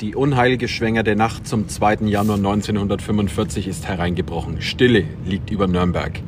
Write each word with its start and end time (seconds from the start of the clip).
Die 0.00 0.16
unheilige 0.16 0.66
schwängerte 0.66 1.14
Nacht 1.14 1.46
zum 1.46 1.68
2. 1.68 2.06
Januar 2.06 2.36
1945 2.36 3.68
ist 3.68 3.86
hereingebrochen. 3.86 4.60
Stille 4.60 5.04
liegt 5.24 5.50
über 5.50 5.68
Nürnberg. 5.68 6.20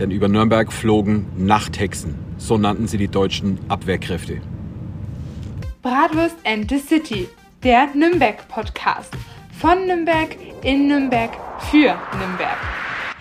Denn 0.00 0.10
über 0.10 0.26
Nürnberg 0.26 0.72
flogen 0.72 1.26
Nachthexen. 1.36 2.16
So 2.36 2.58
nannten 2.58 2.88
sie 2.88 2.98
die 2.98 3.06
deutschen 3.06 3.60
Abwehrkräfte. 3.68 4.40
Bratwurst 5.82 6.36
and 6.44 6.68
the 6.68 6.78
City, 6.78 7.28
der 7.62 7.94
Nürnberg-Podcast. 7.94 9.12
Von 9.52 9.86
Nürnberg, 9.86 10.36
in 10.64 10.88
Nürnberg, 10.88 11.30
für 11.70 11.96
Nürnberg. 12.18 12.58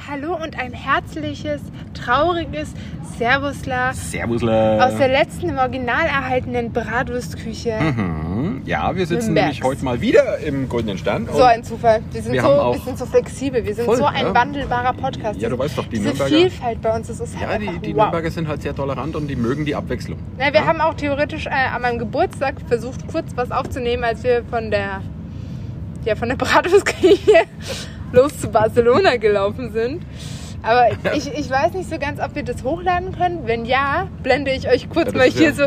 Hallo 0.07 0.35
und 0.35 0.59
ein 0.59 0.73
herzliches, 0.73 1.61
trauriges 1.93 2.73
Servusla 3.17 3.93
Servusler. 3.93 4.85
aus 4.85 4.97
der 4.97 5.07
letzten 5.07 5.49
im 5.49 5.57
Original 5.57 6.05
erhaltenen 6.05 6.71
Bratwurstküche. 6.73 7.79
Mhm. 7.79 8.61
Ja, 8.65 8.95
wir 8.95 9.07
sitzen 9.07 9.33
Nürnbergs. 9.33 9.45
nämlich 9.45 9.63
heute 9.63 9.85
mal 9.85 10.01
wieder 10.01 10.37
im 10.39 10.69
Goldenen 10.69 10.97
Stern. 10.97 11.27
So 11.31 11.41
ein 11.41 11.63
Zufall. 11.63 12.01
Wir 12.11 12.21
sind, 12.21 12.33
Wir 12.33 12.41
so, 12.41 12.47
wir 12.49 12.81
sind 12.83 12.97
so 12.99 13.05
flexibel. 13.05 13.65
Wir 13.65 13.73
sind 13.73 13.85
Voll, 13.85 13.97
so 13.97 14.05
ein 14.05 14.27
ja. 14.27 14.35
wandelbarer 14.35 14.93
Podcast. 14.93 15.39
Ja, 15.41 15.49
du 15.49 15.57
weißt 15.57 15.77
doch, 15.77 15.85
die 15.85 15.97
Diese 15.97 16.09
Nürnberger- 16.09 16.27
Vielfalt 16.27 16.81
bei 16.81 16.95
uns, 16.95 17.07
das 17.07 17.19
ist 17.21 17.33
ja, 17.39 17.47
halt 17.47 17.61
die, 17.61 17.67
einfach 17.69 17.81
die 17.81 17.95
wow. 17.95 18.01
Nürnberger 18.03 18.31
sind 18.31 18.47
halt 18.47 18.61
sehr 18.61 18.75
tolerant 18.75 19.15
und 19.15 19.27
die 19.27 19.35
mögen 19.35 19.65
die 19.65 19.73
Abwechslung. 19.75 20.19
Na, 20.37 20.53
wir 20.53 20.59
Ja? 20.59 20.65
haben 20.67 20.81
auch 20.81 20.93
theoretisch 20.93 21.47
äh, 21.47 21.49
an 21.49 21.81
meinem 21.81 21.97
Geburtstag 21.99 22.55
versucht, 22.67 23.07
kurz 23.07 23.31
was 23.35 23.49
aufzunehmen, 23.49 24.03
als 24.03 24.23
wir 24.23 24.43
von 24.43 24.69
der, 24.69 25.01
ja, 26.03 26.15
von 26.15 26.27
der 26.29 26.35
Bratwurstküche 26.35 27.31
los 28.15 28.39
zu 28.39 28.47
Barcelona 28.49 29.17
gelaufen 29.17 29.71
sind. 29.71 30.03
Aber 30.63 30.87
ich, 31.15 31.31
ich 31.31 31.47
weiß 31.47 31.73
nicht 31.73 31.87
so 31.87 31.99
ganz, 31.99 32.19
ob 32.19 32.33
wir 32.33 32.41
das 32.41 32.63
hochladen 32.63 33.15
können. 33.15 33.41
Wenn 33.45 33.65
ja, 33.65 34.07
blende 34.23 34.49
ich 34.51 34.67
euch 34.67 34.89
kurz 34.89 35.11
Ja, 35.11 35.17
mal 35.19 35.27
hier 35.29 35.49
ja- 35.49 35.53
so. 35.53 35.63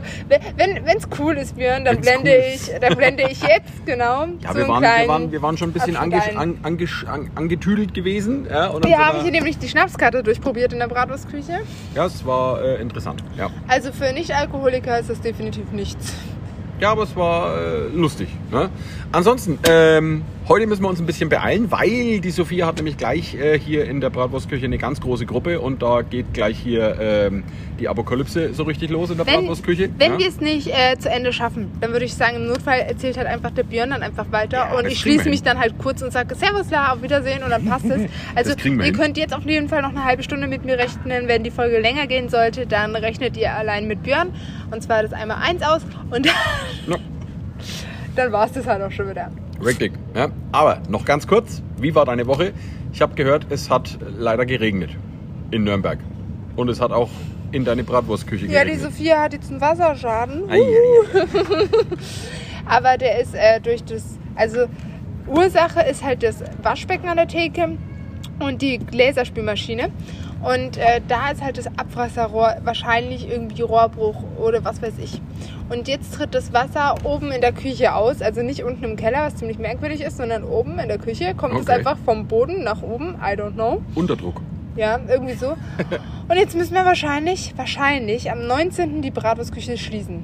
Wenn 0.56 0.84
es 0.88 1.04
cool 1.20 1.36
ist, 1.36 1.54
Björn, 1.56 1.84
dann 1.84 1.96
Wenn's 1.98 2.06
blende 2.06 2.30
cool 2.32 2.52
ich, 2.52 2.80
dann 2.80 2.96
blende 2.96 3.22
ich 3.30 3.40
jetzt 3.42 3.86
genau 3.86 4.26
Ja, 4.40 4.52
so 4.52 4.58
wir 4.58 4.66
waren, 4.66 4.82
wir, 4.82 5.08
waren, 5.08 5.30
wir 5.32 5.42
waren 5.42 5.56
schon 5.56 5.70
ein 5.70 5.72
bisschen 5.72 5.96
ange, 5.96 6.20
an, 6.36 6.58
angesch- 6.64 7.06
an, 7.06 7.30
angetüdelt 7.36 7.94
gewesen. 7.94 8.48
Ja, 8.50 8.68
und 8.68 8.84
wir 8.84 8.90
sind 8.96 8.98
haben 9.06 9.22
hier 9.22 9.30
nämlich 9.30 9.56
die 9.58 9.68
Schnapskarte 9.68 10.24
durchprobiert 10.24 10.72
in 10.72 10.80
der 10.80 10.88
Bratwurstküche. 10.88 11.60
ja, 11.94 12.06
es 12.06 12.26
war 12.26 12.60
äh, 12.64 12.80
interessant. 12.82 13.22
Ja. 13.36 13.50
Also 13.68 13.92
für 13.92 14.12
Nicht-Alkoholiker 14.12 14.98
ist 14.98 15.10
das 15.10 15.20
definitiv 15.20 15.70
nichts. 15.70 16.12
ja, 16.80 16.90
aber 16.90 17.04
es 17.04 17.14
war 17.14 17.56
äh, 17.56 17.88
lustig. 17.94 18.28
Ne? 18.50 18.68
Ansonsten, 19.12 19.60
ähm, 19.68 20.22
heute 20.48 20.66
müssen 20.66 20.82
wir 20.82 20.88
uns 20.88 20.98
ein 20.98 21.06
bisschen 21.06 21.28
beeilen, 21.28 21.70
weil 21.70 22.20
die 22.20 22.30
Sophia 22.30 22.66
hat 22.66 22.76
nämlich 22.76 22.96
gleich 22.96 23.34
äh, 23.34 23.58
hier 23.58 23.84
in 23.84 24.00
der 24.00 24.08
Bratwurstküche 24.10 24.64
eine 24.64 24.78
ganz 24.78 25.00
große 25.00 25.26
Gruppe 25.26 25.60
und 25.60 25.82
da 25.82 26.00
geht 26.02 26.32
gleich 26.32 26.58
hier 26.58 26.96
ähm, 26.98 27.44
die 27.78 27.86
Apokalypse 27.88 28.54
so 28.54 28.62
richtig 28.62 28.90
los 28.90 29.10
in 29.10 29.18
der 29.18 29.26
Wenn, 29.26 29.40
Bratwurstküche. 29.40 29.90
wenn 29.98 30.12
ja? 30.12 30.18
wir 30.18 30.28
es 30.28 30.40
nicht 30.40 30.68
äh, 30.68 30.96
zu 30.98 31.10
Ende 31.10 31.32
schaffen, 31.32 31.70
dann 31.80 31.92
würde 31.92 32.06
ich 32.06 32.14
sagen, 32.14 32.36
im 32.36 32.46
Notfall 32.46 32.80
erzählt 32.80 33.18
halt 33.18 33.26
einfach 33.26 33.50
der 33.50 33.62
Björn 33.64 33.90
dann 33.90 34.02
einfach 34.02 34.30
weiter 34.32 34.68
Ja, 34.70 34.78
und 34.78 34.86
ich 34.86 34.98
schließe 34.98 35.28
mich 35.28 35.42
dann 35.42 35.58
halt 35.58 35.76
kurz 35.78 36.00
und 36.02 36.12
sage 36.12 36.34
Servus, 36.34 36.70
La, 36.70 36.92
auf 36.92 37.02
Wiedersehen 37.02 37.42
und 37.42 37.50
dann 37.50 37.64
passt 37.66 37.84
es. 37.84 38.02
Also 38.34 38.52
ihr 38.64 38.82
hin. 38.84 38.96
könnt 38.96 39.16
jetzt 39.18 39.34
auf 39.34 39.44
jeden 39.44 39.68
Fall 39.68 39.82
noch 39.82 39.90
eine 39.90 40.04
halbe 40.04 40.22
Stunde 40.22 40.46
mit 40.46 40.64
mir 40.64 40.78
rechnen. 40.78 41.28
Wenn 41.28 41.42
die 41.44 41.50
Folge 41.50 41.78
länger 41.80 42.06
gehen 42.06 42.28
sollte, 42.28 42.66
dann 42.66 42.94
rechnet 42.96 43.36
ihr 43.36 43.52
allein 43.52 43.86
mit 43.86 44.02
Björn 44.02 44.28
und 44.70 44.82
zwar 44.82 45.02
das 45.02 45.12
einmal 45.12 45.38
eins 45.42 45.62
aus 45.62 45.82
und 46.10 46.24
dann, 46.26 46.34
Ja. 46.86 46.96
dann 48.16 48.32
war 48.32 48.46
es 48.46 48.52
das 48.52 48.66
halt 48.66 48.82
auch 48.82 48.90
schon 48.90 49.10
wieder. 49.10 49.30
Richtig. 49.64 49.92
Ja. 50.14 50.28
Aber 50.52 50.80
noch 50.88 51.04
ganz 51.04 51.26
kurz, 51.26 51.62
wie 51.78 51.94
war 51.94 52.04
deine 52.04 52.26
Woche? 52.26 52.52
Ich 52.92 53.02
habe 53.02 53.14
gehört, 53.14 53.46
es 53.50 53.70
hat 53.70 53.98
leider 54.16 54.46
geregnet 54.46 54.90
in 55.50 55.64
Nürnberg. 55.64 55.98
Und 56.56 56.68
es 56.68 56.80
hat 56.80 56.90
auch 56.90 57.10
in 57.52 57.64
deine 57.64 57.84
Bratwurstküche 57.84 58.46
Ja, 58.46 58.64
die 58.64 58.70
geregnet. 58.70 58.92
Sophia 58.92 59.22
hat 59.22 59.32
jetzt 59.32 59.50
einen 59.50 59.60
Wasserschaden. 59.60 60.48
Ei, 60.50 60.58
ei, 60.58 61.20
ei. 61.20 61.68
Aber 62.66 62.98
der 62.98 63.20
ist 63.20 63.34
äh, 63.34 63.60
durch 63.60 63.82
das, 63.84 64.18
also 64.34 64.66
Ursache 65.26 65.80
ist 65.88 66.04
halt 66.04 66.22
das 66.22 66.42
Waschbecken 66.62 67.08
an 67.08 67.16
der 67.16 67.28
Theke 67.28 67.76
und 68.38 68.62
die 68.62 68.78
Gläserspülmaschine. 68.78 69.90
Und 70.42 70.76
äh, 70.76 71.00
da 71.08 71.30
ist 71.30 71.42
halt 71.42 71.58
das 71.58 71.66
Abwasserrohr 71.66 72.56
wahrscheinlich 72.62 73.28
irgendwie 73.28 73.62
Rohrbruch 73.62 74.22
oder 74.38 74.64
was 74.64 74.80
weiß 74.80 74.94
ich. 75.02 75.20
Und 75.68 75.88
jetzt 75.88 76.14
tritt 76.14 76.34
das 76.34 76.52
Wasser 76.52 76.94
oben 77.04 77.32
in 77.32 77.40
der 77.40 77.52
Küche 77.52 77.94
aus, 77.94 78.22
also 78.22 78.42
nicht 78.42 78.62
unten 78.62 78.84
im 78.84 78.96
Keller, 78.96 79.24
was 79.24 79.36
ziemlich 79.36 79.58
merkwürdig 79.58 80.00
ist, 80.00 80.16
sondern 80.16 80.44
oben 80.44 80.78
in 80.78 80.88
der 80.88 80.98
Küche 80.98 81.34
kommt 81.34 81.54
es 81.54 81.62
Okay. 81.62 81.72
einfach 81.78 81.96
vom 82.04 82.26
Boden 82.28 82.62
nach 82.62 82.82
oben, 82.82 83.16
I 83.16 83.34
don't 83.36 83.54
know. 83.54 83.82
Unterdruck. 83.94 84.40
Ja, 84.76 85.00
irgendwie 85.08 85.34
so. 85.34 85.56
Und 86.28 86.36
jetzt 86.36 86.54
müssen 86.56 86.74
wir 86.74 86.84
wahrscheinlich, 86.84 87.54
wahrscheinlich 87.56 88.30
am 88.30 88.46
19. 88.46 89.02
die 89.02 89.10
Bratwurstküche 89.10 89.76
schließen. 89.76 90.22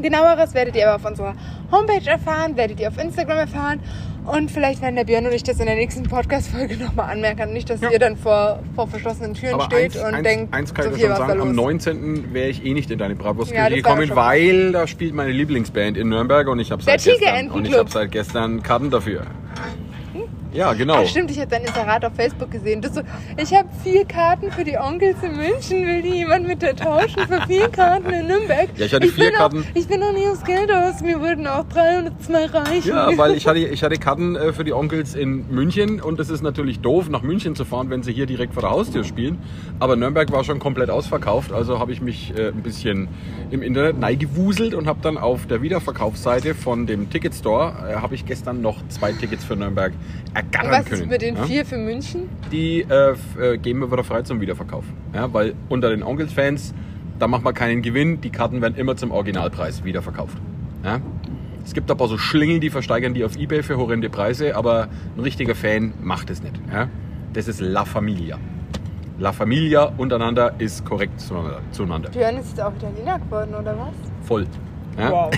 Genaueres 0.00 0.54
werdet 0.54 0.74
ihr 0.76 0.88
aber 0.88 0.96
auf 0.96 1.10
unserer 1.10 1.34
Homepage 1.70 2.08
erfahren, 2.08 2.56
werdet 2.56 2.80
ihr 2.80 2.88
auf 2.88 2.98
Instagram 3.02 3.38
erfahren. 3.38 3.80
Und 4.24 4.52
vielleicht 4.52 4.80
werden 4.82 4.94
der 4.94 5.02
Björn 5.04 5.26
und 5.26 5.32
ich 5.32 5.42
das 5.42 5.58
in 5.58 5.66
der 5.66 5.74
nächsten 5.74 6.04
Podcast-Folge 6.04 6.76
nochmal 6.84 7.10
anmerken. 7.10 7.52
Nicht, 7.52 7.68
dass 7.68 7.80
Ja. 7.80 7.90
ihr 7.90 7.98
dann 7.98 8.16
vor, 8.16 8.60
vor 8.76 8.86
verschlossenen 8.86 9.34
Türen 9.34 9.54
Aber 9.54 9.64
steht 9.64 9.96
eins, 9.96 9.96
und 9.96 10.14
eins, 10.14 10.22
denkt, 10.22 10.54
eins 10.54 10.72
kann 10.74 10.84
so 10.84 10.90
ich 10.92 10.96
dir 11.02 11.08
schon 11.08 11.16
sagen, 11.16 11.40
am 11.40 11.48
los. 11.48 11.56
19. 11.56 12.32
wäre 12.32 12.48
ich 12.48 12.64
eh 12.64 12.72
nicht 12.72 12.88
in 12.92 12.98
deine 12.98 13.16
Bratwurstküche 13.16 13.60
Ja, 13.62 13.68
gekommen, 13.68 14.08
weil 14.14 14.70
da 14.70 14.86
spielt 14.86 15.12
meine 15.14 15.32
Lieblingsband 15.32 15.96
in 15.96 16.08
Nürnberg 16.08 16.46
und 16.46 16.60
ich 16.60 16.70
habe 16.70 16.80
seit 16.84 17.02
gestern 17.02 17.50
und 17.50 17.66
ich 17.66 17.76
habe 17.76 17.90
seit 17.90 18.12
gestern 18.12 18.62
Karten 18.62 18.90
dafür. 18.90 19.22
Ja, 20.52 20.74
genau. 20.74 20.96
Ach 21.02 21.06
stimmt, 21.06 21.30
ich 21.30 21.38
habe 21.38 21.48
dein 21.48 21.64
Inserat 21.64 22.04
auf 22.04 22.14
Facebook 22.14 22.50
gesehen. 22.50 22.82
Das 22.82 22.94
so, 22.94 23.00
ich 23.36 23.54
habe 23.54 23.68
vier 23.82 24.04
Karten 24.04 24.50
für 24.52 24.64
die 24.64 24.76
Onkels 24.76 25.16
in 25.22 25.36
München. 25.36 25.86
Will 25.86 26.02
die 26.02 26.16
jemand 26.16 26.46
mit 26.46 26.60
der 26.60 26.76
tauschen 26.76 27.26
für 27.26 27.40
vier 27.46 27.68
Karten 27.68 28.10
in 28.10 28.26
Nürnberg? 28.26 28.68
Ja, 28.76 28.86
ich 28.86 28.92
hatte 28.92 29.08
vier 29.08 29.30
bin 29.30 29.34
Karten. 29.34 29.60
Auch, 29.60 29.76
ich 29.76 29.88
bin 29.88 30.00
noch 30.00 30.12
nie 30.12 30.26
aufs 30.26 30.44
Geld 30.44 30.70
aus. 30.70 31.00
Mir 31.00 31.20
würden 31.20 31.46
auch 31.46 31.64
302 31.68 32.46
reichen. 32.46 32.88
Ja, 32.88 33.10
weil 33.16 33.34
ich 33.34 33.46
hatte, 33.46 33.60
ich 33.60 33.82
hatte 33.82 33.96
Karten 33.96 34.36
äh, 34.36 34.52
für 34.52 34.64
die 34.64 34.72
Onkels 34.72 35.14
in 35.14 35.48
München 35.50 36.00
und 36.00 36.20
es 36.20 36.28
ist 36.28 36.42
natürlich 36.42 36.80
doof, 36.80 37.08
nach 37.08 37.22
München 37.22 37.56
zu 37.56 37.64
fahren, 37.64 37.88
wenn 37.88 38.02
sie 38.02 38.12
hier 38.12 38.26
direkt 38.26 38.52
vor 38.52 38.62
der 38.62 38.70
Haustür 38.70 39.04
spielen. 39.04 39.38
Aber 39.80 39.96
Nürnberg 39.96 40.30
war 40.32 40.44
schon 40.44 40.58
komplett 40.58 40.90
ausverkauft, 40.90 41.52
also 41.52 41.78
habe 41.78 41.92
ich 41.92 42.02
mich 42.02 42.36
äh, 42.36 42.48
ein 42.48 42.62
bisschen 42.62 43.08
im 43.50 43.62
Internet 43.62 43.98
neigewuselt 43.98 44.74
und 44.74 44.86
habe 44.86 45.00
dann 45.02 45.16
auf 45.16 45.46
der 45.46 45.62
Wiederverkaufsseite 45.62 46.54
von 46.54 46.86
dem 46.86 47.10
Ticketstore, 47.10 47.90
äh, 47.90 47.94
habe 47.96 48.14
ich 48.14 48.26
gestern 48.26 48.60
noch 48.60 48.76
zwei 48.88 49.12
Tickets 49.12 49.44
für 49.44 49.56
Nürnberg 49.56 49.92
Ergattern 50.50 50.70
was 50.70 50.84
können. 50.86 51.02
ist 51.02 51.08
mit 51.08 51.22
den 51.22 51.36
ja? 51.36 51.44
vier 51.44 51.64
für 51.64 51.78
München? 51.78 52.28
Die 52.50 52.82
äh, 52.82 53.14
äh, 53.40 53.58
geben 53.58 53.80
wir 53.80 53.90
wieder 53.90 54.04
frei 54.04 54.22
zum 54.22 54.40
Wiederverkauf. 54.40 54.84
Ja, 55.14 55.32
weil 55.32 55.54
unter 55.68 55.90
den 55.90 56.02
Onkels-Fans, 56.02 56.74
da 57.18 57.28
macht 57.28 57.44
man 57.44 57.54
keinen 57.54 57.82
Gewinn, 57.82 58.20
die 58.20 58.30
Karten 58.30 58.60
werden 58.60 58.76
immer 58.76 58.96
zum 58.96 59.10
Originalpreis 59.10 59.84
wiederverkauft. 59.84 60.36
Ja? 60.84 61.00
Es 61.64 61.74
gibt 61.74 61.90
aber 61.90 62.08
so 62.08 62.18
Schlingel, 62.18 62.60
die 62.60 62.70
versteigern 62.70 63.14
die 63.14 63.24
auf 63.24 63.36
Ebay 63.36 63.62
für 63.62 63.76
horrende 63.76 64.10
Preise, 64.10 64.56
aber 64.56 64.88
ein 65.16 65.20
richtiger 65.20 65.54
Fan 65.54 65.94
macht 66.02 66.30
es 66.30 66.42
nicht. 66.42 66.60
Ja? 66.72 66.88
Das 67.32 67.48
ist 67.48 67.60
La 67.60 67.84
Familia. 67.84 68.38
La 69.18 69.32
Familia 69.32 69.84
untereinander 69.96 70.54
ist 70.58 70.84
korrekt 70.84 71.20
zueinander. 71.20 71.60
zueinander. 71.70 72.10
Björn 72.10 72.38
ist 72.38 72.48
jetzt 72.48 72.60
auch 72.60 72.72
Italiener 72.74 73.18
geworden, 73.18 73.54
oder 73.54 73.78
was? 73.78 74.26
Voll. 74.26 74.46
Ja? 74.98 75.10
Wow. 75.10 75.30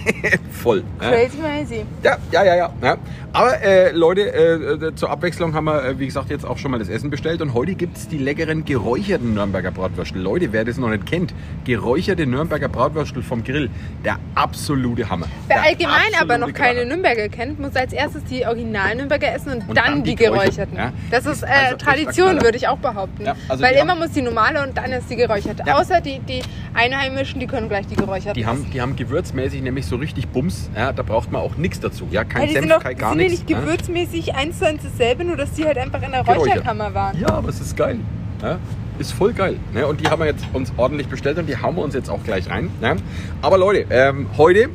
Voll. 0.50 0.82
Ja? 1.00 1.10
Crazy 1.10 1.38
crazy. 1.38 1.86
Ja, 2.02 2.16
ja, 2.32 2.44
ja, 2.44 2.56
ja. 2.56 2.72
ja. 2.82 2.96
Aber 3.32 3.60
äh, 3.62 3.90
Leute, 3.90 4.32
äh, 4.32 4.94
zur 4.94 5.10
Abwechslung 5.10 5.54
haben 5.54 5.64
wir, 5.64 5.84
äh, 5.84 5.98
wie 5.98 6.06
gesagt, 6.06 6.30
jetzt 6.30 6.44
auch 6.46 6.56
schon 6.56 6.70
mal 6.70 6.78
das 6.78 6.88
Essen 6.88 7.10
bestellt. 7.10 7.42
Und 7.42 7.52
heute 7.52 7.74
gibt 7.74 7.96
es 7.96 8.06
die 8.06 8.18
leckeren 8.18 8.64
geräucherten 8.64 9.34
Nürnberger 9.34 9.72
Bratwürstel. 9.72 10.22
Leute, 10.22 10.52
wer 10.52 10.64
das 10.64 10.78
noch 10.78 10.88
nicht 10.88 11.04
kennt, 11.04 11.34
geräucherte 11.64 12.26
Nürnberger 12.26 12.68
Bratwürstel 12.68 13.24
vom 13.24 13.42
Grill, 13.42 13.70
der 14.04 14.18
absolute 14.36 15.10
Hammer. 15.10 15.26
Wer 15.48 15.62
allgemein 15.62 16.14
aber 16.20 16.38
noch 16.38 16.52
keine 16.52 16.74
Knaller. 16.82 16.86
Nürnberger 16.86 17.28
kennt, 17.28 17.58
muss 17.58 17.74
als 17.74 17.92
erstes 17.92 18.22
die 18.24 18.46
originalen 18.46 18.98
Nürnberger 18.98 19.34
essen 19.34 19.54
und, 19.54 19.68
Und 19.68 19.76
dann, 19.76 19.84
dann 19.86 20.04
die 20.04 20.14
die 20.14 20.24
geräucherten, 20.24 20.76
ja. 20.76 20.92
Das 21.10 21.26
ist 21.26 21.42
äh, 21.42 21.46
Also 21.46 21.76
Tradition, 21.76 22.40
würde 22.40 22.56
ich 22.56 22.68
auch 22.68 22.78
behaupten. 22.78 23.26
Also 23.48 23.64
Weil 23.64 23.74
immer 23.74 23.96
muss 23.96 24.12
die 24.12 24.22
normale 24.22 24.62
und 24.62 24.76
dann 24.76 24.92
ist 24.92 25.10
die 25.10 25.16
geräucherte. 25.16 25.64
Außer 25.74 26.00
die, 26.00 26.20
die 26.20 26.42
Einheimischen, 26.72 27.40
die 27.40 27.46
können 27.46 27.68
gleich 27.68 27.86
die 27.86 27.96
geräucherten 27.96 28.34
Die 28.34 28.46
haben, 28.46 28.70
die 28.70 28.80
haben 28.80 28.93
gewürzmäßig 28.96 29.62
nämlich 29.62 29.86
so 29.86 29.96
richtig 29.96 30.28
Bums. 30.28 30.70
Ja, 30.74 30.92
da 30.92 31.02
braucht 31.02 31.30
man 31.32 31.42
auch 31.42 31.56
nichts 31.56 31.80
dazu. 31.80 32.06
Ja, 32.10 32.24
kein 32.24 32.48
Ja, 32.48 32.54
Senf, 32.54 32.68
doch, 32.68 32.82
kein 32.82 32.96
gar 32.96 33.10
sind 33.10 33.20
ja 33.20 33.28
nichts. 33.28 33.40
nicht 33.40 33.50
ja. 33.50 33.60
gewürzmäßig 33.60 34.34
eins 34.34 34.58
zu 34.58 34.66
eins 34.66 34.82
dasselbe, 34.82 35.24
nur 35.24 35.36
dass 35.36 35.52
die 35.52 35.64
halt 35.64 35.78
einfach 35.78 36.02
in 36.02 36.12
der 36.12 36.22
Geräuchert. 36.24 36.46
Räucherkammer 36.46 36.94
waren. 36.94 37.18
Ja, 37.20 37.28
aber 37.28 37.48
es 37.48 37.60
ist 37.60 37.76
geil. 37.76 37.98
Ja, 38.42 38.58
ist 38.98 39.12
voll 39.12 39.32
geil. 39.32 39.56
Ne? 39.72 39.86
Und 39.86 40.00
die 40.00 40.08
haben 40.08 40.20
wir 40.20 40.26
jetzt 40.26 40.44
uns 40.52 40.72
ordentlich 40.76 41.08
bestellt 41.08 41.38
und 41.38 41.46
die 41.46 41.56
hauen 41.56 41.76
wir 41.76 41.82
uns 41.82 41.94
jetzt 41.94 42.10
auch 42.10 42.22
gleich 42.24 42.48
rein. 42.50 42.70
Ne? 42.80 42.96
Aber 43.42 43.58
Leute, 43.58 43.86
ähm, 43.90 44.26
heute 44.36 44.68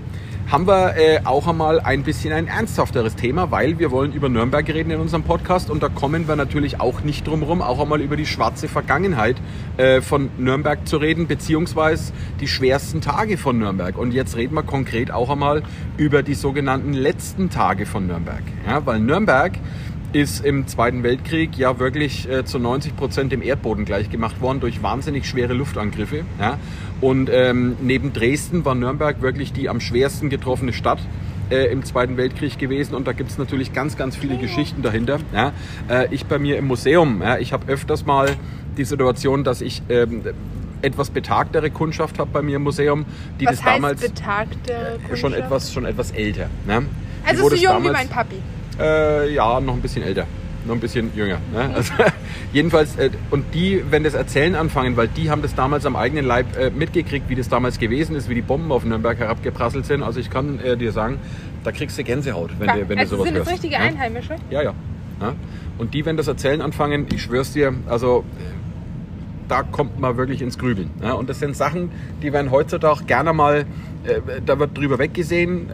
haben 0.51 0.65
wir 0.65 0.97
äh, 0.97 1.19
auch 1.25 1.47
einmal 1.47 1.79
ein 1.79 2.01
bisschen 2.01 2.33
ein 2.33 2.47
ernsthafteres 2.47 3.15
Thema, 3.15 3.51
weil 3.51 3.77
wir 3.77 3.91
wollen 3.91 4.13
über 4.13 4.29
Nürnberg 4.29 4.67
reden 4.67 4.89
in 4.89 4.99
unserem 4.99 5.21
Podcast 5.21 5.69
und 5.69 5.83
da 5.83 5.89
kommen 5.89 6.27
wir 6.27 6.35
natürlich 6.35 6.81
auch 6.81 7.01
nicht 7.01 7.27
drum 7.27 7.43
rum, 7.43 7.61
auch 7.61 7.79
einmal 7.79 8.01
über 8.01 8.15
die 8.15 8.25
schwarze 8.25 8.67
Vergangenheit 8.67 9.35
äh, 9.77 10.01
von 10.01 10.31
Nürnberg 10.39 10.87
zu 10.87 10.97
reden, 10.97 11.27
beziehungsweise 11.27 12.13
die 12.39 12.47
schwersten 12.47 12.99
Tage 12.99 13.37
von 13.37 13.59
Nürnberg. 13.59 13.95
Und 13.95 14.11
jetzt 14.11 14.37
reden 14.37 14.55
wir 14.55 14.63
konkret 14.63 15.11
auch 15.11 15.29
einmal 15.29 15.61
über 15.97 16.23
die 16.23 16.33
sogenannten 16.33 16.93
letzten 16.93 17.51
Tage 17.51 17.85
von 17.85 18.07
Nürnberg. 18.07 18.41
Ja, 18.65 18.83
weil 18.87 18.99
Nürnberg 18.99 19.53
ist 20.13 20.43
im 20.43 20.67
Zweiten 20.67 21.03
Weltkrieg 21.03 21.57
ja 21.57 21.79
wirklich 21.79 22.29
äh, 22.29 22.45
zu 22.45 22.59
90 22.59 22.95
Prozent 22.95 23.31
dem 23.31 23.41
Erdboden 23.41 23.85
gleichgemacht 23.85 24.41
worden 24.41 24.59
durch 24.59 24.81
wahnsinnig 24.81 25.27
schwere 25.27 25.53
Luftangriffe. 25.53 26.23
Ja? 26.39 26.57
Und 27.01 27.29
ähm, 27.31 27.77
neben 27.81 28.13
Dresden 28.13 28.65
war 28.65 28.75
Nürnberg 28.75 29.21
wirklich 29.21 29.53
die 29.53 29.69
am 29.69 29.79
schwersten 29.79 30.29
getroffene 30.29 30.73
Stadt. 30.73 30.99
äh, 31.49 31.71
im 31.71 31.83
Zweiten 31.83 32.17
Weltkrieg 32.17 32.57
gewesen 32.57 32.95
und 32.95 33.07
da 33.07 33.13
gibt 33.13 33.31
es 33.31 33.37
natürlich 33.37 33.73
ganz, 33.73 33.97
ganz 33.97 34.15
viele 34.15 34.37
Geschichten 34.37 34.81
dahinter. 34.81 35.19
Ja. 35.33 35.51
Äh, 35.89 36.13
ich 36.13 36.25
bei 36.25 36.39
mir 36.39 36.57
im 36.57 36.67
Museum, 36.67 37.21
ja, 37.21 37.37
ich 37.37 37.53
habe 37.53 37.71
öfters 37.71 38.05
mal 38.05 38.35
die 38.77 38.85
Situation, 38.85 39.43
dass 39.43 39.61
ich 39.61 39.81
ähm, 39.89 40.23
etwas 40.81 41.09
betagtere 41.09 41.71
Kundschaft 41.71 42.19
habe 42.19 42.29
bei 42.31 42.41
mir 42.41 42.57
im 42.57 42.63
Museum, 42.63 43.05
die 43.39 43.45
Was 43.45 43.57
das 43.57 43.65
damals 43.65 44.03
äh, 44.03 45.15
schon 45.15 45.33
etwas, 45.33 45.73
schon 45.73 45.85
etwas 45.85 46.11
älter. 46.11 46.49
Ne? 46.65 46.85
Also 47.25 47.49
so 47.49 47.55
jung 47.55 47.83
wie 47.83 47.89
mein 47.89 48.07
Papi. 48.07 48.35
Äh, 48.79 49.33
ja, 49.33 49.59
noch 49.59 49.73
ein 49.73 49.81
bisschen 49.81 50.03
älter. 50.03 50.25
Noch 50.65 50.75
ein 50.75 50.79
bisschen 50.79 51.11
jünger. 51.15 51.39
Ne? 51.53 51.71
Also, 51.73 51.93
jedenfalls, 52.53 52.97
äh, 52.97 53.09
und 53.31 53.53
die, 53.53 53.83
wenn 53.89 54.03
das 54.03 54.13
Erzählen 54.13 54.55
anfangen, 54.55 54.97
weil 54.97 55.07
die 55.07 55.29
haben 55.29 55.41
das 55.41 55.55
damals 55.55 55.85
am 55.85 55.95
eigenen 55.95 56.25
Leib 56.25 56.57
äh, 56.57 56.69
mitgekriegt, 56.69 57.29
wie 57.29 57.35
das 57.35 57.49
damals 57.49 57.79
gewesen 57.79 58.15
ist, 58.15 58.29
wie 58.29 58.35
die 58.35 58.41
Bomben 58.41 58.71
auf 58.71 58.83
Nürnberg 58.83 59.17
herabgeprasselt 59.17 59.85
sind. 59.85 60.03
Also 60.03 60.19
ich 60.19 60.29
kann 60.29 60.59
äh, 60.59 60.75
dir 60.75 60.91
sagen, 60.91 61.19
da 61.63 61.71
kriegst 61.71 61.97
du 61.97 62.03
Gänsehaut, 62.03 62.51
wenn, 62.59 62.67
du, 62.67 62.89
wenn 62.89 62.97
du 62.97 63.01
also 63.01 63.17
sowas 63.17 63.27
sind 63.27 63.37
das 63.37 63.47
hörst. 63.47 63.63
richtige 63.63 63.75
ja? 63.75 63.81
Einheimische? 63.81 64.35
Ja, 64.49 64.61
ja. 64.61 64.73
ja. 65.21 65.33
Und 65.77 65.93
die, 65.93 66.05
wenn 66.05 66.17
das 66.17 66.27
Erzählen 66.27 66.61
anfangen, 66.61 67.07
ich 67.11 67.21
schwör's 67.21 67.53
dir, 67.53 67.73
also 67.87 68.25
da 69.47 69.63
kommt 69.63 69.99
man 69.99 70.15
wirklich 70.15 70.41
ins 70.41 70.57
Grübeln. 70.57 70.91
Ja? 71.01 71.13
Und 71.13 71.29
das 71.29 71.39
sind 71.39 71.57
Sachen, 71.57 71.91
die 72.21 72.31
werden 72.31 72.51
heutzutage 72.51 73.03
gerne 73.05 73.33
mal, 73.33 73.65
da 74.45 74.57
wird 74.59 74.77
drüber 74.77 74.97
weggesehen, 74.99 75.69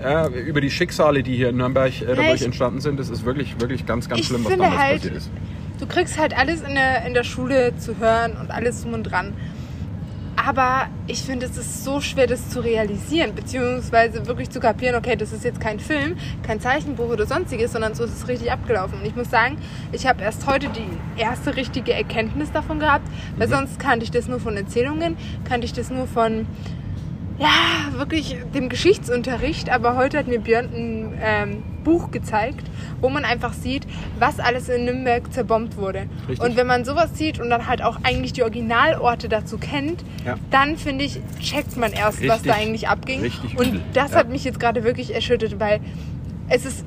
über 0.47 0.61
die 0.61 0.71
Schicksale, 0.71 1.21
die 1.23 1.35
hier 1.35 1.49
in 1.49 1.57
Nürnberg 1.57 1.91
äh, 2.01 2.05
dadurch 2.07 2.35
ich- 2.35 2.45
entstanden 2.45 2.81
sind. 2.81 2.99
Das 2.99 3.09
ist 3.09 3.25
wirklich, 3.25 3.59
wirklich 3.59 3.85
ganz, 3.85 4.09
ganz 4.09 4.25
schlimm, 4.25 4.43
was 4.45 4.51
damals 4.51 4.77
halt- 4.77 4.95
passiert 5.01 5.15
ist. 5.15 5.31
Du 5.79 5.85
kriegst 5.87 6.17
halt 6.17 6.35
alles 6.37 6.61
in 6.61 6.73
der, 6.75 7.05
in 7.05 7.13
der 7.13 7.23
Schule 7.25 7.75
zu 7.77 7.97
hören 7.99 8.37
und 8.39 8.49
alles 8.49 8.81
drum 8.81 8.93
und 8.93 9.03
dran. 9.03 9.33
Aber 10.37 10.87
ich 11.07 11.21
finde, 11.21 11.45
es 11.45 11.57
ist 11.57 11.83
so 11.83 12.01
schwer, 12.01 12.27
das 12.27 12.49
zu 12.49 12.59
realisieren, 12.59 13.33
beziehungsweise 13.35 14.25
wirklich 14.27 14.49
zu 14.49 14.59
kapieren, 14.59 14.95
okay, 14.95 15.15
das 15.15 15.31
ist 15.31 15.43
jetzt 15.43 15.59
kein 15.61 15.79
Film, 15.79 16.17
kein 16.43 16.59
Zeichenbuch 16.59 17.09
oder 17.09 17.25
sonstiges, 17.25 17.71
sondern 17.71 17.93
so 17.95 18.03
ist 18.03 18.15
es 18.17 18.27
richtig 18.27 18.51
abgelaufen. 18.51 18.99
Und 18.99 19.05
ich 19.05 19.15
muss 19.15 19.29
sagen, 19.29 19.57
ich 19.91 20.05
habe 20.07 20.21
erst 20.23 20.45
heute 20.45 20.67
die 20.69 21.21
erste 21.21 21.55
richtige 21.55 21.93
Erkenntnis 21.93 22.51
davon 22.51 22.79
gehabt, 22.79 23.07
weil 23.37 23.47
sonst 23.47 23.79
kannte 23.79 24.03
ich 24.03 24.11
das 24.11 24.27
nur 24.27 24.39
von 24.39 24.55
Erzählungen, 24.57 25.15
kannte 25.47 25.65
ich 25.65 25.73
das 25.73 25.89
nur 25.89 26.05
von, 26.05 26.45
ja, 27.37 27.47
wirklich 27.97 28.37
dem 28.53 28.69
Geschichtsunterricht. 28.69 29.69
Aber 29.69 29.95
heute 29.95 30.17
hat 30.17 30.27
mir 30.27 30.39
Björn 30.39 30.65
ein 30.73 31.13
ähm, 31.21 31.63
Buch 31.83 32.11
gezeigt, 32.11 32.65
wo 33.01 33.09
man 33.09 33.25
einfach 33.25 33.53
sieht, 33.53 33.85
was 34.19 34.39
alles 34.39 34.69
in 34.69 34.85
Nürnberg 34.85 35.31
zerbombt 35.33 35.77
wurde. 35.77 36.07
Richtig. 36.27 36.39
Und 36.47 36.55
wenn 36.57 36.65
man 36.67 36.85
sowas 36.85 37.17
sieht 37.17 37.39
und 37.39 37.49
dann 37.49 37.67
halt 37.67 37.81
auch 37.83 37.97
eigentlich 38.03 38.33
die 38.33 38.43
Originalorte 38.43 39.29
dazu 39.29 39.57
kennt, 39.57 40.03
Ja. 40.25 40.35
dann 40.49 40.77
finde 40.77 41.05
ich, 41.05 41.19
checkt 41.41 41.77
man 41.77 41.91
erst, 41.93 42.19
was 42.27 42.37
Richtig. 42.37 42.51
da 42.51 42.57
eigentlich 42.57 42.87
abging. 42.87 43.21
Richtig 43.21 43.57
und 43.59 43.81
das 43.93 44.11
Ja. 44.11 44.19
hat 44.19 44.29
mich 44.29 44.43
jetzt 44.43 44.59
gerade 44.59 44.83
wirklich 44.83 45.13
erschüttert, 45.13 45.59
weil 45.59 45.79
es 46.49 46.65
ist 46.65 46.85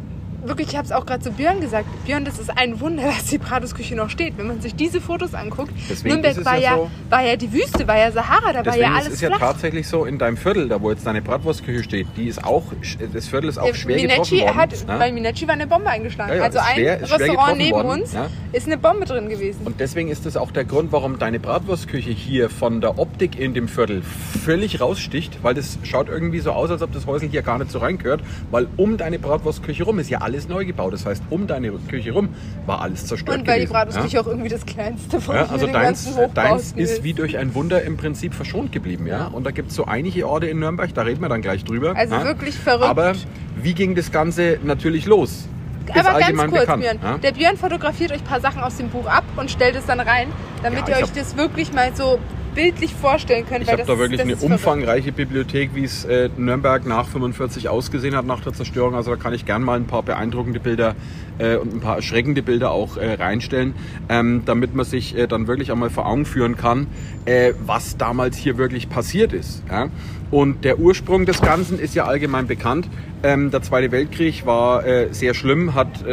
wirklich, 0.48 0.68
ich 0.68 0.76
habe 0.76 0.86
es 0.86 0.92
auch 0.92 1.06
gerade 1.06 1.22
zu 1.22 1.30
Björn 1.32 1.60
gesagt, 1.60 1.86
Björn, 2.06 2.24
das 2.24 2.38
ist 2.38 2.50
ein 2.56 2.80
Wunder, 2.80 3.02
dass 3.16 3.24
die 3.26 3.38
Bratusküche 3.38 3.94
noch 3.94 4.10
steht. 4.10 4.36
Wenn 4.38 4.46
man 4.48 4.60
sich 4.60 4.74
diese 4.74 5.00
Fotos 5.00 5.34
anguckt, 5.34 5.72
Deswegen 5.88 6.14
Nürnberg 6.14 6.36
ist 6.36 6.44
war, 6.44 6.56
ja 6.56 6.60
ja, 6.70 6.76
so- 6.76 6.90
war 7.10 7.22
ja 7.24 7.36
die 7.36 7.52
Wüste, 7.52 7.86
war 7.86 7.96
ja 7.98 8.10
Sahara, 8.10 8.52
da 8.52 8.66
war 8.66 8.76
ja 8.76 8.88
ist 8.90 9.04
alles 9.04 9.14
es 9.14 9.20
ja 9.20 9.28
flach. 9.28 9.38
tatsächlich 9.38 9.86
so 9.88 10.04
in 10.04 10.18
deinem 10.18 10.36
Viertel, 10.36 10.68
da 10.68 10.80
wo 10.80 10.90
jetzt 10.90 11.06
deine 11.06 11.22
Bratwurstküche 11.22 11.82
steht, 11.84 12.06
die 12.16 12.26
ist 12.28 12.44
auch, 12.44 12.64
das 13.12 13.28
Viertel 13.28 13.48
ist 13.48 13.58
auch 13.58 13.74
schwer 13.74 13.96
Minecci 13.96 14.36
getroffen 14.38 14.56
worden. 14.56 14.56
hat, 14.56 14.86
ne? 14.88 14.96
bei 14.98 15.12
Minecci 15.12 15.46
war 15.46 15.54
eine 15.54 15.66
Bombe 15.66 15.88
eingeschlagen. 15.90 16.30
Ja, 16.32 16.36
ja, 16.38 16.42
also 16.44 16.58
ist 16.58 16.64
ein 16.66 16.74
schwer- 16.76 17.00
ist 17.00 17.08
schwer 17.08 17.20
Restaurant 17.20 17.58
neben 17.58 17.72
worden, 17.72 17.88
uns 18.02 18.12
ja. 18.12 18.26
ist 18.52 18.66
eine 18.66 18.78
Bombe 18.78 19.04
drin 19.06 19.28
gewesen. 19.28 19.60
Und 19.64 19.80
deswegen 19.80 20.08
ist 20.08 20.26
das 20.26 20.36
auch 20.36 20.50
der 20.50 20.64
Grund, 20.64 20.92
warum 20.92 21.18
deine 21.18 21.38
Bratwurstküche 21.40 22.10
hier 22.10 22.50
von 22.50 22.80
der 22.80 22.98
Optik 22.98 23.38
in 23.38 23.54
dem 23.54 23.68
Viertel 23.68 24.02
völlig 24.02 24.80
raussticht, 24.80 25.42
weil 25.42 25.54
das 25.54 25.78
schaut 25.82 26.08
irgendwie 26.08 26.40
so 26.40 26.52
aus, 26.52 26.70
als 26.70 26.82
ob 26.82 26.92
das 26.92 27.06
Häusl 27.06 27.28
hier 27.28 27.42
gar 27.42 27.58
nicht 27.58 27.70
so 27.70 27.78
reingehört, 27.78 28.20
weil 28.50 28.66
um 28.76 28.96
deine 28.96 29.18
Bratwurstküche 29.18 29.84
rum 29.84 29.98
ist 29.98 30.10
ja 30.10 30.18
alles 30.20 30.38
neu 30.46 30.67
gebaut. 30.67 30.93
Das 30.93 31.06
heißt, 31.06 31.23
um 31.31 31.46
deine 31.46 31.70
Küche 31.88 32.12
rum 32.12 32.29
war 32.67 32.82
alles 32.82 33.06
zerstört 33.06 33.38
Und 33.38 33.46
weil 33.46 33.61
die 33.61 33.67
gewesen. 33.67 33.73
Bratwurstküche 33.73 34.17
ja? 34.17 34.23
auch 34.23 34.26
irgendwie 34.26 34.49
das 34.50 34.67
kleinste 34.67 35.20
von 35.20 35.35
Ja, 35.35 35.46
also 35.46 35.67
deins, 35.67 36.08
deins 36.35 36.73
ist 36.73 37.02
wie 37.02 37.14
durch 37.14 37.38
ein 37.38 37.55
Wunder 37.55 37.82
im 37.82 37.96
Prinzip 37.96 38.35
verschont 38.35 38.73
geblieben, 38.73 39.06
ja. 39.06 39.26
Und 39.29 39.44
da 39.44 39.50
gibt 39.50 39.70
es 39.70 39.76
so 39.76 39.87
einige 39.87 40.29
Orte 40.29 40.46
in 40.46 40.58
Nürnberg, 40.58 40.93
da 40.93 41.02
reden 41.02 41.23
wir 41.23 41.29
dann 41.31 41.43
gleich 41.43 41.64
drüber. 41.64 41.94
Also 41.96 42.14
ja? 42.14 42.25
wirklich 42.25 42.56
verrückt. 42.56 42.85
Aber 42.85 43.14
wie 43.62 43.75
ging 43.75 43.94
das 43.94 44.12
Ganze 44.12 44.58
natürlich 44.62 45.06
los? 45.06 45.49
Aber 45.94 46.19
ganz 46.19 46.38
kurz, 46.38 46.61
bekannt, 46.61 46.82
Björn. 46.82 46.99
ja? 47.02 47.19
Der 47.19 47.32
Björn 47.32 47.56
fotografiert 47.56 48.12
euch 48.12 48.19
ein 48.19 48.25
paar 48.25 48.40
Sachen 48.40 48.62
aus 48.62 48.76
dem 48.76 48.90
Buch 48.90 49.06
ab 49.06 49.25
und 49.37 49.50
stellt 49.50 49.75
es 49.75 49.87
dann 49.87 50.00
rein, 50.00 50.29
damit 50.62 50.87
Ja, 50.87 50.99
ihr 50.99 51.05
euch 51.05 51.12
das 51.12 51.37
wirklich 51.37 51.73
mal 51.73 51.94
so 51.94 52.19
bildlich 52.58 52.93
vorstellen 52.93 53.46
könnt. 53.46 53.62
Ich 53.62 53.70
habe 53.70 53.84
da 53.84 53.99
wirklich 53.99 54.20
eine 54.20 54.34
umfangreiche 54.34 55.12
Bibliothek, 55.12 55.76
wie 55.76 55.84
es 55.84 56.05
äh, 56.05 56.28
Nürnberg 56.37 56.84
nach 56.87 57.06
45 57.06 57.69
ausgesehen 57.69 58.16
hat, 58.16 58.26
nach 58.26 58.40
der 58.40 58.52
Zerstörung. 58.52 58.96
Also 58.96 59.12
da 59.12 59.16
kann 59.16 59.32
ich 59.32 59.46
gern 59.46 59.62
mal 59.62 59.76
ein 59.78 59.87
paar 59.87 60.02
beeindruckende 60.02 60.58
Bilder 60.58 60.96
äh, 61.38 61.55
und 61.55 61.72
ein 61.72 61.81
paar 61.81 61.94
erschreckende 61.94 62.43
Bilder 62.43 62.72
auch 62.72 62.96
äh, 62.96 63.14
reinstellen, 63.14 63.75
ähm, 64.08 64.43
damit 64.44 64.75
man 64.75 64.84
sich 64.84 65.16
äh, 65.16 65.28
dann 65.28 65.46
wirklich 65.46 65.70
einmal 65.70 65.88
vor 65.88 66.06
Augen 66.06 66.25
führen 66.25 66.56
kann, 66.56 66.88
äh, 67.26 67.52
was 67.64 67.96
damals 67.96 68.37
hier 68.37 68.58
wirklich 68.58 68.88
passiert 68.88 69.32
ist. 69.32 69.62
Ja? 69.70 69.87
Und 70.32 70.64
der 70.64 70.81
Ursprung 70.81 71.26
des 71.26 71.40
Ganzen 71.40 71.78
ist 71.78 71.94
ja 71.94 72.06
allgemein 72.06 72.49
bekannt. 72.49 72.88
Ähm, 73.22 73.52
der 73.52 73.62
Zweite 73.62 73.93
Weltkrieg 73.93 74.46
war 74.46 74.84
äh, 74.84 75.08
sehr 75.12 75.34
schlimm, 75.34 75.75
hat 75.75 76.04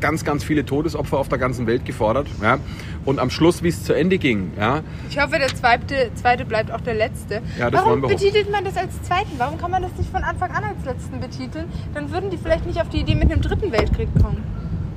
ganz, 0.00 0.24
ganz 0.24 0.44
viele 0.44 0.64
Todesopfer 0.64 1.18
auf 1.18 1.28
der 1.28 1.38
ganzen 1.38 1.66
Welt 1.66 1.84
gefordert. 1.84 2.26
Ja? 2.42 2.58
Und 3.04 3.18
am 3.18 3.30
Schluss, 3.30 3.62
wie 3.62 3.68
es 3.68 3.84
zu 3.84 3.92
Ende 3.92 4.18
ging, 4.18 4.52
ja, 4.58 4.80
Ich 5.08 5.18
hoffe, 5.20 5.38
der 5.38 5.48
zweite, 5.48 6.10
zweite 6.14 6.44
bleibt 6.44 6.70
auch 6.70 6.80
der 6.80 6.94
letzte. 6.94 7.42
Ja, 7.58 7.70
das 7.70 7.84
Warum 7.84 8.02
betitelt 8.02 8.50
man 8.50 8.64
das 8.64 8.76
als 8.76 9.02
zweiten? 9.02 9.32
Warum 9.38 9.58
kann 9.58 9.70
man 9.70 9.82
das 9.82 9.92
nicht 9.96 10.10
von 10.10 10.22
Anfang 10.22 10.50
an 10.50 10.64
als 10.64 10.84
letzten 10.84 11.20
betiteln? 11.20 11.66
Dann 11.94 12.10
würden 12.10 12.30
die 12.30 12.36
vielleicht 12.36 12.66
nicht 12.66 12.80
auf 12.80 12.88
die 12.88 13.00
Idee 13.00 13.14
mit 13.14 13.30
einem 13.32 13.42
dritten 13.42 13.72
Weltkrieg 13.72 14.08
kommen. 14.20 14.42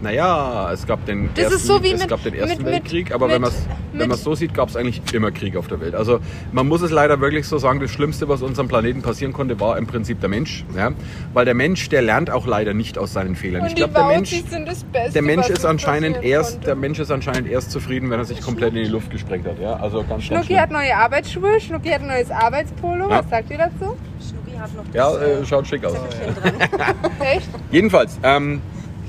Naja, 0.05 0.71
es 0.71 0.85
gab 0.85 1.03
den 1.07 1.29
Das 1.33 1.45
ersten, 1.45 1.55
ist 1.57 1.65
so 1.65 1.81
wie 1.83 1.91
es 1.91 1.99
mit- 1.99 2.09
gab 2.09 2.21
den 2.23 2.35
ersten 2.35 2.61
mit- 2.63 2.71
Weltkrieg, 2.73 3.11
aber 3.11 3.25
mit- 3.25 3.33
wenn 3.35 3.41
man 3.41 3.49
es 3.49 3.57
wenn 3.91 3.99
mit- 4.01 4.07
man's 4.09 4.23
so 4.23 4.35
sieht, 4.35 4.53
gab 4.53 4.69
es 4.69 4.75
eigentlich 4.75 5.01
immer 5.13 5.31
Krieg 5.31 5.57
auf 5.57 5.67
der 5.67 5.79
Welt. 5.81 5.95
Also 5.95 6.19
man 6.51 6.67
muss 6.67 6.81
es 6.83 6.91
leider 6.91 7.19
wirklich 7.21 7.47
so 7.47 7.57
sagen, 7.57 7.79
das 7.79 7.89
Schlimmste, 7.89 8.29
was 8.29 8.43
unserem 8.43 8.67
Planeten 8.67 9.01
passieren 9.01 9.33
konnte, 9.33 9.59
war 9.59 9.79
im 9.79 9.87
Prinzip 9.87 10.19
der 10.19 10.29
Mensch. 10.29 10.63
Ja? 10.77 10.91
Weil 11.33 11.45
der 11.45 11.55
Mensch, 11.55 11.89
der 11.89 12.03
lernt 12.03 12.29
auch 12.29 12.45
leider 12.45 12.75
nicht 12.75 12.99
aus 12.99 13.13
seinen 13.13 13.35
Fehlern. 13.35 13.63
Und 13.63 13.69
ich 13.69 13.75
glaube, 13.75 13.93
der 13.95 14.05
Mensch, 14.05 14.31
Wautis 14.31 14.49
sind 14.51 14.67
das 14.67 14.83
Beste, 14.83 15.13
der 15.13 15.21
Mensch 15.23 15.49
ist 15.49 15.65
anscheinend 15.65 16.23
erst, 16.23 16.51
konnte. 16.51 16.65
der 16.67 16.75
Mensch 16.75 16.99
ist 16.99 17.09
anscheinend 17.09 17.49
erst 17.49 17.71
zufrieden, 17.71 18.11
wenn 18.11 18.19
er 18.19 18.25
sich 18.25 18.41
komplett 18.41 18.75
in 18.75 18.83
die 18.83 18.89
Luft 18.89 19.09
gesprengt 19.09 19.47
hat. 19.47 19.59
Ja? 19.59 19.77
Also 19.77 19.97
ganz, 19.99 20.09
ganz 20.09 20.23
Schnucki 20.25 20.45
schlimm. 20.45 20.59
hat 20.59 20.71
neue 20.71 20.95
Arbeitsschuhe, 20.95 21.59
Schnucki 21.59 21.89
hat 21.89 22.01
ein 22.01 22.07
neues 22.07 22.29
Arbeitspolo. 22.29 23.09
Ja. 23.09 23.19
Was 23.23 23.29
sagt 23.31 23.49
ihr 23.49 23.57
dazu? 23.57 23.97
Schnucki 24.21 24.57
hat 24.59 24.75
noch 24.75 24.83
Ja, 24.93 25.11
das, 25.11 25.21
äh, 25.41 25.45
schaut 25.47 25.65
schick 25.67 25.83
aus. 25.83 25.93
Echt? 27.19 27.49
Jedenfalls, 27.71 28.19
ähm, 28.23 28.61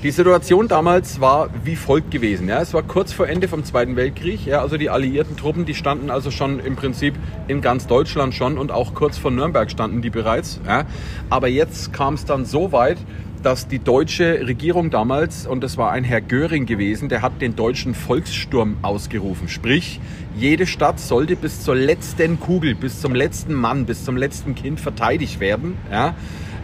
die 0.07 0.11
Situation 0.11 0.69
damals 0.69 1.19
war 1.19 1.49
wie 1.65 1.75
folgt 1.75 2.11
gewesen. 2.11 2.47
Ja? 2.47 2.61
Es 2.61 2.73
war 2.73 2.81
kurz 2.81 3.11
vor 3.11 3.27
Ende 3.27 3.49
vom 3.49 3.65
Zweiten 3.65 3.97
Weltkrieg. 3.97 4.45
Ja? 4.45 4.61
Also 4.61 4.77
die 4.77 4.89
alliierten 4.89 5.35
Truppen, 5.35 5.65
die 5.65 5.73
standen 5.73 6.09
also 6.09 6.31
schon 6.31 6.61
im 6.61 6.77
Prinzip 6.77 7.13
in 7.49 7.59
ganz 7.59 7.87
Deutschland 7.87 8.33
schon 8.33 8.57
und 8.57 8.71
auch 8.71 8.93
kurz 8.93 9.17
vor 9.17 9.31
Nürnberg 9.31 9.69
standen 9.69 10.01
die 10.01 10.09
bereits. 10.09 10.61
Ja? 10.65 10.85
Aber 11.29 11.49
jetzt 11.49 11.91
kam 11.91 12.13
es 12.13 12.23
dann 12.23 12.45
so 12.45 12.71
weit, 12.71 12.97
dass 13.43 13.67
die 13.67 13.79
deutsche 13.79 14.47
Regierung 14.47 14.91
damals, 14.91 15.45
und 15.45 15.61
das 15.61 15.75
war 15.75 15.91
ein 15.91 16.05
Herr 16.05 16.21
Göring 16.21 16.65
gewesen, 16.65 17.09
der 17.09 17.21
hat 17.21 17.41
den 17.41 17.57
deutschen 17.57 17.93
Volkssturm 17.93 18.77
ausgerufen. 18.83 19.49
Sprich, 19.49 19.99
jede 20.37 20.67
Stadt 20.67 21.01
sollte 21.01 21.35
bis 21.35 21.63
zur 21.63 21.75
letzten 21.75 22.39
Kugel, 22.39 22.75
bis 22.75 23.01
zum 23.01 23.13
letzten 23.13 23.53
Mann, 23.53 23.85
bis 23.85 24.05
zum 24.05 24.15
letzten 24.15 24.55
Kind 24.55 24.79
verteidigt 24.79 25.41
werden. 25.41 25.77
Ja? 25.91 26.15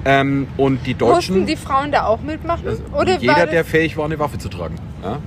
Ähm, 0.05 0.47
und 0.57 0.85
die 0.85 0.93
Deutschen... 0.93 1.35
Mussten 1.35 1.45
die 1.45 1.55
Frauen 1.55 1.91
da 1.91 2.05
auch 2.05 2.21
mitmachen? 2.21 2.63
Oder 2.93 3.17
Jeder, 3.19 3.47
der 3.47 3.63
fähig 3.63 3.95
war, 3.97 4.05
eine 4.05 4.19
Waffe 4.19 4.37
zu 4.37 4.49
tragen. 4.49 4.75
Ja? 5.01 5.19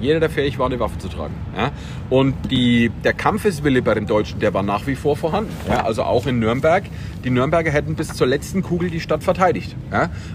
Jeder, 0.00 0.20
der 0.20 0.30
fähig 0.30 0.58
war, 0.58 0.66
eine 0.66 0.78
Waffe 0.78 0.98
zu 0.98 1.08
tragen. 1.08 1.34
Ja? 1.56 1.72
Und 2.10 2.34
die, 2.50 2.90
der 3.04 3.14
Kampfeswille 3.14 3.82
bei 3.82 3.94
den 3.94 4.06
Deutschen, 4.06 4.38
der 4.38 4.54
war 4.54 4.62
nach 4.62 4.86
wie 4.86 4.94
vor 4.94 5.16
vorhanden. 5.16 5.52
Ja? 5.68 5.84
Also 5.84 6.02
auch 6.02 6.26
in 6.26 6.38
Nürnberg. 6.38 6.84
Die 7.24 7.30
Nürnberger 7.30 7.70
hätten 7.70 7.94
bis 7.94 8.08
zur 8.08 8.26
letzten 8.26 8.62
Kugel 8.62 8.90
die 8.90 9.00
Stadt 9.00 9.24
verteidigt. 9.24 9.74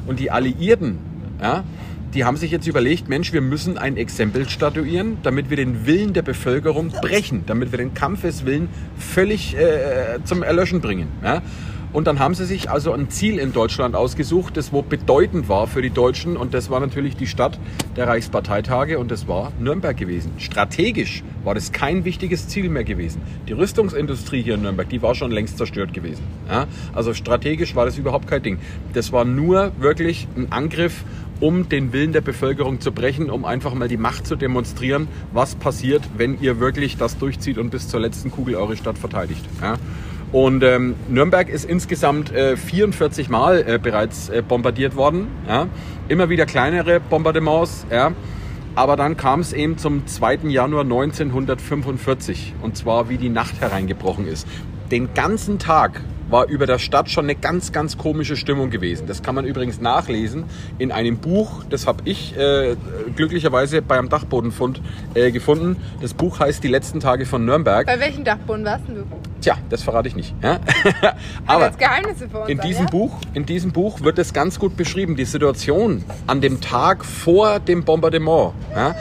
Und 0.06 0.20
die 0.20 0.32
Alliierten, 0.32 0.98
die 2.14 2.26
haben 2.26 2.38
sich 2.38 2.52
jetzt 2.52 2.68
überlegt, 2.68 3.10
Mensch, 3.10 3.32
wir 3.32 3.42
müssen 3.42 3.78
ein 3.78 3.98
Exempel 3.98 4.50
statuieren, 4.50 5.18
damit 5.24 5.50
wir 5.50 5.58
den 5.58 5.86
Willen 5.86 6.14
der 6.14 6.22
Bevölkerung 6.22 6.90
brechen, 6.90 7.44
damit 7.48 7.72
wir 7.72 7.78
den 7.78 7.94
Kampfeswillen 7.94 8.68
völlig 8.98 9.56
äh, 9.56 10.20
zum 10.24 10.44
Erlöschen 10.44 10.82
bringen. 10.82 11.08
Und 11.94 12.08
dann 12.08 12.18
haben 12.18 12.34
sie 12.34 12.46
sich 12.46 12.72
also 12.72 12.92
ein 12.92 13.10
Ziel 13.10 13.38
in 13.38 13.54
Deutschland 13.54 13.96
ausgesucht, 13.96 14.58
das 14.58 14.74
wo 14.74 14.82
bedeutend 14.82 15.48
war 15.48 15.68
für 15.68 15.84
die 15.84 15.92
Deutschen. 15.92 16.36
Und 16.36 16.56
das 16.56 16.72
war 16.72 16.80
natürlich 16.80 17.16
die 17.16 17.28
Stadt 17.28 17.60
der 17.96 18.08
Reichsparteitage 18.08 18.98
und 18.98 19.12
das 19.12 19.28
war 19.28 19.52
Nürnberg 19.60 19.96
gewesen. 19.96 20.32
Strategisch 20.38 21.24
war 21.44 21.54
das 21.54 21.72
kein 21.72 22.04
wichtiges 22.04 22.48
Ziel 22.48 22.70
mehr 22.70 22.84
gewesen. 22.84 23.22
Die 23.48 23.54
Rüstungsindustrie 23.54 24.42
hier 24.42 24.56
in 24.56 24.64
Nürnberg, 24.64 24.90
die 24.90 25.04
war 25.04 25.14
schon 25.14 25.32
längst 25.32 25.58
zerstört 25.58 25.94
gewesen. 25.94 26.24
Ja? 26.50 26.66
Also 26.94 27.14
strategisch 27.14 27.76
war 27.76 27.86
das 27.86 27.98
überhaupt 27.98 28.28
kein 28.28 28.42
Ding. 28.42 28.58
Das 28.94 29.12
war 29.12 29.24
nur 29.24 29.72
wirklich 29.78 30.28
ein 30.36 30.52
Angriff, 30.52 31.04
um 31.40 31.70
den 31.70 31.94
Willen 31.94 32.14
der 32.14 32.22
Bevölkerung 32.22 32.80
zu 32.80 32.92
brechen, 32.92 33.30
um 33.30 33.46
einfach 33.46 33.74
mal 33.74 33.88
die 33.88 33.98
Macht 33.98 34.26
zu 34.26 34.36
demonstrieren, 34.36 35.08
was 35.32 35.56
passiert, 35.56 36.02
wenn 36.18 36.40
ihr 36.42 36.60
wirklich 36.60 36.98
das 36.98 37.18
durchzieht 37.18 37.58
und 37.58 37.70
bis 37.70 37.88
zur 37.88 38.00
letzten 38.00 38.32
Kugel 38.32 38.56
eure 38.56 38.78
Stadt 38.78 38.98
verteidigt. 38.98 39.46
Ja? 39.62 39.78
Und 40.34 40.64
ähm, 40.64 40.96
Nürnberg 41.10 41.48
ist 41.48 41.64
insgesamt 41.64 42.34
äh, 42.34 42.58
44 42.58 43.30
Mal 43.30 43.64
äh, 43.68 43.78
bereits 43.78 44.30
äh, 44.30 44.42
bombardiert 44.42 44.96
worden. 44.96 45.28
Ja? 45.48 45.68
Immer 46.10 46.28
wieder 46.30 46.48
kleinere 46.48 47.00
Bombardements. 47.00 47.86
Ja? 47.92 48.14
Aber 48.74 48.96
dann 48.96 49.16
kam 49.16 49.42
es 49.42 49.54
eben 49.54 49.78
zum 49.78 50.08
2. 50.08 50.48
Januar 50.48 50.82
1945. 50.82 52.56
Und 52.64 52.76
zwar 52.76 53.10
wie 53.10 53.18
die 53.18 53.30
Nacht 53.30 53.62
hereingebrochen 53.62 54.28
ist. 54.28 54.48
Den 54.90 55.14
ganzen 55.14 55.60
Tag 55.60 56.02
war 56.34 56.48
über 56.48 56.66
der 56.66 56.80
Stadt 56.80 57.10
schon 57.10 57.26
eine 57.26 57.36
ganz, 57.36 57.72
ganz 57.72 57.98
komische 57.98 58.36
Stimmung 58.36 58.72
gewesen. 58.72 59.06
Das 59.08 59.22
kann 59.22 59.36
man 59.36 59.46
übrigens 59.46 59.80
nachlesen 59.80 60.46
in 60.80 60.92
einem 60.92 61.18
Buch, 61.18 61.64
das 61.70 61.86
habe 61.86 62.02
ich 62.06 62.36
äh, 62.36 62.76
glücklicherweise 63.16 63.84
beim 63.84 64.10
Dachbodenfund 64.10 64.82
äh, 65.14 65.32
gefunden. 65.32 65.78
Das 66.02 66.14
Buch 66.16 66.40
heißt 66.40 66.64
Die 66.64 66.68
letzten 66.68 67.00
Tage 67.00 67.28
von 67.28 67.46
Nürnberg. 67.46 67.86
Bei 67.86 68.00
welchem 68.00 68.24
Dachboden 68.24 68.66
warst 68.66 68.86
du? 68.88 69.06
Tja, 69.42 69.58
das 69.70 69.84
verrate 69.84 70.08
ich 70.08 70.16
nicht. 70.16 70.34
Ja? 70.42 70.60
Aber 71.46 71.70
Geheimnisse 71.70 72.28
für 72.28 72.40
uns 72.40 72.50
in 72.50 72.60
diesem 72.60 72.86
ja? 72.86 72.92
Buch, 72.92 73.16
in 73.36 73.46
diesem 73.46 73.72
Buch 73.72 74.02
wird 74.02 74.18
es 74.18 74.34
ganz 74.34 74.58
gut 74.58 74.76
beschrieben, 74.76 75.16
die 75.16 75.26
Situation 75.26 76.04
an 76.26 76.42
dem 76.42 76.62
Tag 76.62 77.06
vor 77.06 77.60
dem 77.60 77.84
Bombardement. 77.84 78.54
Ja? 78.76 78.96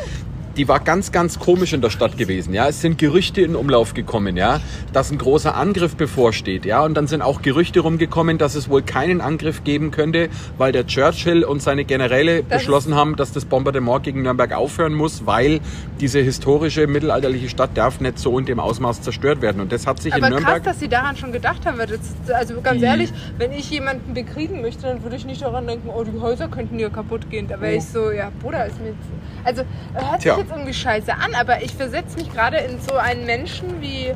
Die 0.56 0.68
war 0.68 0.80
ganz, 0.80 1.12
ganz 1.12 1.38
komisch 1.38 1.72
in 1.72 1.80
der 1.80 1.88
Stadt 1.88 2.18
gewesen. 2.18 2.52
Ja, 2.52 2.68
es 2.68 2.82
sind 2.82 2.98
Gerüchte 2.98 3.40
in 3.40 3.56
Umlauf 3.56 3.94
gekommen, 3.94 4.36
ja, 4.36 4.60
dass 4.92 5.10
ein 5.10 5.16
großer 5.16 5.54
Angriff 5.54 5.96
bevorsteht, 5.96 6.66
ja, 6.66 6.82
und 6.84 6.94
dann 6.94 7.06
sind 7.06 7.22
auch 7.22 7.40
Gerüchte 7.40 7.80
rumgekommen, 7.80 8.36
dass 8.36 8.54
es 8.54 8.68
wohl 8.68 8.82
keinen 8.82 9.22
Angriff 9.22 9.64
geben 9.64 9.90
könnte, 9.90 10.28
weil 10.58 10.72
der 10.72 10.86
Churchill 10.86 11.42
und 11.44 11.62
seine 11.62 11.84
Generäle 11.86 12.42
Das 12.42 12.58
beschlossen 12.58 12.94
haben, 12.94 13.16
dass 13.16 13.32
das 13.32 13.46
Bombardement 13.46 14.02
gegen 14.02 14.22
Nürnberg 14.22 14.52
aufhören 14.52 14.92
muss, 14.92 15.24
weil 15.24 15.60
diese 16.00 16.20
historische 16.20 16.86
mittelalterliche 16.86 17.48
Stadt 17.48 17.70
darf 17.74 18.00
nicht 18.00 18.18
so 18.18 18.38
in 18.38 18.44
dem 18.44 18.60
Ausmaß 18.60 19.00
zerstört 19.00 19.40
werden. 19.40 19.60
Und 19.62 19.72
das 19.72 19.86
hat 19.86 20.02
sich 20.02 20.12
Aber 20.12 20.26
in 20.26 20.32
krass, 20.34 20.40
Nürnberg 20.42 20.64
dass 20.64 20.80
sie 20.80 20.88
daran 20.88 21.16
schon 21.16 21.32
gedacht 21.32 21.64
haben. 21.64 21.78
das- 21.78 22.34
Also 22.34 22.60
ganz 22.60 22.78
Die- 22.80 22.84
ehrlich, 22.86 23.10
wenn 23.38 23.52
ich 23.52 23.70
jemanden 23.70 24.12
bekriegen 24.12 24.60
möchte, 24.60 24.82
dann 24.82 25.02
würde 25.02 25.16
ich 25.16 25.24
nicht 25.24 25.40
daran 25.40 25.66
denken, 25.66 25.88
oh, 25.88 26.04
die 26.04 26.20
Häuser 26.20 26.48
könnten 26.48 26.76
hier 26.76 26.90
kaputt 26.90 27.30
gehen. 27.30 27.48
Da 27.48 27.58
wäre 27.60 27.74
ich 27.76 27.84
so, 27.84 28.10
ja, 28.10 28.30
Bruder, 28.42 28.66
ist 28.66 28.78
mir 28.80 28.88
jetzt... 28.88 28.98
Also, 29.44 29.62
hört 29.94 30.22
sich 30.22 30.30
Tja. 30.32 30.36
Jetzt 30.42 30.50
irgendwie 30.50 30.74
scheiße 30.74 31.12
an, 31.14 31.34
aber 31.34 31.62
ich 31.62 31.74
versetze 31.74 32.16
mich 32.18 32.32
gerade 32.32 32.58
in 32.58 32.80
so 32.80 32.96
einen 32.96 33.24
Menschen 33.24 33.80
wie... 33.80 34.12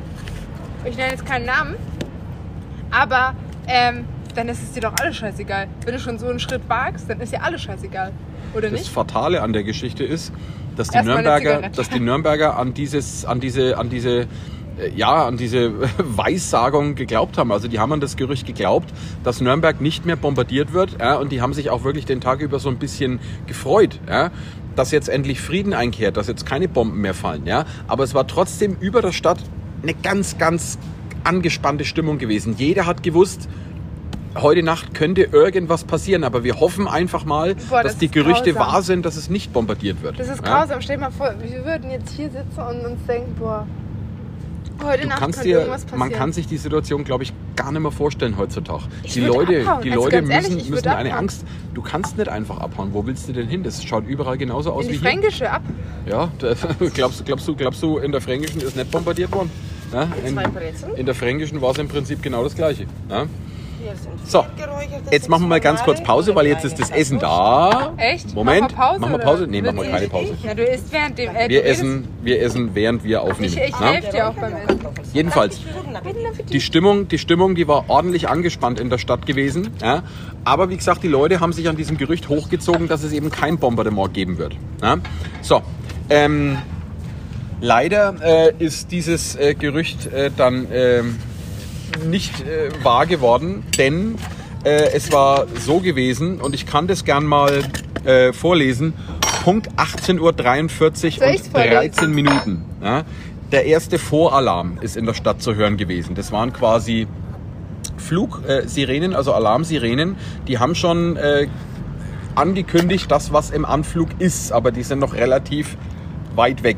Ich 0.85 0.95
nenne 0.95 1.11
jetzt 1.11 1.25
keinen 1.25 1.45
Namen, 1.45 1.75
aber 2.91 3.33
ähm, 3.67 4.05
dann 4.35 4.47
ist 4.47 4.61
es 4.61 4.71
dir 4.71 4.81
doch 4.81 4.93
alles 5.01 5.17
scheißegal. 5.17 5.67
Wenn 5.83 5.95
du 5.95 5.99
schon 5.99 6.19
so 6.19 6.27
einen 6.27 6.39
Schritt 6.39 6.61
wagst, 6.69 7.09
dann 7.09 7.19
ist 7.19 7.33
ja 7.33 7.41
alles 7.41 7.63
scheißegal. 7.63 8.11
Oder 8.53 8.69
Das 8.69 8.79
nicht? 8.79 8.91
Fatale 8.91 9.41
an 9.41 9.51
der 9.53 9.63
Geschichte 9.63 10.03
ist, 10.03 10.31
dass 10.77 10.89
die 10.89 10.97
Erstmal 10.97 11.23
Nürnberger, 11.23 11.69
dass 11.69 11.89
die 11.89 11.99
Nürnberger 11.99 12.57
an 12.57 12.73
dieses, 12.73 13.25
an 13.25 13.39
diese, 13.39 13.77
an 13.77 13.89
diese, 13.89 14.27
ja, 14.95 15.25
an 15.27 15.37
diese 15.37 15.73
Weissagung 15.97 16.95
geglaubt 16.95 17.37
haben. 17.37 17.51
Also 17.51 17.67
die 17.67 17.79
haben 17.79 17.91
an 17.93 17.99
das 17.99 18.15
Gerücht 18.17 18.45
geglaubt, 18.45 18.89
dass 19.23 19.41
Nürnberg 19.41 19.81
nicht 19.81 20.05
mehr 20.05 20.15
bombardiert 20.15 20.73
wird. 20.73 20.97
Ja, 20.99 21.15
und 21.15 21.31
die 21.31 21.41
haben 21.41 21.53
sich 21.53 21.69
auch 21.69 21.83
wirklich 21.83 22.05
den 22.05 22.21
Tag 22.21 22.41
über 22.41 22.59
so 22.59 22.69
ein 22.69 22.77
bisschen 22.77 23.19
gefreut. 23.47 23.99
Ja, 24.07 24.31
dass 24.75 24.91
jetzt 24.91 25.09
endlich 25.09 25.41
Frieden 25.41 25.73
einkehrt, 25.73 26.17
dass 26.17 26.27
jetzt 26.27 26.45
keine 26.45 26.67
Bomben 26.67 27.01
mehr 27.01 27.13
fallen. 27.15 27.45
Ja, 27.45 27.65
aber 27.87 28.03
es 28.03 28.13
war 28.13 28.27
trotzdem 28.27 28.77
über 28.79 29.01
der 29.01 29.11
Stadt 29.11 29.39
eine 29.81 29.93
ganz, 29.95 30.37
ganz 30.37 30.77
angespannte 31.23 31.83
Stimmung 31.85 32.19
gewesen. 32.19 32.55
Jeder 32.57 32.85
hat 32.85 33.01
gewusst, 33.03 33.49
heute 34.35 34.61
Nacht 34.61 34.93
könnte 34.93 35.23
irgendwas 35.23 35.83
passieren, 35.83 36.23
aber 36.23 36.43
wir 36.43 36.59
hoffen 36.59 36.87
einfach 36.87 37.25
mal, 37.25 37.55
Boah, 37.69 37.81
dass 37.83 37.93
das 37.93 37.97
die 37.97 38.09
Gerüchte 38.09 38.53
grausam. 38.53 38.71
wahr 38.73 38.81
sind, 38.83 39.05
dass 39.05 39.15
es 39.17 39.29
nicht 39.29 39.51
bombardiert 39.51 40.03
wird. 40.03 40.19
Das 40.19 40.29
ist 40.29 40.45
Ja? 40.45 40.59
grausam. 40.61 40.79
Stell 40.81 40.97
dir 40.97 41.01
mal 41.03 41.11
vor, 41.11 41.33
wir 41.41 41.65
würden 41.65 41.89
jetzt 41.89 42.11
hier 42.11 42.29
sitzen 42.29 42.59
und 42.59 42.85
uns 42.85 43.03
denken, 43.07 43.33
boah, 43.39 43.65
heute 44.83 45.03
Du 45.03 45.07
Nacht 45.09 45.19
kannst 45.19 45.43
dir, 45.43 45.59
irgendwas 45.59 45.83
passieren. 45.83 45.99
man 45.99 46.11
kann 46.11 46.33
sich 46.33 46.47
die 46.47 46.57
Situation, 46.57 47.03
glaube 47.03 47.23
ich, 47.23 47.33
gar 47.55 47.71
nicht 47.71 47.81
mehr 47.81 47.91
vorstellen 47.91 48.37
heutzutage. 48.37 48.83
Ich 49.03 49.13
die 49.13 49.21
Leute, 49.21 49.61
abhauen. 49.61 49.83
die 49.83 49.91
Also 49.91 50.03
Leute 50.03 50.15
ganz 50.17 50.29
ehrlich, 50.29 50.49
müssen, 50.55 50.69
müssen 50.71 50.87
eine 50.87 51.09
abhauen. 51.09 51.19
Angst. 51.19 51.45
Du 51.73 51.81
kannst 51.81 52.17
nicht 52.17 52.29
einfach 52.29 52.57
abhauen. 52.59 52.93
Wo 52.93 53.05
willst 53.05 53.27
du 53.27 53.33
denn 53.33 53.47
hin? 53.47 53.63
Das 53.63 53.83
schaut 53.83 54.07
überall 54.07 54.37
genauso 54.37 54.71
aus 54.71 54.85
in 54.85 54.91
die 54.91 54.95
wie 54.95 54.99
hier. 54.99 55.09
Fränkische 55.09 55.51
ab. 55.51 55.61
Ja, 56.05 56.29
da, 56.39 56.53
glaubst, 56.93 57.25
glaubst, 57.25 57.47
du, 57.47 57.55
glaubst 57.55 57.81
du, 57.83 57.97
in 57.97 58.11
der 58.11 58.21
Fränkischen 58.21 58.61
ist 58.61 58.75
nicht 58.75 58.91
bombardiert 58.91 59.31
worden? 59.33 59.51
Ja, 59.93 60.07
in, 60.25 60.37
in 60.97 61.05
der 61.05 61.15
Fränkischen 61.15 61.61
war 61.61 61.71
es 61.71 61.77
im 61.77 61.87
Prinzip 61.87 62.21
genau 62.21 62.43
das 62.43 62.55
Gleiche. 62.55 62.85
Ja? 63.09 63.25
So, 64.25 64.45
Jetzt 65.11 65.29
machen 65.29 65.43
wir 65.43 65.47
mal 65.47 65.61
ganz 65.61 65.83
kurz 65.83 66.03
Pause, 66.03 66.35
weil 66.35 66.47
jetzt 66.47 66.65
ist 66.65 66.79
das 66.79 66.89
Essen 66.89 67.19
da. 67.19 67.93
Echt? 67.97 68.33
Moment, 68.35 68.61
Machen 68.61 68.71
wir 68.71 68.77
Pause? 68.77 68.99
machen 68.99 69.11
wir? 69.13 69.19
Pause? 69.19 69.47
Nee, 69.47 69.61
machen 69.61 69.77
wir 69.77 69.89
keine 69.89 70.07
Pause. 70.07 70.37
Ja, 70.43 70.53
du 70.53 70.63
isst 70.63 70.91
während 70.91 71.17
dem. 71.17 71.35
Äh, 71.35 71.49
Wir 71.49 71.65
essen, 71.65 72.07
wir 72.23 72.41
essen, 72.41 72.71
während 72.73 73.03
wir 73.03 73.21
aufnehmen. 73.21 73.53
Ich, 73.53 73.69
ich 73.69 73.79
helfe 73.79 74.11
dir 74.11 74.27
auch 74.29 74.33
beim 74.33 74.53
Essen. 74.53 74.79
Jedenfalls, 75.13 75.59
die 76.51 76.59
Stimmung, 76.59 77.07
die 77.07 77.17
Stimmung, 77.17 77.55
die 77.55 77.67
war 77.67 77.85
ordentlich 77.89 78.27
angespannt 78.27 78.79
in 78.79 78.89
der 78.89 78.97
Stadt 78.97 79.25
gewesen. 79.25 79.69
Ja? 79.81 80.03
Aber 80.43 80.69
wie 80.69 80.77
gesagt, 80.77 81.03
die 81.03 81.07
Leute 81.07 81.39
haben 81.39 81.53
sich 81.53 81.69
an 81.69 81.77
diesem 81.77 81.97
Gerücht 81.97 82.27
hochgezogen, 82.29 82.87
dass 82.87 83.03
es 83.03 83.13
eben 83.13 83.29
kein 83.31 83.57
Bombardement 83.57 84.13
geben 84.13 84.37
wird. 84.37 84.55
Ja? 84.81 84.97
So, 85.41 85.61
ähm, 86.09 86.57
leider 87.61 88.15
äh, 88.21 88.53
ist 88.59 88.91
dieses 88.91 89.35
äh, 89.35 89.53
Gerücht 89.55 90.07
äh, 90.07 90.31
dann 90.35 90.67
ähm, 90.71 91.15
nicht 92.05 92.41
äh, 92.41 92.69
wahr 92.83 93.05
geworden, 93.05 93.63
denn 93.77 94.15
äh, 94.63 94.91
es 94.93 95.11
war 95.11 95.47
so 95.59 95.79
gewesen 95.79 96.41
und 96.41 96.53
ich 96.53 96.65
kann 96.65 96.87
das 96.87 97.05
gern 97.05 97.25
mal 97.25 97.63
äh, 98.05 98.33
vorlesen. 98.33 98.93
Punkt 99.43 99.69
18.43 99.77 100.19
Uhr 100.19 100.27
und 100.27 101.39
vorlesen? 101.39 101.51
13 101.51 102.11
Minuten. 102.11 102.65
Ja? 102.81 103.03
Der 103.51 103.65
erste 103.65 103.97
Voralarm 103.97 104.77
ist 104.81 104.97
in 104.97 105.05
der 105.05 105.13
Stadt 105.13 105.41
zu 105.41 105.55
hören 105.55 105.77
gewesen. 105.77 106.15
Das 106.15 106.31
waren 106.31 106.51
quasi 106.51 107.07
Flugsirenen, 107.97 109.13
äh, 109.13 109.15
also 109.15 109.33
Alarmsirenen. 109.33 110.17
Die 110.47 110.59
haben 110.59 110.75
schon 110.75 111.15
äh, 111.15 111.47
angekündigt, 112.35 113.09
das 113.09 113.31
was 113.31 113.49
im 113.51 113.65
Anflug 113.65 114.09
ist, 114.19 114.51
aber 114.51 114.71
die 114.71 114.83
sind 114.83 114.99
noch 114.99 115.13
relativ 115.13 115.77
weit 116.35 116.63
weg. 116.63 116.77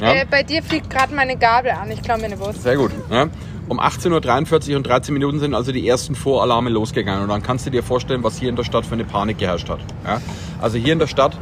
Ja? 0.00 0.12
Äh, 0.12 0.26
bei 0.30 0.42
dir 0.42 0.62
fliegt 0.62 0.90
gerade 0.90 1.14
meine 1.14 1.36
Gabel 1.36 1.72
an. 1.72 1.90
Ich 1.90 2.02
klaue 2.02 2.18
mir 2.18 2.26
eine 2.26 2.38
Wurst. 2.38 2.62
Sehr 2.62 2.76
gut. 2.76 2.92
Ja. 3.10 3.28
Um 3.68 3.80
18.43 3.80 4.70
Uhr 4.70 4.76
und 4.78 4.86
13 4.86 5.12
Minuten 5.12 5.40
sind 5.40 5.54
also 5.54 5.72
die 5.72 5.86
ersten 5.86 6.14
Voralarme 6.14 6.70
losgegangen. 6.70 7.22
Und 7.22 7.28
dann 7.28 7.42
kannst 7.42 7.66
du 7.66 7.70
dir 7.70 7.82
vorstellen, 7.82 8.24
was 8.24 8.38
hier 8.38 8.48
in 8.48 8.56
der 8.56 8.64
Stadt 8.64 8.86
für 8.86 8.94
eine 8.94 9.04
Panik 9.04 9.38
geherrscht 9.38 9.68
hat. 9.68 9.80
Ja. 10.04 10.20
Also 10.60 10.78
hier 10.78 10.94
in 10.94 10.98
der 10.98 11.06
Stadt, 11.06 11.36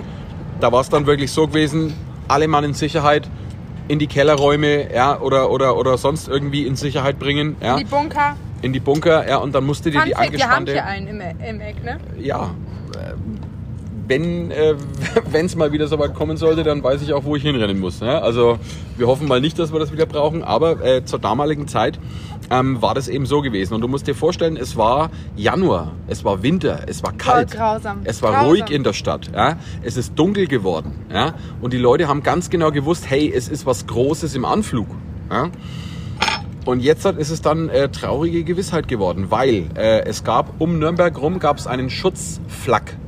da 0.61 0.73
war 0.73 0.80
es 0.80 0.88
dann 0.88 1.06
wirklich 1.06 1.30
so 1.30 1.47
gewesen, 1.47 1.95
alle 2.28 2.49
Mann 2.49 2.64
in 2.64 2.75
Sicherheit, 2.75 3.28
in 3.88 4.00
die 4.00 4.09
Kellerräume 4.09 4.92
ja, 4.92 5.21
oder, 5.21 5.50
oder, 5.50 5.76
oder 5.76 5.97
sonst 5.99 6.28
irgendwie 6.28 6.66
in 6.66 6.75
Sicherheit 6.75 7.18
bringen. 7.18 7.56
Ja. 7.61 7.76
Die 7.76 7.85
Bunker. 7.85 8.37
In 8.62 8.73
die 8.73 8.80
Bunker. 8.80 9.28
Ja, 9.28 9.37
und 9.37 9.54
dann 9.54 9.64
musste 9.64 9.90
dir 9.90 10.02
die 10.04 10.12
Fact, 10.12 10.33
wir 10.33 10.49
haben 10.49 10.66
angespannte... 10.66 10.73
hier 10.73 10.85
einen 10.85 11.06
im, 11.06 11.21
im 11.21 11.61
Eck, 11.61 11.85
ne? 11.85 11.99
ja, 12.18 12.50
äh, 12.95 13.14
wenn 14.09 14.51
äh, 14.51 14.75
es 15.33 15.57
mal 15.57 15.73
wieder 15.73 15.89
so 15.89 15.99
weit 15.99 16.15
kommen 16.15 16.37
sollte, 16.37 16.63
dann 16.63 16.83
weiß 16.83 17.03
ich 17.03 17.13
auch, 17.13 17.25
wo 17.25 17.37
ich 17.37 17.43
hinrennen 17.43 17.79
muss. 17.79 18.01
Ne? 18.01 18.21
Also 18.21 18.59
wir 18.97 19.07
hoffen 19.07 19.29
mal 19.29 19.41
nicht, 19.41 19.59
dass 19.59 19.73
wir 19.73 19.81
das 19.81 19.93
wieder 19.93 20.07
brauchen, 20.07 20.43
aber 20.43 20.85
äh, 20.85 21.05
zur 21.05 21.19
damaligen 21.19 21.69
Zeit 21.69 21.99
ähm, 22.51 22.81
war 22.81 22.95
das 22.95 23.09
eben 23.09 23.27
so 23.27 23.43
gewesen. 23.43 23.75
Und 23.75 23.81
du 23.81 23.89
musst 23.89 24.07
dir 24.07 24.15
vorstellen, 24.15 24.57
es 24.57 24.77
war 24.77 25.11
Januar, 25.37 25.93
es 26.07 26.25
war 26.25 26.43
Winter, 26.43 26.81
es 26.87 27.03
war 27.03 27.13
kalt, 27.13 27.51
grausam. 27.51 28.01
es 28.05 28.23
war 28.23 28.33
Grausam. 28.33 28.49
ruhig 28.49 28.71
in 28.71 28.85
der 28.85 28.93
Stadt, 28.93 29.31
ja? 29.35 29.59
es 29.83 29.97
ist 29.97 30.15
dunkel 30.17 30.47
geworden 30.47 30.93
ja? 31.13 31.35
und 31.61 31.73
die 31.73 31.79
Leute 31.79 32.09
haben 32.09 32.23
ganz 32.23 32.51
genau 32.51 32.71
gewusst, 32.71 33.11
hey, 33.11 33.33
es 33.35 33.49
ist 33.49 33.67
was 33.67 33.87
Großes 33.87 34.35
im 34.35 34.45
Anflug. 34.45 34.87
Ja? 35.31 35.51
Und 36.65 36.81
jetzt 36.81 37.05
ist 37.05 37.31
es 37.31 37.43
dann 37.43 37.69
äh, 37.69 37.89
traurige 37.89 38.43
Gewissheit 38.43 38.89
geworden, 38.89 39.27
weil 39.31 39.69
äh, 39.77 40.05
es 40.05 40.25
gab 40.25 40.61
um 40.61 40.81
Nürnberg 40.81 41.17
rum 41.21 41.39
gab 41.39 41.59
es 41.59 41.69
einen 41.69 41.91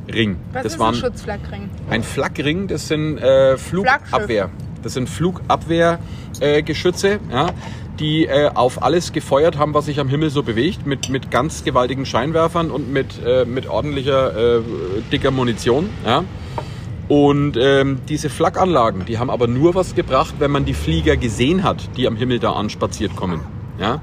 Schutzflakring. 0.08 0.36
Was 0.52 0.62
das 0.62 0.72
ist 0.72 0.78
waren 0.78 0.94
ein 0.94 1.00
Schutzflackring? 1.00 1.68
ein 1.90 2.02
Flakring, 2.02 2.68
das 2.68 2.88
sind 2.88 3.18
äh, 3.18 3.58
Flugabwehr. 3.58 4.48
Das 4.82 4.94
sind 4.94 5.06
Flugabwehrgeschütze, 5.08 7.08
äh, 7.08 7.18
ja, 7.32 7.50
die 7.98 8.26
äh, 8.26 8.50
auf 8.54 8.82
alles 8.82 9.12
gefeuert 9.12 9.58
haben, 9.58 9.74
was 9.74 9.86
sich 9.86 9.98
am 9.98 10.08
Himmel 10.08 10.30
so 10.30 10.44
bewegt, 10.44 10.86
mit, 10.86 11.08
mit 11.08 11.32
ganz 11.32 11.64
gewaltigen 11.64 12.06
Scheinwerfern 12.06 12.70
und 12.70 12.92
mit, 12.92 13.20
äh, 13.24 13.44
mit 13.44 13.68
ordentlicher, 13.68 14.58
äh, 14.58 14.60
dicker 15.10 15.32
Munition. 15.32 15.90
Ja. 16.06 16.22
Und 17.08 17.56
ähm, 17.56 18.02
diese 18.08 18.30
Flakanlagen, 18.30 19.04
die 19.06 19.18
haben 19.18 19.30
aber 19.30 19.48
nur 19.48 19.74
was 19.74 19.96
gebracht, 19.96 20.36
wenn 20.38 20.52
man 20.52 20.64
die 20.64 20.74
Flieger 20.74 21.16
gesehen 21.16 21.64
hat, 21.64 21.90
die 21.96 22.06
am 22.06 22.14
Himmel 22.16 22.38
da 22.38 22.52
anspaziert 22.52 23.16
kommen. 23.16 23.40
Ja? 23.80 24.00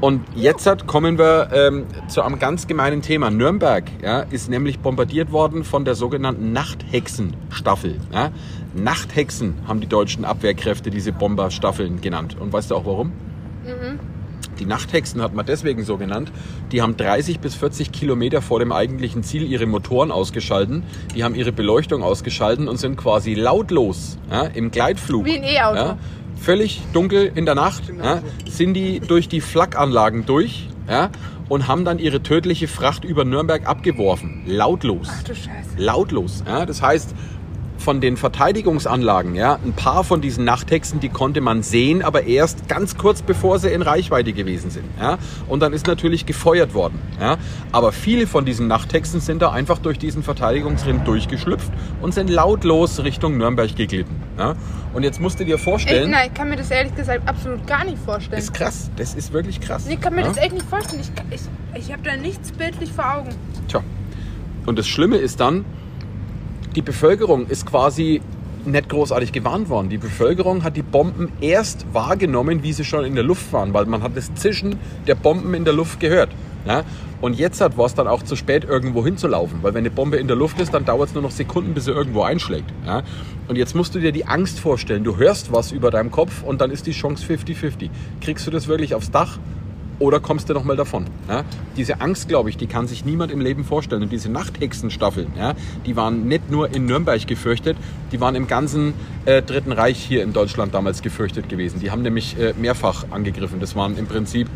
Und 0.00 0.22
jetzt 0.34 0.66
hat, 0.66 0.86
kommen 0.86 1.18
wir 1.18 1.50
ähm, 1.52 1.86
zu 2.08 2.22
einem 2.22 2.38
ganz 2.38 2.66
gemeinen 2.66 3.02
Thema. 3.02 3.30
Nürnberg 3.30 3.84
ja, 4.02 4.20
ist 4.20 4.48
nämlich 4.48 4.78
bombardiert 4.78 5.30
worden 5.30 5.62
von 5.62 5.84
der 5.84 5.94
sogenannten 5.94 6.52
Nachthexenstaffel. 6.52 8.00
Ja? 8.12 8.30
Nachthexen 8.74 9.56
haben 9.68 9.80
die 9.80 9.86
deutschen 9.86 10.24
Abwehrkräfte 10.24 10.90
diese 10.90 11.12
Bomberstaffeln 11.12 12.00
genannt. 12.00 12.36
Und 12.40 12.52
weißt 12.52 12.70
du 12.70 12.76
auch 12.76 12.86
warum? 12.86 13.12
Die 14.58 14.66
Nachthexen 14.66 15.22
hat 15.22 15.34
man 15.34 15.46
deswegen 15.46 15.84
so 15.84 15.96
genannt. 15.96 16.30
Die 16.70 16.82
haben 16.82 16.96
30 16.96 17.40
bis 17.40 17.54
40 17.54 17.92
Kilometer 17.92 18.42
vor 18.42 18.58
dem 18.58 18.72
eigentlichen 18.72 19.22
Ziel 19.22 19.42
ihre 19.42 19.66
Motoren 19.66 20.10
ausgeschalten. 20.10 20.84
Die 21.14 21.24
haben 21.24 21.34
ihre 21.34 21.50
Beleuchtung 21.50 22.02
ausgeschalten 22.02 22.68
und 22.68 22.76
sind 22.76 22.96
quasi 22.96 23.34
lautlos 23.34 24.18
ja, 24.30 24.42
im 24.42 24.70
Gleitflug. 24.70 25.24
Wie 25.24 25.38
ein 25.38 25.44
E-Auto. 25.44 25.76
Ja, 25.76 25.98
völlig 26.40 26.80
dunkel 26.92 27.30
in 27.34 27.44
der 27.44 27.54
Nacht, 27.54 27.84
ja, 28.02 28.22
sind 28.48 28.74
die 28.74 29.00
durch 29.00 29.28
die 29.28 29.40
Flakanlagen 29.40 30.26
durch 30.26 30.68
ja, 30.88 31.10
und 31.48 31.68
haben 31.68 31.84
dann 31.84 31.98
ihre 31.98 32.22
tödliche 32.22 32.68
Fracht 32.68 33.04
über 33.04 33.24
Nürnberg 33.24 33.66
abgeworfen. 33.66 34.42
Lautlos. 34.46 35.08
Ach 35.10 35.22
du 35.22 35.34
Scheiße. 35.34 35.70
Lautlos. 35.76 36.42
Ja. 36.46 36.66
Das 36.66 36.82
heißt, 36.82 37.14
von 37.80 38.00
den 38.00 38.16
Verteidigungsanlagen, 38.16 39.34
ja, 39.34 39.58
ein 39.64 39.72
paar 39.72 40.04
von 40.04 40.20
diesen 40.20 40.44
Nachthexen, 40.44 41.00
die 41.00 41.08
konnte 41.08 41.40
man 41.40 41.62
sehen, 41.62 42.02
aber 42.02 42.24
erst 42.24 42.68
ganz 42.68 42.96
kurz 42.96 43.22
bevor 43.22 43.58
sie 43.58 43.70
in 43.70 43.82
Reichweite 43.82 44.32
gewesen 44.32 44.70
sind. 44.70 44.84
Ja. 45.00 45.18
Und 45.48 45.60
dann 45.60 45.72
ist 45.72 45.86
natürlich 45.86 46.26
gefeuert 46.26 46.74
worden. 46.74 46.98
Ja. 47.20 47.38
Aber 47.72 47.92
viele 47.92 48.26
von 48.26 48.44
diesen 48.44 48.68
Nachthexen 48.68 49.20
sind 49.20 49.42
da 49.42 49.50
einfach 49.50 49.78
durch 49.78 49.98
diesen 49.98 50.22
Verteidigungsring 50.22 51.04
durchgeschlüpft 51.04 51.72
und 52.02 52.14
sind 52.14 52.30
lautlos 52.30 53.02
Richtung 53.02 53.38
Nürnberg 53.38 53.74
geglitten. 53.74 54.22
Ja. 54.38 54.54
Und 54.92 55.02
jetzt 55.02 55.20
musst 55.20 55.40
du 55.40 55.44
dir 55.44 55.58
vorstellen, 55.58 56.10
nein, 56.10 56.28
ich 56.28 56.34
kann 56.34 56.48
mir 56.48 56.56
das 56.56 56.70
ehrlich 56.70 56.94
gesagt 56.94 57.28
absolut 57.28 57.66
gar 57.66 57.84
nicht 57.84 57.98
vorstellen. 57.98 58.38
ist 58.38 58.52
krass, 58.52 58.90
das 58.96 59.14
ist 59.14 59.32
wirklich 59.32 59.60
krass. 59.60 59.86
Nee, 59.86 59.94
ich 59.94 60.00
kann 60.00 60.14
mir 60.14 60.22
ja. 60.22 60.28
das 60.28 60.36
echt 60.36 60.52
nicht 60.52 60.66
vorstellen. 60.66 61.02
Ich, 61.02 61.40
ich, 61.40 61.86
ich 61.86 61.92
habe 61.92 62.02
da 62.02 62.16
nichts 62.16 62.52
bildlich 62.52 62.92
vor 62.92 63.16
Augen. 63.16 63.30
Tja. 63.68 63.82
Und 64.66 64.78
das 64.78 64.86
Schlimme 64.86 65.16
ist 65.16 65.40
dann, 65.40 65.64
die 66.76 66.82
Bevölkerung 66.82 67.46
ist 67.46 67.66
quasi 67.66 68.20
nicht 68.64 68.88
großartig 68.88 69.32
gewarnt 69.32 69.68
worden. 69.68 69.88
Die 69.88 69.98
Bevölkerung 69.98 70.62
hat 70.62 70.76
die 70.76 70.82
Bomben 70.82 71.32
erst 71.40 71.86
wahrgenommen, 71.92 72.62
wie 72.62 72.72
sie 72.72 72.84
schon 72.84 73.04
in 73.04 73.14
der 73.14 73.24
Luft 73.24 73.52
waren, 73.52 73.72
weil 73.74 73.86
man 73.86 74.02
hat 74.02 74.16
das 74.16 74.32
Zischen 74.34 74.76
der 75.06 75.14
Bomben 75.14 75.54
in 75.54 75.64
der 75.64 75.74
Luft 75.74 76.00
gehört. 76.00 76.30
Ja? 76.66 76.84
Und 77.20 77.38
jetzt 77.38 77.60
hat 77.60 77.78
es 77.78 77.94
dann 77.94 78.06
auch 78.06 78.22
zu 78.22 78.36
spät, 78.36 78.64
irgendwo 78.64 79.04
hinzulaufen, 79.04 79.62
weil 79.62 79.74
wenn 79.74 79.80
eine 79.80 79.90
Bombe 79.90 80.16
in 80.16 80.26
der 80.26 80.36
Luft 80.36 80.60
ist, 80.60 80.72
dann 80.72 80.84
dauert 80.84 81.08
es 81.08 81.14
nur 81.14 81.22
noch 81.22 81.30
Sekunden, 81.30 81.74
bis 81.74 81.84
sie 81.84 81.92
irgendwo 81.92 82.22
einschlägt. 82.22 82.72
Ja? 82.86 83.02
Und 83.48 83.56
jetzt 83.56 83.74
musst 83.74 83.94
du 83.94 83.98
dir 83.98 84.12
die 84.12 84.26
Angst 84.26 84.60
vorstellen. 84.60 85.04
Du 85.04 85.16
hörst 85.16 85.52
was 85.52 85.72
über 85.72 85.90
deinem 85.90 86.10
Kopf 86.10 86.42
und 86.42 86.60
dann 86.60 86.70
ist 86.70 86.86
die 86.86 86.92
Chance 86.92 87.24
50-50. 87.26 87.90
Kriegst 88.20 88.46
du 88.46 88.50
das 88.50 88.68
wirklich 88.68 88.94
aufs 88.94 89.10
Dach 89.10 89.38
oder 90.00 90.18
kommst 90.18 90.48
du 90.48 90.54
noch 90.54 90.64
mal 90.64 90.76
davon? 90.76 91.06
Ja? 91.28 91.44
Diese 91.76 92.00
Angst, 92.00 92.28
glaube 92.28 92.50
ich, 92.50 92.56
die 92.56 92.66
kann 92.66 92.88
sich 92.88 93.04
niemand 93.04 93.30
im 93.30 93.40
Leben 93.40 93.64
vorstellen. 93.64 94.02
Und 94.02 94.10
diese 94.10 94.30
Nachthexenstaffeln, 94.30 95.28
ja, 95.36 95.54
die 95.86 95.94
waren 95.94 96.26
nicht 96.26 96.50
nur 96.50 96.74
in 96.74 96.86
Nürnberg 96.86 97.24
gefürchtet, 97.26 97.76
die 98.10 98.20
waren 98.20 98.34
im 98.34 98.48
ganzen 98.48 98.94
äh, 99.26 99.42
Dritten 99.42 99.72
Reich 99.72 99.98
hier 99.98 100.22
in 100.22 100.32
Deutschland 100.32 100.74
damals 100.74 101.02
gefürchtet 101.02 101.48
gewesen. 101.48 101.80
Die 101.80 101.90
haben 101.90 102.02
nämlich 102.02 102.36
äh, 102.38 102.54
mehrfach 102.58 103.04
angegriffen. 103.10 103.60
Das 103.60 103.76
waren 103.76 103.96
im 103.96 104.06
Prinzip 104.06 104.48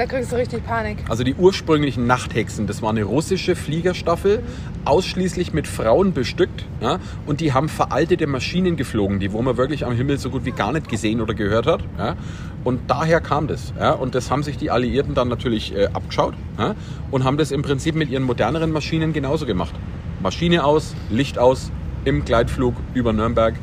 Da 0.00 0.06
kriegst 0.06 0.32
du 0.32 0.36
richtig 0.36 0.64
Panik. 0.64 0.96
also 1.10 1.24
die 1.24 1.34
ursprünglichen 1.34 2.06
Nachthexen, 2.06 2.66
das 2.66 2.80
war 2.80 2.88
eine 2.88 3.04
russische 3.04 3.54
Fliegerstaffel, 3.54 4.42
ausschließlich 4.86 5.52
mit 5.52 5.66
Frauen 5.66 6.14
bestückt. 6.14 6.64
Ja, 6.80 7.00
und 7.26 7.42
die 7.42 7.52
haben 7.52 7.68
veraltete 7.68 8.26
Maschinen 8.26 8.76
geflogen, 8.76 9.20
die 9.20 9.30
wo 9.34 9.42
man 9.42 9.58
wirklich 9.58 9.84
am 9.84 9.92
Himmel 9.92 10.16
so 10.16 10.30
gut 10.30 10.46
wie 10.46 10.52
gar 10.52 10.72
nicht 10.72 10.88
gesehen 10.88 11.20
oder 11.20 11.34
gehört 11.34 11.66
hat. 11.66 11.82
Ja, 11.98 12.16
und 12.64 12.80
daher 12.86 13.20
kam 13.20 13.46
das. 13.46 13.74
Ja, 13.78 13.92
und 13.92 14.14
das 14.14 14.30
haben 14.30 14.42
sich 14.42 14.56
die 14.56 14.70
Alliierten 14.70 15.14
dann 15.14 15.28
natürlich 15.28 15.76
äh, 15.76 15.88
abgeschaut 15.92 16.32
ja, 16.58 16.74
und 17.10 17.24
haben 17.24 17.36
das 17.36 17.50
im 17.50 17.60
Prinzip 17.60 17.94
mit 17.94 18.08
ihren 18.08 18.22
moderneren 18.22 18.72
Maschinen 18.72 19.12
genauso 19.12 19.44
gemacht. 19.44 19.74
Maschine 20.22 20.64
aus, 20.64 20.94
Licht 21.10 21.38
aus, 21.38 21.70
im 22.06 22.24
Gleitflug 22.24 22.74
über 22.94 23.12
Nürnberg. 23.12 23.54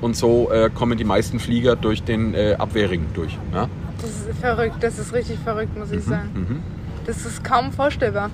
Und 0.00 0.14
so 0.14 0.48
äh, 0.52 0.70
kommen 0.72 0.96
die 0.96 1.02
meisten 1.02 1.40
Flieger 1.40 1.74
durch 1.74 2.04
den 2.04 2.34
äh, 2.34 2.54
Abwehrring 2.56 3.06
durch. 3.14 3.36
Ja. 3.52 3.68
Das 4.00 4.10
ist 4.10 4.38
verrückt. 4.40 4.76
Das 4.80 4.98
ist 4.98 5.12
richtig 5.12 5.38
verrückt, 5.40 5.76
muss 5.76 5.90
ich 5.90 6.02
sagen. 6.04 6.30
Mhm. 6.34 6.62
Das 7.06 7.24
ist 7.24 7.42
kaum 7.44 7.72
vorstellbar. 7.72 8.30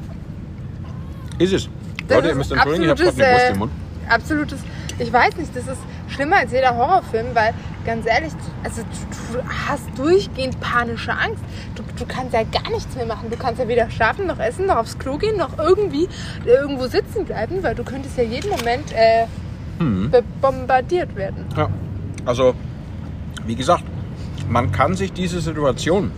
Ist 1.38 1.52
es. 1.52 1.68
Das 2.08 2.16
Leute, 2.16 2.28
ihr 2.28 2.34
müsst 2.34 2.52
entschuldigen, 2.52 2.84
ich 2.84 2.90
habe 2.90 3.02
gerade 3.02 3.12
absolutes, 3.12 3.24
eine 3.24 3.32
Wurst 3.34 3.48
äh, 3.48 3.52
im 3.52 3.58
Mund. 3.58 3.72
Absolutes. 4.08 4.58
Ich 4.98 5.12
weiß 5.12 5.36
nicht, 5.36 5.56
das 5.56 5.66
ist 5.68 5.80
schlimmer 6.08 6.36
als 6.36 6.52
jeder 6.52 6.76
Horrorfilm, 6.76 7.28
weil 7.34 7.54
ganz 7.86 8.06
ehrlich, 8.06 8.32
also 8.62 8.82
du, 8.82 9.38
du 9.38 9.42
hast 9.68 9.84
durchgehend 9.96 10.60
panische 10.60 11.12
Angst. 11.12 11.42
Du, 11.74 11.82
du 11.98 12.04
kannst 12.06 12.34
ja 12.34 12.42
gar 12.42 12.70
nichts 12.70 12.94
mehr 12.94 13.06
machen. 13.06 13.30
Du 13.30 13.36
kannst 13.36 13.60
ja 13.60 13.68
weder 13.68 13.90
schlafen, 13.90 14.26
noch 14.26 14.38
essen, 14.38 14.66
noch 14.66 14.76
aufs 14.76 14.98
Klo 14.98 15.16
gehen, 15.16 15.36
noch 15.38 15.58
irgendwie 15.58 16.04
äh, 16.44 16.50
irgendwo 16.50 16.86
sitzen 16.86 17.24
bleiben, 17.24 17.62
weil 17.62 17.74
du 17.74 17.84
könntest 17.84 18.16
ja 18.18 18.24
jeden 18.24 18.50
Moment 18.50 18.92
äh, 18.92 19.26
Mhm. 19.78 20.12
bombardiert 20.40 21.16
werden. 21.16 21.46
Ja. 21.56 21.68
Also, 22.24 22.54
wie 23.46 23.56
gesagt, 23.56 23.82
man 24.48 24.72
kann 24.72 24.94
sich 24.94 25.12
diese 25.12 25.40
Situation 25.40 26.10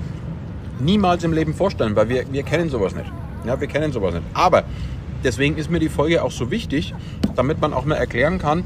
niemals 0.80 1.24
im 1.24 1.32
Leben 1.32 1.54
vorstellen, 1.54 1.96
weil 1.96 2.08
wir, 2.08 2.24
wir 2.32 2.42
kennen 2.42 2.70
sowas 2.70 2.94
nicht. 2.94 3.10
Ja, 3.46 3.60
wir 3.60 3.68
kennen 3.68 3.92
sowas 3.92 4.14
nicht. 4.14 4.26
Aber 4.34 4.64
deswegen 5.22 5.56
ist 5.56 5.70
mir 5.70 5.80
die 5.80 5.88
Folge 5.88 6.22
auch 6.22 6.30
so 6.30 6.50
wichtig, 6.50 6.94
damit 7.36 7.60
man 7.60 7.72
auch 7.72 7.84
mal 7.84 7.96
erklären 7.96 8.38
kann, 8.38 8.64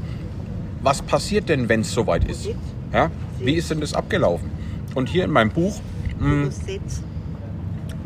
was 0.81 1.01
passiert 1.01 1.49
denn, 1.49 1.69
wenn 1.69 1.81
es 1.81 1.91
soweit 1.91 2.23
ist. 2.29 2.49
Ja? 2.93 3.11
Wie 3.39 3.53
ist 3.53 3.69
denn 3.69 3.81
das 3.81 3.93
abgelaufen? 3.93 4.49
Und 4.95 5.09
hier 5.09 5.25
in 5.25 5.31
meinem 5.31 5.51
Buch, 5.51 5.79
mh, 6.19 6.49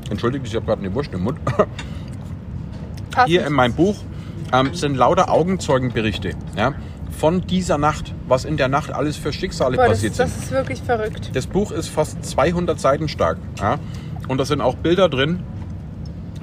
entschuldigt, 0.10 0.46
ich 0.48 0.56
habe 0.56 0.66
gerade 0.66 0.82
eine 0.82 0.94
Wurst 0.94 1.14
im 1.14 1.24
Mund. 1.24 1.40
Hier 3.26 3.46
in 3.46 3.54
meinem 3.54 3.74
Buch 3.74 3.96
ähm, 4.52 4.74
sind 4.74 4.96
lauter 4.96 5.30
Augenzeugenberichte 5.30 6.32
ja, 6.58 6.74
von 7.18 7.42
dieser 7.48 7.78
Nacht, 7.78 8.14
was 8.28 8.46
in 8.46 8.58
der 8.58 8.68
Nacht 8.68 8.92
alles 8.92 9.18
für 9.18 9.32
Schicksale 9.34 9.76
Boah, 9.78 9.84
das, 9.84 9.92
passiert 9.98 10.16
sind. 10.16 10.30
das 10.30 10.38
ist 10.44 10.52
wirklich 10.52 10.82
verrückt. 10.82 11.32
Das 11.34 11.48
Buch 11.48 11.72
ist 11.72 11.88
fast 11.90 12.24
200 12.26 12.80
Seiten 12.80 13.08
stark. 13.08 13.38
Ja? 13.60 13.80
Und 14.28 14.38
da 14.40 14.46
sind 14.46 14.62
auch 14.62 14.76
Bilder 14.76 15.10
drin. 15.10 15.40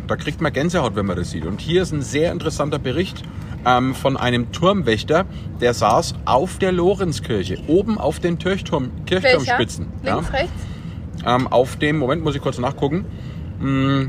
Da 0.07 0.17
kriegt 0.17 0.41
man 0.41 0.53
Gänsehaut, 0.53 0.97
wenn 0.97 1.07
man 1.07 1.17
das 1.17 1.31
sieht. 1.31 1.47
Und 1.47 1.61
hier 1.61 1.83
ist 1.83 1.93
ein 1.93 2.03
sehr 2.03 2.33
interessanter 2.33 2.79
Bericht 2.79 3.23
ähm, 3.65 3.95
von 3.95 4.17
einem 4.17 4.51
Turmwächter, 4.53 5.27
der 5.61 5.75
saß 5.75 6.15
auf 6.25 6.59
der 6.59 6.73
Lorenzkirche, 6.73 7.59
oben 7.67 7.99
auf 7.99 8.19
den 8.19 8.39
Kirchturm, 8.39 8.91
Welcher? 9.07 9.21
Kirchturmspitzen. 9.21 9.87
Ja? 10.03 10.15
Links, 10.17 10.33
rechts? 10.33 10.53
ähm, 11.27 11.47
auf 11.49 11.77
dem, 11.77 11.99
Moment, 11.99 12.25
muss 12.25 12.35
ich 12.35 12.41
kurz 12.43 12.59
nachgucken. 12.59 13.05
Mm, 13.61 14.07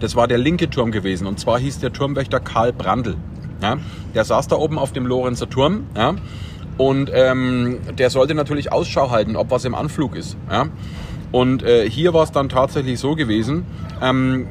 Das 0.00 0.16
war 0.16 0.26
der 0.26 0.38
linke 0.38 0.68
Turm 0.68 0.90
gewesen. 0.90 1.26
Und 1.28 1.38
zwar 1.38 1.58
hieß 1.60 1.78
der 1.78 1.92
Turmwächter 1.92 2.40
Karl 2.40 2.72
Brandl. 2.72 3.16
Ja? 3.62 3.78
Der 4.14 4.24
saß 4.24 4.48
da 4.48 4.56
oben 4.56 4.78
auf 4.78 4.92
dem 4.92 5.06
Lorenzer 5.06 5.48
Turm. 5.48 5.86
Ja? 5.96 6.14
Und 6.78 7.10
ähm, 7.14 7.78
der 7.96 8.10
sollte 8.10 8.34
natürlich 8.34 8.72
Ausschau 8.72 9.10
halten, 9.10 9.36
ob 9.36 9.50
was 9.50 9.64
im 9.64 9.74
Anflug 9.74 10.16
ist. 10.16 10.36
Ja? 10.50 10.66
Und 11.30 11.62
äh, 11.62 11.88
hier 11.88 12.12
war 12.12 12.24
es 12.24 12.32
dann 12.32 12.48
tatsächlich 12.48 12.98
so 13.00 13.14
gewesen, 13.14 13.64
ähm, 14.02 14.46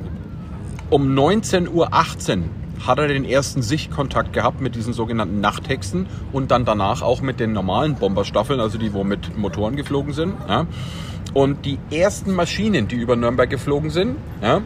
um 0.90 1.16
19.18 1.18 1.70
Uhr 1.70 1.90
hat 2.88 2.98
er 2.98 3.08
den 3.08 3.26
ersten 3.26 3.62
Sichtkontakt 3.62 4.34
gehabt 4.34 4.60
mit 4.60 4.76
diesen 4.76 4.94
sogenannten 4.94 5.40
Nachthexen 5.40 6.08
und 6.32 6.52
dann 6.52 6.66
danach 6.66 7.02
auch 7.02 7.22
mit 7.22 7.40
den 7.40 7.54
normalen 7.54 7.96
Bomberstaffeln, 7.96 8.60
also 8.60 8.78
die, 8.78 8.94
wo 8.94 9.04
mit 9.04 9.38
Motoren 9.38 9.76
geflogen 9.76 10.14
sind. 10.14 10.34
Ja. 10.48 10.66
Und 11.34 11.66
die 11.66 11.78
ersten 11.92 12.34
Maschinen, 12.34 12.88
die 12.88 12.96
über 12.96 13.16
Nürnberg 13.16 13.50
geflogen 13.50 13.90
sind, 13.90 14.18
ja, 14.42 14.62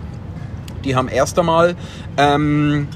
die 0.84 0.96
haben 0.96 1.10
erst 1.10 1.38
einmal 1.38 1.76
ähm, 2.18 2.88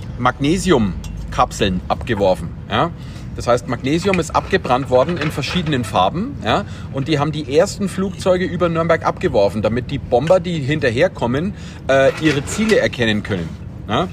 Magnesiumkapseln 1.40 1.82
abgeworfen. 1.88 2.50
Ja. 2.70 2.92
Das 3.36 3.48
heißt, 3.48 3.70
Magnesium 3.70 4.20
ist 4.20 4.36
abgebrannt 4.36 4.90
worden 4.90 5.18
in 5.18 5.32
verschiedenen 5.32 5.86
Farben. 5.86 6.36
Ja, 6.44 6.66
und 6.92 7.08
die 7.08 7.20
haben 7.20 7.32
die 7.32 7.58
ersten 7.58 7.88
Flugzeuge 7.88 8.46
über 8.46 8.68
Nürnberg 8.68 9.06
abgeworfen, 9.06 9.62
damit 9.62 9.92
die 9.92 9.98
Bomber, 9.98 10.42
die 10.42 10.60
hinterherkommen, 10.60 11.54
äh, 11.88 12.12
ihre 12.22 12.44
Ziele 12.46 12.80
erkennen 12.80 13.24
können. 13.24 13.48
Ja. 13.88 14.10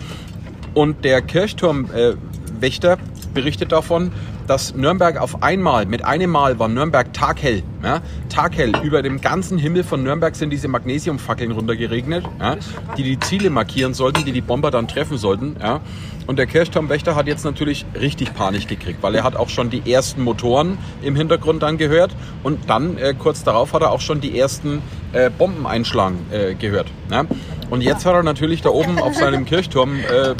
Und 0.74 1.04
der 1.04 1.22
Kirchturmwächter 1.22 2.98
berichtet 3.34 3.72
davon, 3.72 4.12
dass 4.46 4.74
Nürnberg 4.74 5.20
auf 5.20 5.42
einmal, 5.42 5.86
mit 5.86 6.04
einem 6.04 6.30
Mal 6.30 6.58
war 6.58 6.68
Nürnberg 6.68 7.12
taghell. 7.12 7.62
Ja, 7.82 8.00
taghell. 8.28 8.72
Über 8.82 9.02
dem 9.02 9.20
ganzen 9.20 9.58
Himmel 9.58 9.84
von 9.84 10.02
Nürnberg 10.02 10.34
sind 10.34 10.50
diese 10.50 10.68
Magnesiumfackeln 10.68 11.52
runtergeregnet, 11.52 12.24
ja, 12.40 12.56
die 12.96 13.02
die 13.02 13.20
Ziele 13.20 13.50
markieren 13.50 13.94
sollten, 13.94 14.24
die 14.24 14.32
die 14.32 14.40
Bomber 14.40 14.70
dann 14.70 14.88
treffen 14.88 15.18
sollten. 15.18 15.56
Ja. 15.60 15.80
Und 16.26 16.38
der 16.38 16.46
Kirchturmwächter 16.46 17.14
hat 17.14 17.28
jetzt 17.28 17.44
natürlich 17.44 17.86
richtig 17.98 18.34
Panik 18.34 18.66
gekriegt, 18.66 19.02
weil 19.02 19.14
er 19.14 19.22
hat 19.22 19.36
auch 19.36 19.48
schon 19.48 19.70
die 19.70 19.92
ersten 19.92 20.22
Motoren 20.22 20.78
im 21.02 21.14
Hintergrund 21.14 21.62
dann 21.62 21.78
gehört 21.78 22.10
und 22.42 22.68
dann 22.68 22.98
äh, 22.98 23.14
kurz 23.16 23.44
darauf 23.44 23.72
hat 23.72 23.82
er 23.82 23.92
auch 23.92 24.00
schon 24.00 24.20
die 24.20 24.36
ersten 24.38 24.82
äh, 25.12 25.30
Bomben 25.30 25.66
einschlagen 25.66 26.26
äh, 26.32 26.54
gehört. 26.54 26.88
Ja. 27.10 27.24
Und 27.70 27.82
jetzt 27.82 28.06
hat 28.06 28.14
er 28.14 28.22
natürlich 28.22 28.62
da 28.62 28.70
oben 28.70 28.98
auf 28.98 29.14
seinem 29.14 29.44
Kirchturm 29.44 29.98
äh, 29.98 30.34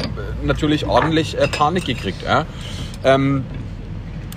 natürlich 0.44 0.86
ordentlich 0.86 1.38
äh, 1.38 1.46
Panik 1.48 1.84
gekriegt. 1.84 2.22
Ja. 2.24 2.46
Ähm, 3.04 3.44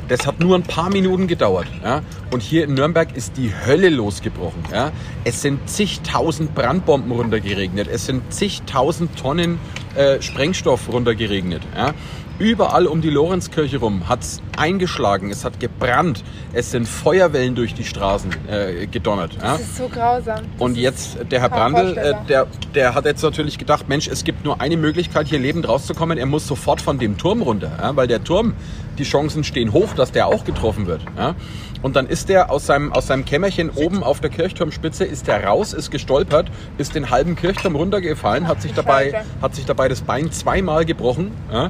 das 0.10 0.28
hat 0.28 0.40
nur 0.40 0.56
ein 0.56 0.64
paar 0.64 0.90
Minuten 0.90 1.28
gedauert. 1.28 1.68
Ja? 1.84 2.02
Und 2.32 2.42
hier 2.42 2.66
in 2.66 2.74
Nürnberg 2.74 3.16
ist 3.16 3.38
die 3.38 3.54
Hölle 3.66 3.90
losgebrochen. 3.90 4.64
Ja? 4.74 4.92
Es 5.24 5.42
sind 5.42 5.70
zigtausend 5.70 6.54
Brandbomben 6.56 7.12
runtergeregnet. 7.12 7.88
Es 7.88 8.06
sind 8.06 8.34
zigtausend 8.34 9.18
Tonnen 9.18 9.60
äh, 9.96 10.22
Sprengstoff 10.22 10.92
runtergeregnet. 10.92 11.62
Ja? 11.76 11.94
Überall 12.40 12.88
um 12.88 13.02
die 13.02 13.10
Lorenzkirche 13.10 13.80
rum 13.80 14.08
hat 14.08 14.22
es 14.22 14.42
eingeschlagen, 14.56 15.30
es 15.30 15.44
hat 15.44 15.60
gebrannt, 15.60 16.24
es 16.54 16.72
sind 16.72 16.88
Feuerwellen 16.88 17.54
durch 17.54 17.74
die 17.74 17.84
Straßen 17.84 18.32
äh, 18.48 18.88
gedonnert. 18.88 19.34
Ja? 19.34 19.54
Das 19.54 19.62
ist 19.62 19.78
so 19.78 19.90
grausam. 19.90 20.38
Das 20.38 20.46
Und 20.62 20.78
jetzt 20.78 21.18
der 21.30 21.42
Herr 21.42 21.50
Brandl, 21.50 21.98
äh, 21.98 22.14
der, 22.30 22.48
der 22.74 22.96
hat 22.96 23.04
jetzt 23.04 23.22
natürlich 23.24 23.58
gedacht, 23.58 23.90
Mensch, 23.90 24.08
es 24.08 24.24
gibt 24.24 24.46
nur 24.46 24.62
eine 24.62 24.78
Möglichkeit, 24.78 25.28
hier 25.28 25.40
lebend 25.40 25.68
rauszukommen. 25.68 26.18
Er 26.18 26.26
muss 26.26 26.48
sofort 26.48 26.80
von 26.80 26.98
dem 26.98 27.18
Turm 27.18 27.42
runter, 27.42 27.74
ja? 27.78 27.94
weil 27.98 28.08
der 28.08 28.24
Turm, 28.24 28.54
die 28.98 29.04
Chancen 29.04 29.44
stehen 29.44 29.74
hoch, 29.74 29.94
dass 29.96 30.14
der 30.14 30.28
auch 30.28 30.46
getroffen 30.46 30.88
wird. 30.88 31.02
Ja? 31.18 31.36
Und 31.82 31.98
dann 31.98 32.08
ist 32.08 32.30
der 32.30 32.52
aus 32.52 32.66
seinem, 32.66 32.94
aus 32.94 33.08
seinem 33.08 33.26
Kämmerchen 33.26 33.70
oben 33.70 34.02
auf 34.02 34.22
der 34.22 34.30
Kirchturmspitze, 34.30 35.04
ist 35.04 35.28
der 35.28 35.44
raus, 35.44 35.74
ist 35.74 35.92
gestolpert, 35.92 36.50
ist 36.78 36.96
den 36.96 37.10
halben 37.10 37.36
Kirchturm 37.36 37.76
runtergefallen, 37.76 38.48
hat 38.48 38.62
sich 38.62 38.74
dabei, 38.74 39.24
hat 39.42 39.56
sich 39.56 39.66
dabei 39.66 39.90
das 39.90 40.02
Bein 40.02 40.32
zweimal 40.32 40.86
gebrochen 40.86 41.32
ja? 41.52 41.70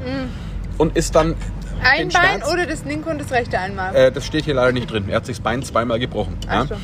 Und 0.80 0.96
ist 0.98 1.13
dann 1.13 1.36
Ein 1.84 2.10
Bein 2.10 2.12
Schmerz- 2.12 2.52
oder 2.52 2.65
das 2.65 2.84
linke 2.86 3.10
und 3.10 3.22
das 3.22 3.32
rechte 3.32 3.60
einmal? 3.60 3.96
äh, 3.96 4.12
das 4.12 4.26
steht 4.26 4.46
hier 4.46 4.56
leider 4.56 4.72
nicht 4.72 4.89
drin. 4.92 5.06
Er 5.08 5.18
hat 5.18 5.26
sich 5.28 5.38
das 5.38 5.44
Bein 5.44 5.62
zweimal 5.62 6.00
gebrochen. 6.00 6.38
Ja. 6.46 6.62
Ach 6.63 6.68
so. 6.68 6.76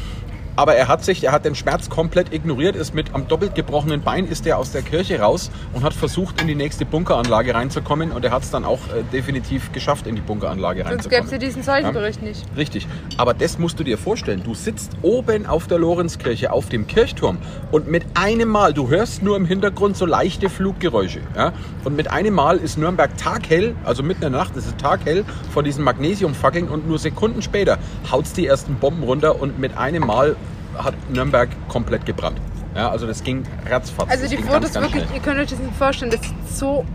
Aber 0.56 0.76
er 0.76 0.88
hat 0.88 1.04
sich, 1.04 1.24
er 1.24 1.32
hat 1.32 1.44
den 1.44 1.56
Schmerz 1.56 1.90
komplett 1.90 2.34
ignoriert, 2.34 2.76
ist 2.76 2.94
mit 2.94 3.14
am 3.14 3.28
doppelt 3.28 3.56
gebrochenen 3.56 4.02
Bein 4.02 4.26
ist 4.26 4.48
er 4.48 4.58
aus 4.58 4.72
der 4.72 4.82
Kirche 4.82 5.20
raus 5.20 5.52
und 5.74 5.84
hat 5.84 5.94
versucht, 5.94 6.42
in 6.42 6.48
die 6.48 6.56
nächste 6.56 6.86
Bunkeranlage 6.86 7.54
reinzukommen 7.54 8.12
und 8.12 8.24
er 8.24 8.32
hat 8.32 8.44
es 8.44 8.52
dann 8.52 8.64
auch 8.64 8.80
äh, 8.88 9.04
definitiv 9.12 9.72
geschafft, 9.74 10.08
in 10.08 10.16
die 10.16 10.22
Bunkeranlage 10.22 10.84
Sonst 10.84 11.10
gäbe 11.10 11.22
reinzukommen. 11.22 11.26
es 11.26 11.32
ja 11.32 11.38
diesen 11.38 11.64
Seuchenbericht 11.64 12.22
nicht. 12.22 12.46
Richtig. 12.56 12.88
Aber 13.18 13.34
das 13.34 13.60
musst 13.60 13.80
du 13.80 13.84
dir 13.84 13.98
vorstellen. 13.98 14.44
Du 14.44 14.54
sitzt 14.54 14.92
oben 15.02 15.46
auf 15.46 15.68
der 15.68 15.80
Lorenzkirche, 15.80 16.52
auf 16.52 16.70
dem 16.70 16.88
Kirchturm 16.88 17.38
und 17.72 17.90
mit 17.90 18.06
einem 18.14 18.50
Mal, 18.50 18.74
du 18.74 18.90
hörst 18.90 19.24
nur 19.24 19.36
im 19.36 19.46
Hintergrund 19.46 19.98
so 19.98 20.06
leichte 20.06 20.50
Fluggeräusche. 20.50 21.20
Ja? 21.36 21.52
Und 21.84 21.98
mit 21.98 22.12
einem 22.12 22.34
Mal 22.34 22.58
ist 22.58 22.78
Nürnberg 22.78 23.18
taghell, 23.18 23.76
also 23.84 24.04
mitten 24.04 24.24
in 24.24 24.32
der 24.32 24.40
Nacht 24.40 24.56
ist 24.56 24.68
es 24.68 24.76
taghell 24.78 25.26
vor 25.52 25.64
diesen 25.64 25.84
Magnesiumfackeln 25.84 26.70
und 26.70 26.88
nur 26.88 26.98
Sekunden 26.98 27.42
später 27.42 27.78
haut's 28.10 28.34
die 28.34 28.48
ersten 28.48 28.76
Bomben 28.76 29.04
runter 29.04 29.42
und 29.42 29.60
mit 29.60 29.78
einem 29.78 30.06
Mal 30.06 30.36
hat 30.78 30.94
Nürnberg 31.10 31.50
komplett 31.68 32.06
gebrannt. 32.06 32.40
Ja, 32.76 32.90
also 32.90 33.08
das 33.08 33.24
ging 33.24 33.44
ratzfatz. 33.70 34.10
Also 34.10 34.28
die 34.28 34.38
Fotos 34.38 34.52
ganz, 34.54 34.74
ganz 34.74 34.86
wirklich, 34.88 35.04
schnell. 35.06 35.16
ihr 35.18 35.22
könnt 35.22 35.40
euch 35.40 35.50
das 35.50 35.60
nicht 35.60 35.76
vorstellen, 35.76 36.12
das 36.12 36.22
sieht 36.22 36.50
so 36.50 36.86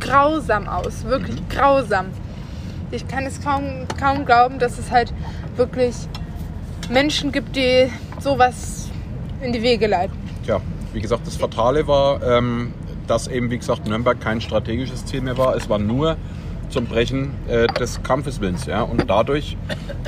grausam 0.00 0.66
aus, 0.68 1.04
wirklich 1.04 1.36
Mhm. 1.40 1.48
grausam. 1.48 2.06
Ich 2.90 3.06
kann 3.08 3.24
es 3.24 3.40
kaum, 3.42 3.86
kaum 4.00 4.24
glauben, 4.24 4.58
dass 4.58 4.78
es 4.78 4.90
halt 4.90 5.12
wirklich 5.56 5.94
Menschen 6.88 7.32
gibt, 7.32 7.56
die 7.56 7.90
sowas 8.20 8.88
in 9.42 9.52
die 9.52 9.62
Wege 9.62 9.86
leiten. 9.88 10.16
Tja, 10.44 10.60
wie 10.92 11.00
gesagt, 11.00 11.26
das 11.26 11.36
Fatale 11.36 11.86
war, 11.88 12.22
ähm, 12.22 12.72
dass 13.06 13.26
eben, 13.28 13.50
wie 13.50 13.58
gesagt, 13.58 13.86
Nürnberg 13.86 14.20
kein 14.20 14.40
strategisches 14.40 15.04
Ziel 15.04 15.20
mehr 15.20 15.36
war. 15.36 15.54
Es 15.56 15.68
war 15.68 15.78
nur 15.78 16.16
zum 16.70 16.86
Brechen 16.86 17.32
äh, 17.48 17.66
des 17.66 18.02
Kampfeswillens. 18.02 18.66
Ja? 18.66 18.82
Und 18.82 19.08
dadurch 19.08 19.56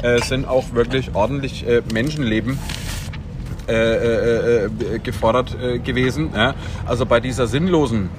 äh, 0.03 0.21
sind 0.23 0.47
auch 0.49 0.73
wirklich 0.73 1.15
ordentlich 1.15 1.67
äh, 1.69 1.83
Menschenleben 1.93 2.59
äh, 3.69 3.73
äh, 3.73 4.65
äh, 4.67 4.99
gefordert 4.99 5.57
äh, 5.61 5.79
gewesen. 5.79 6.31
Ja? 6.35 6.55
Also 6.87 7.07
bei 7.07 7.21
dieser 7.21 7.47
sinnlosen 7.47 8.11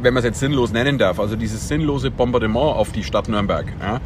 wenn 0.00 0.14
man 0.14 0.20
es 0.20 0.24
jetzt 0.24 0.40
sinnlos 0.40 0.72
nennen 0.72 0.98
darf, 0.98 1.18
also 1.18 1.36
dieses 1.36 1.68
sinnlose 1.68 2.10
Bombardement 2.10 2.76
auf 2.76 2.92
die 2.92 3.02
Stadt 3.02 3.28
Nürnberg, 3.28 3.66
ja, 3.80 4.00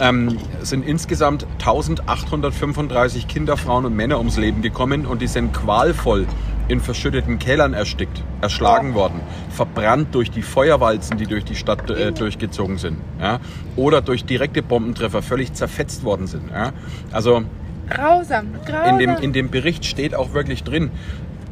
ähm, 0.00 0.38
sind 0.62 0.86
insgesamt 0.86 1.46
1835 1.58 3.28
Kinder, 3.28 3.56
Frauen 3.56 3.84
und 3.84 3.94
Männer 3.94 4.18
ums 4.18 4.36
Leben 4.36 4.62
gekommen 4.62 5.06
und 5.06 5.22
die 5.22 5.26
sind 5.26 5.52
qualvoll 5.52 6.26
in 6.66 6.80
verschütteten 6.80 7.38
Kellern 7.38 7.74
erstickt, 7.74 8.22
erschlagen 8.40 8.94
worden, 8.94 9.20
verbrannt 9.50 10.14
durch 10.14 10.30
die 10.30 10.42
Feuerwalzen, 10.42 11.18
die 11.18 11.26
durch 11.26 11.44
die 11.44 11.56
Stadt 11.56 11.90
äh, 11.90 12.10
durchgezogen 12.12 12.78
sind, 12.78 12.96
ja, 13.20 13.38
oder 13.76 14.00
durch 14.00 14.24
direkte 14.24 14.62
Bombentreffer 14.62 15.22
völlig 15.22 15.52
zerfetzt 15.52 16.04
worden 16.04 16.26
sind. 16.26 16.50
Ja. 16.50 16.72
Also 17.12 17.42
Grausam, 17.90 18.54
grausam. 18.64 18.88
in 18.88 18.98
dem, 18.98 19.16
in 19.22 19.32
dem 19.32 19.50
Bericht 19.50 19.84
steht 19.84 20.14
auch 20.14 20.32
wirklich 20.32 20.64
drin, 20.64 20.90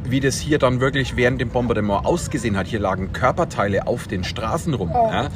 wie 0.03 0.19
das 0.19 0.37
hier 0.37 0.59
dann 0.59 0.79
wirklich 0.79 1.15
während 1.15 1.39
dem 1.39 1.49
Bombardement 1.49 2.05
ausgesehen 2.05 2.57
hat. 2.57 2.67
Hier 2.67 2.79
lagen 2.79 3.13
Körperteile 3.13 3.87
auf 3.87 4.07
den 4.07 4.23
Straßen 4.23 4.73
rum. 4.73 4.91
Oh. 4.93 5.09
Ja. 5.11 5.29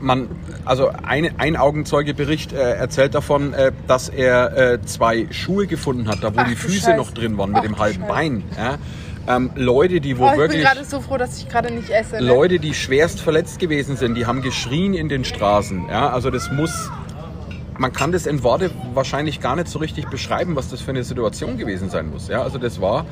Man, 0.00 0.28
also 0.64 0.90
ein, 1.02 1.30
ein 1.38 1.56
Augenzeugebericht 1.56 2.52
äh, 2.52 2.74
erzählt 2.74 3.14
davon, 3.14 3.54
äh, 3.54 3.72
dass 3.86 4.08
er 4.08 4.56
äh, 4.56 4.82
zwei 4.82 5.26
Schuhe 5.30 5.66
gefunden 5.66 6.08
hat, 6.08 6.22
da 6.22 6.34
wo 6.34 6.40
Ach 6.40 6.48
die 6.48 6.56
Füße 6.56 6.80
Scheiße. 6.80 6.96
noch 6.96 7.10
drin 7.10 7.38
waren 7.38 7.50
mit 7.50 7.60
Ach 7.60 7.62
dem 7.62 7.78
halben 7.78 8.00
Scheiße. 8.00 8.12
Bein. 8.12 8.44
Ja. 8.56 8.78
Ähm, 9.28 9.50
Leute, 9.56 10.00
die 10.00 10.16
wo 10.18 10.24
oh, 10.24 10.26
ich 10.26 10.32
bin 10.32 10.40
wirklich... 10.40 10.62
gerade 10.62 10.84
so 10.84 11.00
froh, 11.00 11.18
dass 11.18 11.38
ich 11.38 11.48
gerade 11.48 11.72
nicht 11.72 11.90
esse. 11.90 12.16
Ne? 12.16 12.22
Leute, 12.22 12.58
die 12.58 12.72
schwerst 12.72 13.20
verletzt 13.20 13.58
gewesen 13.58 13.96
sind, 13.96 14.14
die 14.14 14.24
haben 14.24 14.40
geschrien 14.40 14.94
in 14.94 15.08
den 15.08 15.24
Straßen. 15.24 15.88
Ja, 15.90 16.10
also 16.10 16.30
das 16.30 16.50
muss, 16.50 16.90
man 17.78 17.92
kann 17.92 18.12
das 18.12 18.26
in 18.26 18.42
Worte 18.42 18.70
wahrscheinlich 18.92 19.40
gar 19.40 19.56
nicht 19.56 19.68
so 19.68 19.78
richtig 19.78 20.08
beschreiben, 20.08 20.56
was 20.56 20.68
das 20.68 20.80
für 20.80 20.90
eine 20.90 21.04
Situation 21.04 21.56
gewesen 21.56 21.88
sein 21.88 22.10
muss. 22.10 22.28
Ja, 22.28 22.42
also 22.42 22.58
das 22.58 22.80
war, 22.80 23.06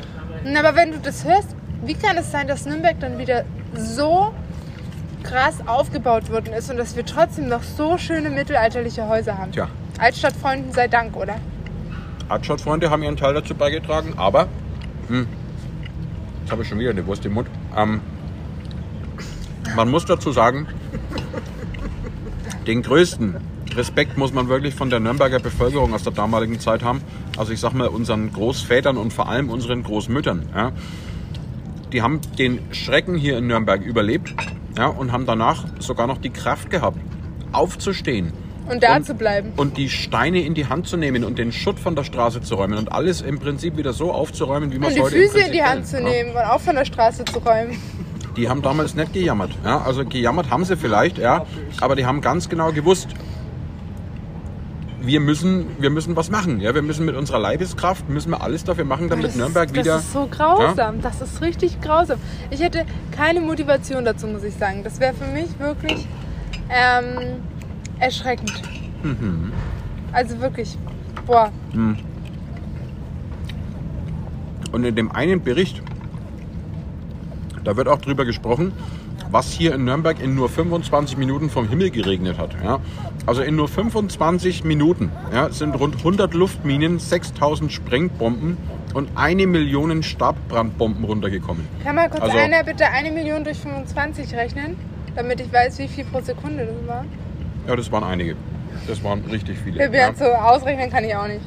Na, 0.44 0.61
Aber 0.61 0.76
wenn 0.76 0.92
du 0.92 0.98
das 0.98 1.24
hörst, 1.24 1.55
wie 1.85 1.94
kann 1.94 2.16
es 2.18 2.31
sein, 2.33 2.48
dass 2.48 2.66
Nürnberg 2.66 2.98
dann 3.00 3.18
wieder 3.18 3.44
so 3.74 4.33
krass 5.22 5.59
aufgebaut 5.66 6.31
worden 6.31 6.52
ist 6.52 6.70
und 6.70 6.76
dass 6.76 6.96
wir 6.96 7.07
trotzdem 7.07 7.48
noch 7.48 7.62
so 7.62 7.96
schöne 7.96 8.29
mittelalterliche 8.29 9.09
Häuser 9.09 9.38
haben? 9.38 9.52
tja, 9.52 9.68
Altstadtfreunden 9.98 10.72
sei 10.72 10.88
Dank, 10.88 11.16
oder? 11.16 11.37
Artshot-Freunde 12.29 12.90
haben 12.90 13.02
ihren 13.05 13.16
Teil 13.16 13.35
dazu 13.35 13.55
beigetragen, 13.55 14.14
aber, 14.16 14.48
hm, 15.09 15.29
jetzt 16.42 16.50
habe 16.50 16.62
ich 16.62 16.68
schon 16.68 16.79
wieder 16.79 16.90
eine 16.90 17.07
Wurst 17.07 17.24
im 17.24 17.35
Mund. 17.35 17.48
Ähm, 17.76 18.00
man 19.76 19.88
muss 19.88 20.05
dazu 20.07 20.33
sagen, 20.33 20.66
den 22.66 22.83
größten 22.83 23.37
Respekt 23.76 24.16
muss 24.16 24.32
man 24.32 24.48
wirklich 24.48 24.74
von 24.74 24.90
der 24.90 25.00
Nürnberger 25.00 25.38
Bevölkerung 25.38 25.92
aus 25.94 26.02
der 26.02 26.12
damaligen 26.12 26.58
Zeit 26.60 26.82
haben. 26.82 27.02
Also 27.36 27.52
ich 27.52 27.60
sag 27.60 27.72
mal 27.74 27.88
unseren 27.88 28.32
Großvätern 28.32 28.96
und 28.96 29.12
vor 29.12 29.28
allem 29.28 29.50
unseren 29.50 29.82
Großmüttern. 29.82 30.48
Ja. 30.54 30.72
Die 31.92 32.02
haben 32.02 32.20
den 32.38 32.60
Schrecken 32.72 33.16
hier 33.16 33.38
in 33.38 33.46
Nürnberg 33.46 33.82
überlebt 33.82 34.34
ja, 34.76 34.86
und 34.86 35.12
haben 35.12 35.26
danach 35.26 35.64
sogar 35.78 36.06
noch 36.06 36.18
die 36.18 36.30
Kraft 36.30 36.70
gehabt, 36.70 36.98
aufzustehen 37.52 38.32
Und 38.68 38.82
da 38.82 38.96
Und- 38.96 39.06
zu 39.06 39.14
bleiben. 39.14 39.52
und 39.56 39.76
die 39.76 39.88
Steine 39.88 40.40
in 40.40 40.54
die 40.54 40.66
Hand 40.66 40.88
zu 40.88 40.96
nehmen 40.96 41.22
und 41.24 41.38
den 41.38 41.52
Schutt 41.52 41.78
von 41.78 41.94
der 41.94 42.04
Straße 42.04 42.40
zu 42.42 42.56
räumen 42.56 42.78
und 42.78 42.90
alles 42.92 43.20
im 43.20 43.38
Prinzip 43.38 43.76
wieder 43.76 43.92
so 43.92 44.12
aufzuräumen, 44.12 44.72
wie 44.72 44.78
man 44.78 44.92
Und 44.92 44.98
es 44.98 45.10
die 45.10 45.16
Füße 45.18 45.38
in 45.40 45.52
die 45.52 45.62
Hand 45.62 45.86
zu 45.86 45.98
ja. 45.98 46.08
nehmen 46.08 46.30
und 46.30 46.38
auch 46.38 46.60
von 46.60 46.74
der 46.74 46.84
Straße 46.84 47.24
zu 47.24 47.38
räumen. 47.38 47.78
Die 48.36 48.48
haben 48.48 48.60
damals 48.62 48.94
nicht 48.94 49.12
gejammert. 49.14 49.52
Ja? 49.64 49.80
Also 49.82 50.04
gejammert 50.04 50.50
haben 50.50 50.64
sie 50.64 50.76
vielleicht, 50.76 51.16
ja, 51.18 51.46
aber 51.80 51.96
die 51.96 52.04
haben 52.04 52.20
ganz 52.20 52.48
genau 52.48 52.72
gewusst, 52.72 53.08
wir 55.06 55.20
müssen, 55.20 55.66
wir 55.78 55.90
müssen 55.90 56.16
was 56.16 56.30
machen. 56.30 56.60
Ja? 56.60 56.74
Wir 56.74 56.82
müssen 56.82 57.06
mit 57.06 57.14
unserer 57.14 57.38
Leibeskraft, 57.38 58.08
müssen 58.08 58.30
wir 58.30 58.42
alles 58.42 58.64
dafür 58.64 58.84
machen, 58.84 59.08
damit 59.08 59.26
das 59.26 59.36
Nürnberg 59.36 59.72
wieder... 59.72 59.96
Das 59.96 60.04
ist 60.04 60.12
so 60.12 60.26
grausam. 60.26 61.00
Das 61.00 61.20
ist 61.20 61.40
richtig 61.40 61.80
grausam. 61.80 62.18
Ich 62.50 62.60
hätte 62.60 62.84
keine 63.12 63.40
Motivation 63.40 64.04
dazu, 64.04 64.26
muss 64.26 64.42
ich 64.42 64.54
sagen. 64.54 64.82
Das 64.82 65.00
wäre 65.00 65.14
für 65.14 65.26
mich 65.32 65.58
wirklich 65.58 66.06
ähm, 66.68 67.40
erschreckend. 68.00 68.62
Mhm. 69.02 69.52
Also 70.12 70.40
wirklich, 70.40 70.76
boah. 71.26 71.52
Und 74.72 74.84
in 74.84 74.96
dem 74.96 75.12
einen 75.12 75.42
Bericht, 75.42 75.82
da 77.64 77.76
wird 77.76 77.88
auch 77.88 78.00
drüber 78.00 78.24
gesprochen, 78.24 78.72
was 79.30 79.52
hier 79.52 79.74
in 79.74 79.84
Nürnberg 79.84 80.20
in 80.20 80.34
nur 80.34 80.48
25 80.48 81.16
Minuten 81.16 81.50
vom 81.50 81.68
Himmel 81.68 81.90
geregnet 81.90 82.38
hat. 82.38 82.56
Ja? 82.62 82.80
Also 83.26 83.42
in 83.42 83.56
nur 83.56 83.66
25 83.68 84.62
Minuten 84.64 85.10
ja, 85.32 85.50
sind 85.50 85.74
rund 85.74 85.96
100 85.96 86.32
Luftminen, 86.34 86.98
6000 87.00 87.72
Sprengbomben 87.72 88.56
und 88.94 89.08
eine 89.16 89.46
Million 89.48 90.02
Stabbrandbomben 90.02 91.04
runtergekommen. 91.04 91.66
Kann 91.82 91.96
mal 91.96 92.08
kurz 92.08 92.22
Also- 92.22 92.38
einer 92.38 92.62
bitte 92.62 92.86
eine 92.86 93.10
Million 93.10 93.42
durch 93.42 93.58
25 93.58 94.32
rechnen, 94.34 94.76
damit 95.16 95.40
ich 95.40 95.52
weiß, 95.52 95.78
wie 95.80 95.88
viel 95.88 96.04
pro 96.04 96.20
Sekunde 96.20 96.66
das 96.66 96.88
war? 96.88 97.04
Ja, 97.66 97.74
das 97.74 97.90
waren 97.90 98.04
einige. 98.04 98.36
Das 98.86 99.02
waren 99.02 99.24
richtig 99.28 99.58
viele. 99.64 99.80
Ja, 99.84 99.90
Ja. 99.92 100.14
so 100.14 100.24
ausrechnen 100.26 100.88
kann 100.90 101.02
ich 101.04 101.16
auch 101.16 101.26
nicht. 101.26 101.40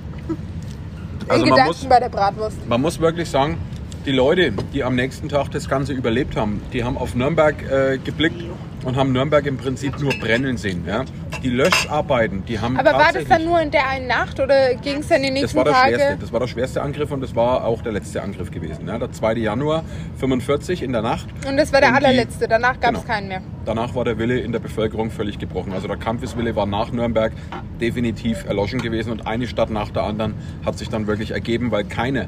Also 1.29 1.43
In 1.43 1.49
man 1.51 1.57
Gedanken 1.59 1.67
muss, 1.67 1.85
bei 1.85 1.99
der 1.99 2.09
Bratwurst. 2.09 2.67
man 2.67 2.81
muss 2.81 2.99
wirklich 2.99 3.29
sagen, 3.29 3.57
die 4.05 4.11
Leute, 4.11 4.51
die 4.73 4.83
am 4.83 4.95
nächsten 4.95 5.29
Tag 5.29 5.51
das 5.51 5.69
Ganze 5.69 5.93
überlebt 5.93 6.35
haben, 6.35 6.61
die 6.73 6.83
haben 6.83 6.97
auf 6.97 7.13
Nürnberg 7.15 7.55
äh, 7.71 7.99
geblickt 8.03 8.43
und 8.83 8.95
haben 8.97 9.11
Nürnberg 9.11 9.45
im 9.45 9.57
Prinzip 9.57 9.99
nur 10.01 10.11
brennen 10.19 10.57
sehen. 10.57 10.83
Ja? 10.87 11.05
Die 11.43 11.49
Löscharbeiten, 11.49 12.43
die 12.45 12.59
haben 12.59 12.77
Aber 12.77 12.91
war 12.93 13.13
das 13.13 13.25
dann 13.27 13.45
nur 13.45 13.61
in 13.61 13.71
der 13.71 13.87
einen 13.87 14.07
Nacht 14.07 14.39
oder 14.39 14.75
ging 14.75 14.97
es 14.99 15.07
dann 15.07 15.21
die 15.21 15.29
das 15.29 15.33
nächsten 15.39 15.57
war 15.57 15.63
der 15.63 15.73
Tage? 15.73 15.95
schwerste. 15.95 16.17
Das 16.19 16.33
war 16.33 16.39
der 16.41 16.47
schwerste 16.47 16.81
Angriff 16.81 17.11
und 17.11 17.21
das 17.21 17.35
war 17.35 17.63
auch 17.65 17.81
der 17.81 17.91
letzte 17.93 18.21
Angriff 18.21 18.51
gewesen. 18.51 18.87
Ja? 18.87 18.97
Der 18.97 19.11
2. 19.11 19.33
Januar 19.35 19.83
45 20.17 20.83
in 20.83 20.91
der 20.91 21.01
Nacht. 21.01 21.27
Und 21.47 21.57
das 21.57 21.71
war 21.71 21.79
der 21.81 21.89
Und 21.91 21.99
die- 22.01 22.05
allerletzte. 22.05 22.47
Danach 22.47 22.79
gab 22.79 22.95
es 22.95 23.01
Genau. 23.03 23.13
keinen 23.13 23.27
mehr. 23.29 23.41
Danach 23.65 23.95
war 23.95 24.03
der 24.05 24.17
Wille 24.17 24.39
in 24.39 24.51
der 24.51 24.59
Bevölkerung 24.59 25.11
völlig 25.11 25.39
gebrochen. 25.39 25.71
Also 25.73 25.87
der 25.87 25.97
Kampfeswille 25.97 26.55
war 26.55 26.65
nach 26.65 26.91
Nürnberg 26.91 27.31
definitiv 27.79 28.45
erloschen 28.45 28.81
gewesen 28.81 29.11
und 29.11 29.25
eine 29.27 29.47
Stadt 29.47 29.69
nach 29.69 29.89
der 29.89 30.03
anderen 30.03 30.33
hat 30.65 30.77
sich 30.77 30.89
dann 30.89 31.07
wirklich 31.07 31.31
ergeben, 31.31 31.71
weil 31.71 31.85
keine 31.85 32.27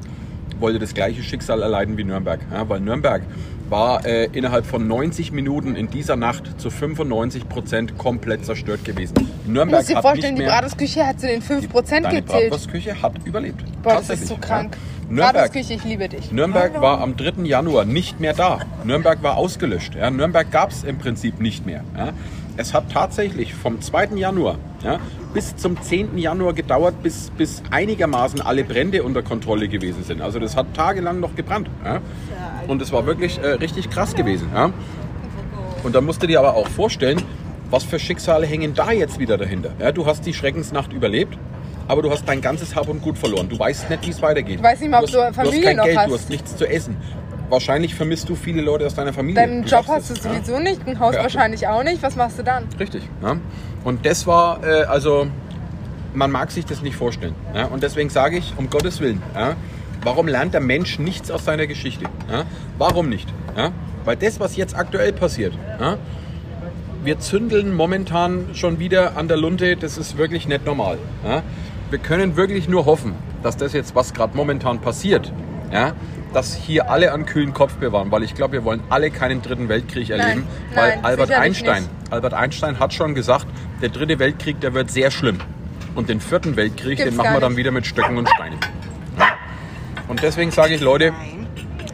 wollte 0.61 0.79
das 0.79 0.93
gleiche 0.93 1.23
Schicksal 1.23 1.61
erleiden 1.61 1.97
wie 1.97 2.03
Nürnberg. 2.03 2.39
Ja, 2.51 2.67
weil 2.69 2.79
Nürnberg 2.79 3.23
war 3.69 4.05
äh, 4.05 4.25
innerhalb 4.33 4.65
von 4.65 4.87
90 4.87 5.31
Minuten 5.31 5.75
in 5.75 5.89
dieser 5.89 6.17
Nacht 6.17 6.59
zu 6.59 6.69
95 6.69 7.47
Prozent 7.47 7.97
komplett 7.97 8.45
zerstört 8.45 8.83
gewesen. 8.83 9.15
Du 9.15 9.51
Nürnberg 9.51 9.79
musst 9.79 9.89
dir 9.89 9.95
hat 9.95 10.03
vorstellen, 10.03 10.33
nicht 10.33 10.45
die 10.45 10.49
Bratwurstküche 10.49 11.07
hat 11.07 11.19
zu 11.19 11.27
den 11.27 11.41
5% 11.41 12.01
deine 12.01 12.21
gezählt. 12.21 12.49
Bratwurstküche 12.49 13.01
hat 13.01 13.13
überlebt. 13.25 13.63
Boah, 13.81 13.95
das 13.95 14.09
ist 14.09 14.27
so 14.27 14.35
krank. 14.35 14.75
Ja. 14.75 14.91
Nürnberg, 15.11 15.55
ich 15.55 15.83
liebe 15.83 16.07
dich. 16.07 16.31
Nürnberg 16.31 16.79
war 16.81 17.01
am 17.01 17.17
3. 17.17 17.43
Januar 17.43 17.83
nicht 17.83 18.19
mehr 18.19 18.33
da. 18.33 18.59
Nürnberg 18.85 19.21
war 19.23 19.35
ausgelöscht. 19.35 19.95
Ja. 19.95 20.09
Nürnberg 20.09 20.49
gab 20.51 20.71
es 20.71 20.83
im 20.83 20.97
Prinzip 20.97 21.41
nicht 21.41 21.65
mehr. 21.65 21.83
Ja. 21.97 22.13
Es 22.61 22.75
hat 22.75 22.91
tatsächlich 22.91 23.55
vom 23.55 23.81
2. 23.81 24.09
Januar 24.17 24.57
ja, 24.83 24.99
bis 25.33 25.55
zum 25.55 25.81
10. 25.81 26.19
Januar 26.19 26.53
gedauert, 26.53 27.01
bis, 27.01 27.31
bis 27.31 27.63
einigermaßen 27.71 28.39
alle 28.39 28.63
Brände 28.63 29.01
unter 29.01 29.23
Kontrolle 29.23 29.67
gewesen 29.67 30.03
sind. 30.03 30.21
Also 30.21 30.37
das 30.37 30.55
hat 30.55 30.67
tagelang 30.75 31.19
noch 31.19 31.35
gebrannt. 31.35 31.71
Ja. 31.83 32.01
Und 32.67 32.79
es 32.83 32.91
war 32.91 33.07
wirklich 33.07 33.39
äh, 33.39 33.47
richtig 33.53 33.89
krass 33.89 34.13
gewesen. 34.13 34.49
Ja. 34.53 34.71
Und 35.83 35.95
da 35.95 36.01
musst 36.01 36.21
du 36.21 36.27
dir 36.27 36.37
aber 36.37 36.53
auch 36.53 36.67
vorstellen, 36.67 37.19
was 37.71 37.83
für 37.83 37.97
Schicksale 37.97 38.45
hängen 38.45 38.75
da 38.75 38.91
jetzt 38.91 39.17
wieder 39.17 39.39
dahinter. 39.39 39.71
Ja, 39.79 39.91
du 39.91 40.05
hast 40.05 40.23
die 40.27 40.33
Schreckensnacht 40.33 40.93
überlebt, 40.93 41.39
aber 41.87 42.03
du 42.03 42.11
hast 42.11 42.29
dein 42.29 42.41
ganzes 42.41 42.75
Hab 42.75 42.89
und 42.89 43.01
Gut 43.01 43.17
verloren. 43.17 43.49
Du 43.49 43.57
weißt 43.57 43.89
nicht, 43.89 44.05
wie 44.05 44.11
es 44.11 44.21
weitergeht. 44.21 44.59
Du 44.59 44.63
weißt 44.63 44.81
nicht 44.81 44.91
mal, 44.91 44.99
ob 44.99 45.05
hast, 45.05 45.13
du 45.15 45.17
du 45.17 45.23
hast 45.23 45.35
Familie 45.35 45.63
kein 45.63 45.77
noch 45.77 45.85
Geld, 45.85 45.97
hast. 45.97 46.09
du 46.09 46.13
hast 46.13 46.29
nichts 46.29 46.55
zu 46.57 46.67
essen. 46.69 46.95
Wahrscheinlich 47.51 47.93
vermisst 47.93 48.29
du 48.29 48.35
viele 48.35 48.61
Leute 48.61 48.85
aus 48.85 48.95
deiner 48.95 49.11
Familie. 49.11 49.35
Deinen 49.41 49.65
Job 49.65 49.85
hast 49.89 50.09
du 50.09 50.13
es, 50.13 50.23
ja. 50.23 50.33
sowieso 50.33 50.59
nicht, 50.59 50.87
ein 50.87 50.99
Haus 50.99 51.15
Ja. 51.15 51.23
wahrscheinlich 51.23 51.67
auch 51.67 51.83
nicht. 51.83 52.01
Was 52.01 52.15
machst 52.15 52.39
du 52.39 52.43
dann? 52.43 52.63
Richtig. 52.79 53.03
Ja. 53.21 53.35
Und 53.83 54.05
das 54.05 54.25
war, 54.25 54.63
äh, 54.63 54.83
also, 54.83 55.27
man 56.13 56.31
mag 56.31 56.49
sich 56.51 56.65
das 56.65 56.81
nicht 56.81 56.95
vorstellen. 56.95 57.35
Und 57.71 57.83
deswegen 57.83 58.09
sage 58.09 58.37
ich, 58.37 58.53
um 58.57 58.69
Gottes 58.69 58.99
Willen, 59.01 59.21
warum 60.03 60.27
lernt 60.27 60.53
der 60.53 60.61
Mensch 60.61 60.97
nichts 60.99 61.29
aus 61.29 61.43
seiner 61.45 61.67
Geschichte? 61.67 62.05
Warum 62.77 63.09
nicht? 63.09 63.27
Weil 64.05 64.15
das, 64.15 64.39
was 64.39 64.55
jetzt 64.55 64.75
aktuell 64.75 65.11
passiert, 65.13 65.53
wir 67.03 67.19
zündeln 67.19 67.73
momentan 67.73 68.49
schon 68.53 68.79
wieder 68.79 69.17
an 69.17 69.27
der 69.27 69.37
Lunte, 69.37 69.75
das 69.75 69.97
ist 69.97 70.17
wirklich 70.17 70.47
nicht 70.47 70.65
normal. 70.65 70.97
Wir 71.89 71.99
können 71.99 72.35
wirklich 72.37 72.67
nur 72.69 72.85
hoffen, 72.85 73.13
dass 73.43 73.57
das 73.57 73.73
jetzt, 73.73 73.95
was 73.95 74.13
gerade 74.13 74.35
momentan 74.37 74.79
passiert, 74.79 75.31
ja, 75.71 75.93
dass 76.33 76.55
hier 76.55 76.89
alle 76.89 77.13
einen 77.13 77.25
kühlen 77.25 77.53
Kopf 77.53 77.73
bewahren, 77.75 78.11
weil 78.11 78.23
ich 78.23 78.35
glaube, 78.35 78.53
wir 78.53 78.63
wollen 78.63 78.81
alle 78.89 79.11
keinen 79.11 79.41
dritten 79.41 79.69
Weltkrieg 79.69 80.09
erleben, 80.09 80.45
weil 80.73 80.89
nein, 80.89 81.05
Albert 81.05 81.27
sicherlich 81.27 81.47
Einstein, 81.47 81.83
nicht. 81.83 82.13
Albert 82.13 82.33
Einstein 82.33 82.79
hat 82.79 82.93
schon 82.93 83.15
gesagt, 83.15 83.47
der 83.81 83.89
dritte 83.89 84.19
Weltkrieg, 84.19 84.59
der 84.61 84.73
wird 84.73 84.91
sehr 84.91 85.11
schlimm. 85.11 85.39
Und 85.95 86.07
den 86.09 86.21
vierten 86.21 86.55
Weltkrieg, 86.55 86.97
Gibt's 86.97 87.03
den 87.03 87.17
machen 87.17 87.33
wir 87.33 87.41
dann 87.41 87.57
wieder 87.57 87.71
mit 87.71 87.85
Stöcken 87.85 88.17
und 88.17 88.29
Steinen. 88.29 88.59
Ja. 89.19 89.27
Und 90.07 90.23
deswegen 90.23 90.51
sage 90.51 90.73
ich, 90.73 90.81
Leute, 90.81 91.13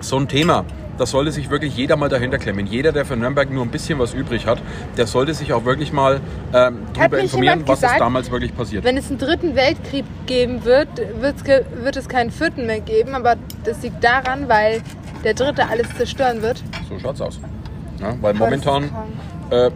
so 0.02 0.18
ein 0.18 0.28
Thema, 0.28 0.66
das 0.98 1.12
sollte 1.12 1.32
sich 1.32 1.50
wirklich 1.50 1.76
jeder 1.76 1.96
mal 1.96 2.10
dahinter 2.10 2.38
klemmen. 2.38 2.66
Jeder, 2.66 2.92
der 2.92 3.06
für 3.06 3.16
Nürnberg 3.16 3.50
nur 3.52 3.64
ein 3.64 3.70
bisschen 3.72 4.00
was 4.00 4.14
übrig 4.14 4.46
hat, 4.46 4.62
der 4.98 5.08
sollte 5.08 5.34
sich 5.34 5.54
auch 5.54 5.66
wirklich 5.66 5.92
mal 5.92 6.20
ähm, 6.54 6.80
darüber 6.94 7.20
informieren, 7.20 7.64
was 7.66 7.80
ist 7.80 7.84
gesagt, 7.84 8.02
damals 8.02 8.32
wirklich 8.32 8.56
passiert. 8.56 8.84
Wenn 8.84 8.98
es 8.98 9.10
einen 9.10 9.20
dritten 9.20 9.56
Weltkrieg 9.56 10.06
geben 10.26 10.64
wird, 10.66 10.90
wird 11.20 11.96
es 11.96 12.10
keinen 12.10 12.32
vierten 12.32 12.66
mehr 12.66 12.80
geben. 12.80 13.16
Aber 13.16 13.36
das 13.68 13.82
liegt 13.84 14.04
daran, 14.04 14.48
weil 14.48 14.82
der 15.24 15.34
dritte 15.34 15.68
alles 15.68 15.94
zerstören 15.96 16.42
wird. 16.42 16.64
So 16.90 16.98
schaut's 17.00 17.22
aus. 17.22 17.40
Ja, 18.00 18.16
weil 18.22 18.34
momentan 18.34 18.90
äh, 19.50 19.72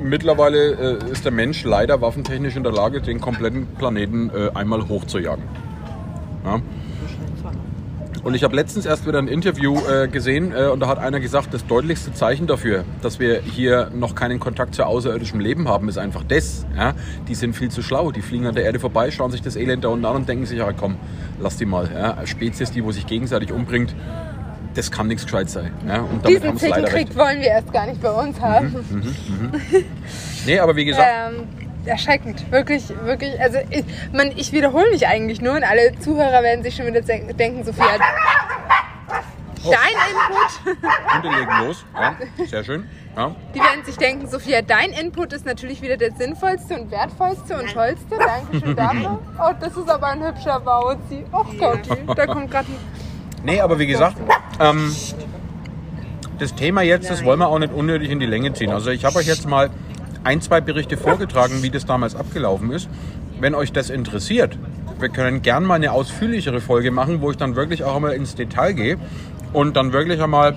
mittlerweile 0.00 0.98
äh, 0.98 1.10
ist 1.10 1.24
der 1.24 1.32
Mensch 1.32 1.64
leider 1.64 2.00
waffentechnisch 2.00 2.56
in 2.56 2.62
der 2.62 2.72
Lage, 2.72 3.00
den 3.00 3.20
kompletten 3.20 3.66
Planeten 3.66 4.30
äh, 4.30 4.50
einmal 4.54 4.88
hochzujagen. 4.88 5.44
Ja. 6.44 6.60
Und 8.22 8.34
ich 8.34 8.44
habe 8.44 8.54
letztens 8.56 8.86
erst 8.86 9.06
wieder 9.06 9.18
ein 9.18 9.28
Interview 9.28 9.78
äh, 9.86 10.08
gesehen 10.08 10.52
äh, 10.52 10.66
und 10.66 10.80
da 10.80 10.88
hat 10.88 10.98
einer 10.98 11.20
gesagt, 11.20 11.54
das 11.54 11.66
deutlichste 11.66 12.12
Zeichen 12.12 12.46
dafür, 12.46 12.84
dass 13.02 13.18
wir 13.18 13.40
hier 13.40 13.90
noch 13.94 14.14
keinen 14.14 14.40
Kontakt 14.40 14.74
zu 14.74 14.84
außerirdischem 14.84 15.40
Leben 15.40 15.68
haben, 15.68 15.88
ist 15.88 15.98
einfach 15.98 16.24
das. 16.24 16.66
Ja? 16.76 16.94
Die 17.28 17.34
sind 17.34 17.54
viel 17.54 17.70
zu 17.70 17.82
schlau, 17.82 18.10
die 18.10 18.22
fliegen 18.22 18.46
an 18.46 18.54
der 18.54 18.64
Erde 18.64 18.80
vorbei, 18.80 19.10
schauen 19.10 19.30
sich 19.30 19.42
das 19.42 19.56
Elend 19.56 19.84
da 19.84 19.88
unten 19.88 20.04
an 20.04 20.16
und 20.16 20.28
denken 20.28 20.46
sich, 20.46 20.58
ja 20.58 20.72
komm, 20.72 20.96
lass 21.40 21.56
die 21.56 21.66
mal. 21.66 21.88
Ja? 21.92 22.26
Spezies, 22.26 22.70
die 22.70 22.84
wo 22.84 22.92
sich 22.92 23.06
gegenseitig 23.06 23.52
umbringt, 23.52 23.94
das 24.74 24.90
kann 24.90 25.06
nichts 25.06 25.24
gescheit 25.24 25.48
sein. 25.48 25.72
Ja? 25.86 26.00
Und 26.00 26.24
damit 26.24 26.42
Diesen 26.42 26.56
Zickenkrieg 26.56 27.16
wollen 27.16 27.40
wir 27.40 27.48
erst 27.48 27.72
gar 27.72 27.86
nicht 27.86 28.00
bei 28.02 28.10
uns 28.10 28.40
haben. 28.40 28.74
Nee, 30.46 30.58
aber 30.58 30.76
wie 30.76 30.84
gesagt, 30.84 31.08
Ähm, 31.28 31.67
erschreckend, 31.88 32.50
wirklich, 32.52 32.84
wirklich. 33.04 33.40
Also 33.40 33.58
ich, 33.70 33.84
man, 34.12 34.30
ich 34.36 34.52
wiederhole 34.52 34.90
mich 34.90 35.06
eigentlich 35.06 35.40
nur 35.40 35.54
und 35.54 35.64
alle 35.64 35.98
Zuhörer 35.98 36.42
werden 36.42 36.62
sich 36.62 36.76
schon 36.76 36.86
wieder 36.86 37.00
denk- 37.00 37.36
denken, 37.36 37.64
Sophia, 37.64 37.84
Oh. 39.64 39.72
dein 39.72 40.70
Input, 40.70 41.14
Hunde 41.14 41.36
legen 41.36 41.66
los. 41.66 41.84
Ja, 41.94 42.14
sehr 42.46 42.62
schön. 42.62 42.84
Ja. 43.16 43.34
die 43.52 43.58
werden 43.58 43.84
sich 43.84 43.96
denken, 43.96 44.28
Sophia, 44.28 44.62
dein 44.62 44.90
Input 44.90 45.32
ist 45.32 45.44
natürlich 45.44 45.82
wieder 45.82 45.96
der 45.96 46.12
sinnvollste 46.12 46.74
und 46.78 46.90
wertvollste 46.92 47.58
und 47.58 47.72
tollste. 47.72 48.16
Dankeschön 48.16 48.76
dafür. 48.76 49.18
Oh, 49.40 49.50
das 49.58 49.76
ist 49.76 49.90
aber 49.90 50.06
ein 50.06 50.24
hübscher 50.24 50.60
Bauzi. 50.60 51.24
Oh 51.32 51.44
Gott, 51.58 51.80
da 52.16 52.26
kommt 52.26 52.50
gerade 52.52 52.68
ein 52.68 52.78
Nee, 53.44 53.60
aber 53.60 53.78
wie 53.80 53.88
gesagt, 53.88 54.16
ähm, 54.60 54.94
das 56.38 56.54
Thema 56.54 56.82
jetzt, 56.82 57.10
das 57.10 57.24
wollen 57.24 57.40
wir 57.40 57.48
auch 57.48 57.58
nicht 57.58 57.72
unnötig 57.72 58.10
in 58.10 58.20
die 58.20 58.26
Länge 58.26 58.52
ziehen. 58.52 58.70
Also 58.70 58.90
ich 58.90 59.04
habe 59.04 59.16
euch 59.16 59.26
jetzt 59.26 59.48
mal 59.48 59.70
ein, 60.24 60.40
zwei 60.40 60.60
Berichte 60.60 60.96
vorgetragen, 60.96 61.62
wie 61.62 61.70
das 61.70 61.86
damals 61.86 62.14
abgelaufen 62.14 62.70
ist. 62.72 62.88
Wenn 63.40 63.54
euch 63.54 63.72
das 63.72 63.90
interessiert, 63.90 64.58
wir 64.98 65.08
können 65.08 65.42
gern 65.42 65.64
mal 65.64 65.76
eine 65.76 65.92
ausführlichere 65.92 66.60
Folge 66.60 66.90
machen, 66.90 67.20
wo 67.20 67.30
ich 67.30 67.36
dann 67.36 67.54
wirklich 67.56 67.84
auch 67.84 67.96
einmal 67.96 68.12
ins 68.14 68.34
Detail 68.34 68.72
gehe 68.72 68.98
und 69.52 69.76
dann 69.76 69.92
wirklich 69.92 70.20
einmal 70.20 70.56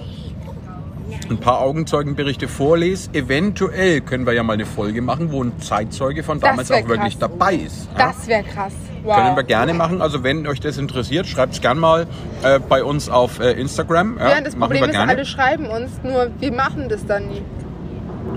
ein 1.29 1.37
paar 1.37 1.61
Augenzeugenberichte 1.61 2.47
vorlese. 2.47 3.09
Eventuell 3.13 4.01
können 4.01 4.25
wir 4.25 4.33
ja 4.33 4.43
mal 4.43 4.53
eine 4.53 4.65
Folge 4.65 5.01
machen, 5.01 5.31
wo 5.31 5.43
ein 5.43 5.59
Zeitzeuge 5.59 6.23
von 6.23 6.39
Das 6.39 6.49
damals 6.49 6.71
auch 6.71 6.87
wirklich 6.87 7.19
krass. 7.19 7.29
dabei 7.31 7.55
ist. 7.55 7.89
Ja? 7.97 8.07
Das 8.07 8.27
wäre 8.27 8.43
krass. 8.43 8.73
Wow. 9.03 9.15
Können 9.15 9.35
wir 9.35 9.43
gerne 9.43 9.73
machen. 9.73 10.01
Also 10.01 10.23
wenn 10.23 10.45
euch 10.47 10.59
das 10.59 10.77
interessiert, 10.77 11.27
schreibt 11.27 11.53
es 11.53 11.61
gerne 11.61 11.79
mal 11.79 12.07
äh, 12.43 12.59
bei 12.59 12.83
uns 12.83 13.09
auf 13.09 13.39
äh, 13.39 13.51
Instagram. 13.53 14.17
ja, 14.19 14.41
das 14.41 14.55
machen 14.55 14.59
Problem 14.59 14.81
wir 14.81 14.87
ist, 14.89 14.93
gerne. 14.93 15.11
alle 15.11 15.25
schreiben 15.25 15.65
uns, 15.67 15.91
nur 16.03 16.29
wir 16.39 16.51
machen 16.51 16.87
das 16.89 17.05
dann 17.05 17.27
nie. 17.27 17.41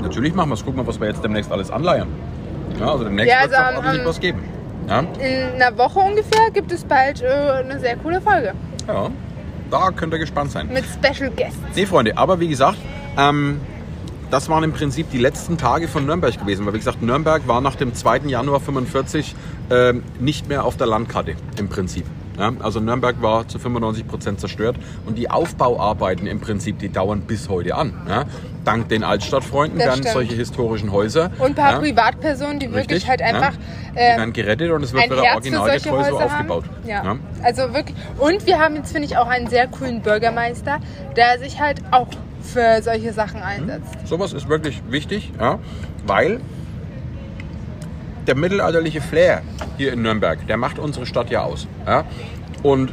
Natürlich 0.04 0.34
machen 0.34 0.50
wir 0.50 0.54
es. 0.54 0.64
Gucken 0.64 0.80
wir, 0.80 0.86
was 0.86 1.00
wir 1.00 1.08
jetzt 1.08 1.24
demnächst 1.24 1.50
alles 1.50 1.70
anleiern. 1.70 2.08
Ja, 2.78 2.92
also 2.92 3.04
demnächst 3.04 3.32
Ja, 3.32 3.42
wird 3.42 3.52
es 3.52 3.58
also, 3.58 3.72
auch 3.72 3.76
ordentlich 3.78 4.00
ähm, 4.00 4.08
was 4.08 4.20
geben. 4.20 4.44
Ja, 4.88 5.00
In 5.00 5.62
einer 5.62 5.76
Woche 5.78 5.98
ungefähr 5.98 6.50
gibt 6.52 6.70
es 6.70 6.84
bald 6.84 7.22
äh, 7.22 7.26
eine 7.26 7.80
sehr 7.80 7.96
coole 7.96 8.20
Folge 8.20 8.52
ja, 8.86 9.10
da 9.70 9.90
könnt 9.90 10.12
ihr 10.12 10.18
gespannt 10.18 10.50
sein. 10.50 10.68
mit 10.72 10.84
Special 10.84 11.30
Guests. 11.30 11.58
Nee, 11.74 11.86
Freunde, 11.86 12.16
aber 12.16 12.40
wie 12.40 12.48
gesagt, 12.48 12.78
ähm, 13.16 13.60
das 14.30 14.48
waren 14.48 14.64
im 14.64 14.72
Prinzip 14.72 15.10
die 15.10 15.18
letzten 15.18 15.58
Tage 15.58 15.88
von 15.88 16.06
Nürnberg 16.06 16.38
gewesen. 16.38 16.66
Weil 16.66 16.74
wie 16.74 16.78
gesagt, 16.78 17.02
Nürnberg 17.02 17.46
war 17.46 17.60
nach 17.60 17.76
dem 17.76 17.94
2. 17.94 18.18
Januar 18.26 18.60
45 18.60 19.34
ähm, 19.70 20.02
nicht 20.18 20.48
mehr 20.48 20.64
auf 20.64 20.76
der 20.76 20.86
Landkarte 20.86 21.34
im 21.58 21.68
Prinzip. 21.68 22.04
Ja, 22.38 22.52
also 22.60 22.80
Nürnberg 22.80 23.20
war 23.22 23.46
zu 23.46 23.58
95 23.58 24.06
Prozent 24.06 24.40
zerstört 24.40 24.76
und 25.06 25.16
die 25.16 25.30
Aufbauarbeiten 25.30 26.26
im 26.26 26.40
Prinzip, 26.40 26.78
die 26.78 26.88
dauern 26.88 27.22
bis 27.22 27.48
heute 27.48 27.74
an. 27.76 27.92
Ja. 28.08 28.24
Dank 28.64 28.88
den 28.88 29.04
Altstadtfreunden 29.04 29.78
Das 29.78 29.88
werden 29.88 30.00
stimmt. 30.00 30.14
solche 30.14 30.34
historischen 30.34 30.90
Häuser 30.90 31.30
Und 31.38 31.50
ein 31.50 31.54
paar 31.54 31.72
ja, 31.72 31.78
Privatpersonen, 31.78 32.58
die 32.58 32.72
wirklich 32.72 33.04
richtig, 33.04 33.08
halt 33.08 33.20
ja, 33.20 33.26
einfach 33.26 33.52
die 33.94 33.98
äh, 33.98 34.16
werden 34.16 34.32
gerettet 34.32 34.70
und 34.70 34.82
es 34.82 34.92
wird 34.92 35.04
wieder 35.04 35.22
originalgetreu 35.34 36.04
so 36.04 36.12
Häuser 36.12 36.24
aufgebaut. 36.24 36.64
Also 37.42 37.74
wirklich. 37.74 37.96
Und 38.18 38.46
wir 38.46 38.58
haben 38.58 38.76
jetzt, 38.76 38.92
finde 38.92 39.06
ich, 39.06 39.16
auch 39.16 39.28
einen 39.28 39.48
sehr 39.48 39.66
coolen 39.68 40.00
Bürgermeister, 40.00 40.80
der 41.16 41.38
sich 41.38 41.60
halt 41.60 41.80
auch 41.90 42.08
für 42.40 42.82
solche 42.82 43.12
Sachen 43.12 43.42
einsetzt. 43.42 43.94
Sowas 44.04 44.32
ist 44.32 44.48
wirklich 44.48 44.82
wichtig, 44.88 45.32
ja, 45.38 45.58
weil 46.06 46.40
der 48.26 48.34
mittelalterliche 48.36 49.00
Flair 49.00 49.42
hier 49.76 49.92
in 49.92 50.02
Nürnberg, 50.02 50.46
der 50.46 50.56
macht 50.56 50.78
unsere 50.78 51.06
Stadt 51.06 51.30
ja 51.30 51.42
aus. 51.42 51.66
Ja? 51.86 52.04
Und 52.62 52.92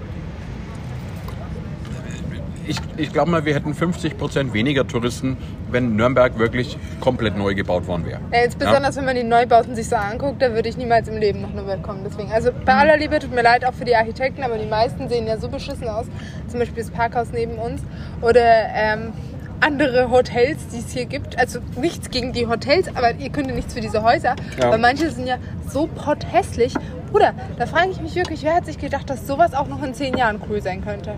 ich, 2.67 2.77
ich 2.97 3.11
glaube 3.11 3.31
mal, 3.31 3.45
wir 3.45 3.53
hätten 3.53 3.73
50 3.73 4.17
Prozent 4.17 4.53
weniger 4.53 4.87
Touristen, 4.87 5.37
wenn 5.71 5.95
Nürnberg 5.95 6.37
wirklich 6.37 6.77
komplett 6.99 7.37
neu 7.37 7.55
gebaut 7.55 7.87
worden 7.87 8.05
wäre. 8.05 8.19
Ja, 8.31 8.39
jetzt 8.39 8.59
besonders, 8.59 8.95
wenn 8.95 9.05
man 9.05 9.15
die 9.15 9.23
Neubauten 9.23 9.75
sich 9.75 9.89
so 9.89 9.95
anguckt, 9.95 10.41
da 10.41 10.53
würde 10.53 10.69
ich 10.69 10.77
niemals 10.77 11.07
im 11.07 11.17
Leben 11.17 11.41
noch 11.41 11.53
Nürnberg 11.53 11.81
kommen. 11.81 12.01
Deswegen, 12.05 12.31
also 12.31 12.51
bei 12.65 12.73
aller 12.73 12.97
Liebe, 12.97 13.19
tut 13.19 13.33
mir 13.33 13.41
leid 13.41 13.65
auch 13.65 13.73
für 13.73 13.85
die 13.85 13.95
Architekten, 13.95 14.43
aber 14.43 14.57
die 14.57 14.67
meisten 14.67 15.09
sehen 15.09 15.27
ja 15.27 15.37
so 15.37 15.49
beschissen 15.49 15.87
aus. 15.87 16.05
Zum 16.47 16.59
Beispiel 16.59 16.83
das 16.83 16.91
Parkhaus 16.91 17.29
neben 17.33 17.55
uns 17.55 17.81
oder 18.21 18.41
ähm, 18.73 19.13
andere 19.61 20.09
Hotels, 20.11 20.67
die 20.73 20.79
es 20.79 20.91
hier 20.91 21.05
gibt. 21.05 21.37
Also 21.39 21.59
nichts 21.77 22.09
gegen 22.09 22.33
die 22.33 22.47
Hotels, 22.47 22.87
aber 22.95 23.13
ihr 23.15 23.29
könnt 23.29 23.47
ja 23.47 23.55
nichts 23.55 23.73
für 23.73 23.81
diese 23.81 24.03
Häuser. 24.03 24.35
Ja. 24.59 24.71
Weil 24.71 24.79
manche 24.79 25.09
sind 25.09 25.27
ja 25.27 25.37
so 25.67 25.87
potthässlich. 25.87 26.73
Bruder, 27.11 27.33
da 27.57 27.65
frage 27.65 27.91
ich 27.91 28.01
mich 28.01 28.15
wirklich, 28.15 28.43
wer 28.43 28.55
hat 28.55 28.65
sich 28.65 28.77
gedacht, 28.77 29.09
dass 29.09 29.27
sowas 29.27 29.53
auch 29.53 29.67
noch 29.67 29.83
in 29.83 29.93
zehn 29.93 30.17
Jahren 30.17 30.41
cool 30.49 30.61
sein 30.61 30.83
könnte? 30.83 31.13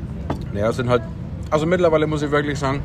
Naja, 0.53 0.69
es 0.69 0.75
sind 0.75 0.89
halt, 0.89 1.01
also 1.49 1.65
mittlerweile 1.65 2.07
muss 2.07 2.21
ich 2.21 2.31
wirklich 2.31 2.57
sagen, 2.59 2.81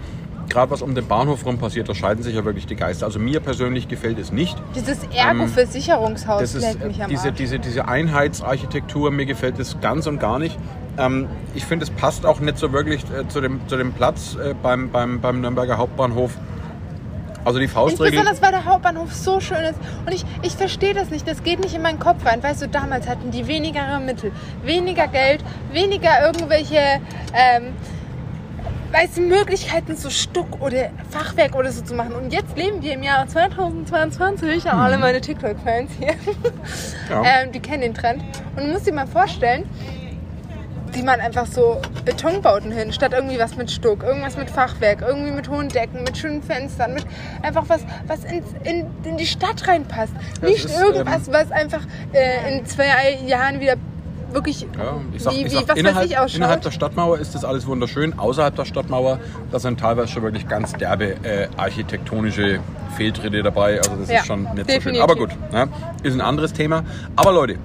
gerade 0.48 0.70
was 0.70 0.80
um 0.82 0.94
den 0.94 1.06
Bahnhof 1.06 1.44
rum 1.44 1.58
passiert, 1.58 1.88
da 1.88 1.94
scheiden 1.94 2.22
sich 2.22 2.34
ja 2.34 2.44
wirklich 2.44 2.66
die 2.66 2.76
Geister. 2.76 3.06
Also 3.06 3.18
mir 3.18 3.40
persönlich 3.40 3.88
gefällt 3.88 4.18
es 4.18 4.32
nicht. 4.32 4.56
Dieses 4.74 4.98
Ergo-Versicherungshaus 5.14 6.40
Ähm, 6.40 6.40
Das 6.40 6.54
ist 6.54 6.62
leckt 6.62 6.86
mich 6.86 7.02
am 7.02 7.10
diese, 7.10 7.28
Arsch. 7.28 7.36
diese, 7.36 7.58
diese 7.58 7.88
Einheitsarchitektur, 7.88 9.10
mir 9.10 9.26
gefällt 9.26 9.58
das 9.58 9.80
ganz 9.80 10.06
und 10.06 10.20
gar 10.20 10.38
nicht. 10.38 10.58
Ähm, 10.98 11.28
ich 11.54 11.64
finde, 11.64 11.84
es 11.84 11.90
passt 11.90 12.26
auch 12.26 12.40
nicht 12.40 12.58
so 12.58 12.72
wirklich 12.72 13.04
äh, 13.10 13.26
zu, 13.28 13.40
dem, 13.40 13.60
zu 13.68 13.76
dem 13.76 13.92
Platz 13.92 14.36
äh, 14.36 14.54
beim, 14.54 14.90
beim, 14.90 15.20
beim 15.20 15.40
Nürnberger 15.40 15.78
Hauptbahnhof. 15.78 16.32
Also 17.44 17.60
die 17.60 17.68
Faustregel. 17.68 18.10
Besonders 18.10 18.42
weil 18.42 18.50
der 18.50 18.64
Hauptbahnhof 18.64 19.14
so 19.14 19.40
schön 19.40 19.58
ist. 19.58 19.78
Und 20.04 20.12
ich, 20.12 20.24
ich 20.42 20.54
verstehe 20.54 20.92
das 20.92 21.08
nicht. 21.08 21.26
Das 21.26 21.42
geht 21.42 21.60
nicht 21.60 21.74
in 21.74 21.80
meinen 21.80 21.98
Kopf 21.98 22.26
rein. 22.26 22.42
Weißt 22.42 22.60
du, 22.60 22.68
damals 22.68 23.08
hatten 23.08 23.30
die 23.30 23.46
weniger 23.46 24.00
Mittel, 24.00 24.32
weniger 24.64 25.06
Geld, 25.06 25.42
weniger 25.72 26.26
irgendwelche 26.26 27.00
ähm, 27.32 27.74
weißt 28.92 29.18
du, 29.18 29.20
Möglichkeiten, 29.22 29.96
so 29.96 30.10
Stuck 30.10 30.60
oder 30.60 30.90
Fachwerk 31.10 31.54
oder 31.54 31.70
so 31.70 31.82
zu 31.82 31.94
machen. 31.94 32.14
Und 32.14 32.32
jetzt 32.32 32.56
leben 32.56 32.82
wir 32.82 32.94
im 32.94 33.02
Jahr 33.02 33.26
2022. 33.26 34.64
Ja, 34.64 34.72
alle 34.72 34.98
meine 34.98 35.20
TikTok-Fans 35.20 35.90
hier. 35.98 36.14
Ja. 37.10 37.22
ähm, 37.42 37.52
die 37.52 37.60
kennen 37.60 37.82
den 37.82 37.94
Trend. 37.94 38.22
Und 38.56 38.66
du 38.66 38.72
musst 38.72 38.86
dir 38.86 38.92
mal 38.92 39.06
vorstellen, 39.06 39.64
die 40.94 41.02
man 41.02 41.20
einfach 41.20 41.46
so 41.46 41.80
Betonbauten 42.04 42.72
hin, 42.72 42.92
statt 42.92 43.12
irgendwie 43.12 43.38
was 43.38 43.56
mit 43.56 43.70
Stuck, 43.70 44.02
irgendwas 44.02 44.36
mit 44.36 44.50
Fachwerk, 44.50 45.02
irgendwie 45.02 45.30
mit 45.32 45.48
hohen 45.48 45.68
Decken, 45.68 46.02
mit 46.04 46.16
schönen 46.16 46.42
Fenstern, 46.42 46.94
mit 46.94 47.04
einfach 47.42 47.64
was, 47.68 47.80
was 48.06 48.24
ins, 48.24 48.46
in, 48.64 48.86
in 49.04 49.16
die 49.16 49.26
Stadt 49.26 49.66
reinpasst. 49.66 50.12
Das 50.40 50.50
Nicht 50.50 50.64
ist, 50.64 50.80
irgendwas, 50.80 51.28
ähm, 51.28 51.34
was 51.34 51.50
einfach 51.52 51.82
äh, 52.12 52.56
in 52.58 52.66
zwei 52.66 53.18
Jahren 53.26 53.60
wieder 53.60 53.76
wirklich 54.32 54.62
Ja, 54.62 54.68
sag, 55.18 55.32
wie, 55.32 55.38
ich 55.38 55.44
wie 55.46 55.48
sag, 55.50 55.68
was 55.68 55.76
innerhalb, 55.76 56.04
weiß 56.04 56.10
ich 56.10 56.18
ausschaut. 56.18 56.36
innerhalb 56.36 56.62
der 56.62 56.70
Stadtmauer 56.70 57.18
ist 57.18 57.34
das 57.34 57.44
alles 57.44 57.66
wunderschön. 57.66 58.18
Außerhalb 58.18 58.54
der 58.54 58.64
Stadtmauer, 58.64 59.18
da 59.50 59.58
sind 59.58 59.80
teilweise 59.80 60.08
schon 60.08 60.22
wirklich 60.22 60.46
ganz 60.48 60.72
derbe 60.74 61.14
äh, 61.24 61.48
architektonische 61.56 62.60
Fehltritte 62.96 63.42
dabei. 63.42 63.78
Also 63.78 63.96
das 63.96 64.10
Ja, 64.10 64.20
ist 64.20 64.26
schon 64.26 64.42
nicht 64.42 64.50
so 64.50 64.56
schön. 64.56 64.66
definitiv. 64.66 65.02
Aber 65.02 65.16
gut, 65.16 65.30
ne? 65.52 65.68
ist 66.02 66.14
ein 66.14 66.20
anderes 66.20 66.52
Thema. 66.52 66.84
Aber 67.16 67.32
Leute, 67.32 67.56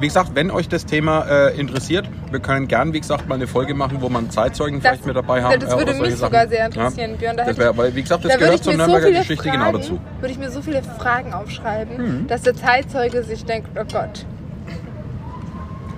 wie 0.00 0.06
gesagt, 0.06 0.30
wenn 0.34 0.50
euch 0.50 0.68
das 0.68 0.86
Thema 0.86 1.22
äh, 1.28 1.58
interessiert, 1.58 2.08
wir 2.30 2.40
können 2.40 2.68
gern, 2.68 2.92
wie 2.92 3.00
gesagt, 3.00 3.28
mal 3.28 3.34
eine 3.36 3.46
Folge 3.46 3.74
machen, 3.74 3.98
wo 4.00 4.08
man 4.08 4.30
Zeitzeugen 4.30 4.80
Das- 4.80 4.90
vielleicht 4.92 5.06
mit 5.06 5.16
dabei 5.16 5.42
haben. 5.42 5.60
das 5.60 5.72
äh, 5.72 5.78
würde 5.78 5.94
mich 5.94 6.16
sogar 6.16 6.42
Sachen. 6.42 6.50
sehr 6.50 6.66
interessieren, 6.66 7.16
Björn. 7.18 7.36
Da 7.36 7.44
Das 7.44 7.58
wär, 7.58 7.76
weil, 7.76 7.94
wie 7.94 8.02
gesagt, 8.02 8.24
das 8.24 8.32
Da 8.32 8.38
gehört 8.38 8.62
zur 8.64 8.72
so 8.72 8.78
Nürnberger 8.78 9.10
Geschichte 9.10 9.44
Fragen, 9.48 9.58
genau 9.58 9.72
dazu. 9.78 9.98
Würde 10.20 10.32
ich 10.32 10.38
mir 10.38 10.50
so 10.50 10.62
viele 10.62 10.82
Fragen 10.82 11.32
aufschreiben, 11.32 11.96
Mhm. 12.22 12.26
dass 12.28 12.42
der 12.42 12.54
Zeitzeuge 12.54 13.22
sich 13.22 13.44
denkt, 13.44 13.68
oh 13.78 13.84
Gott. 13.92 14.24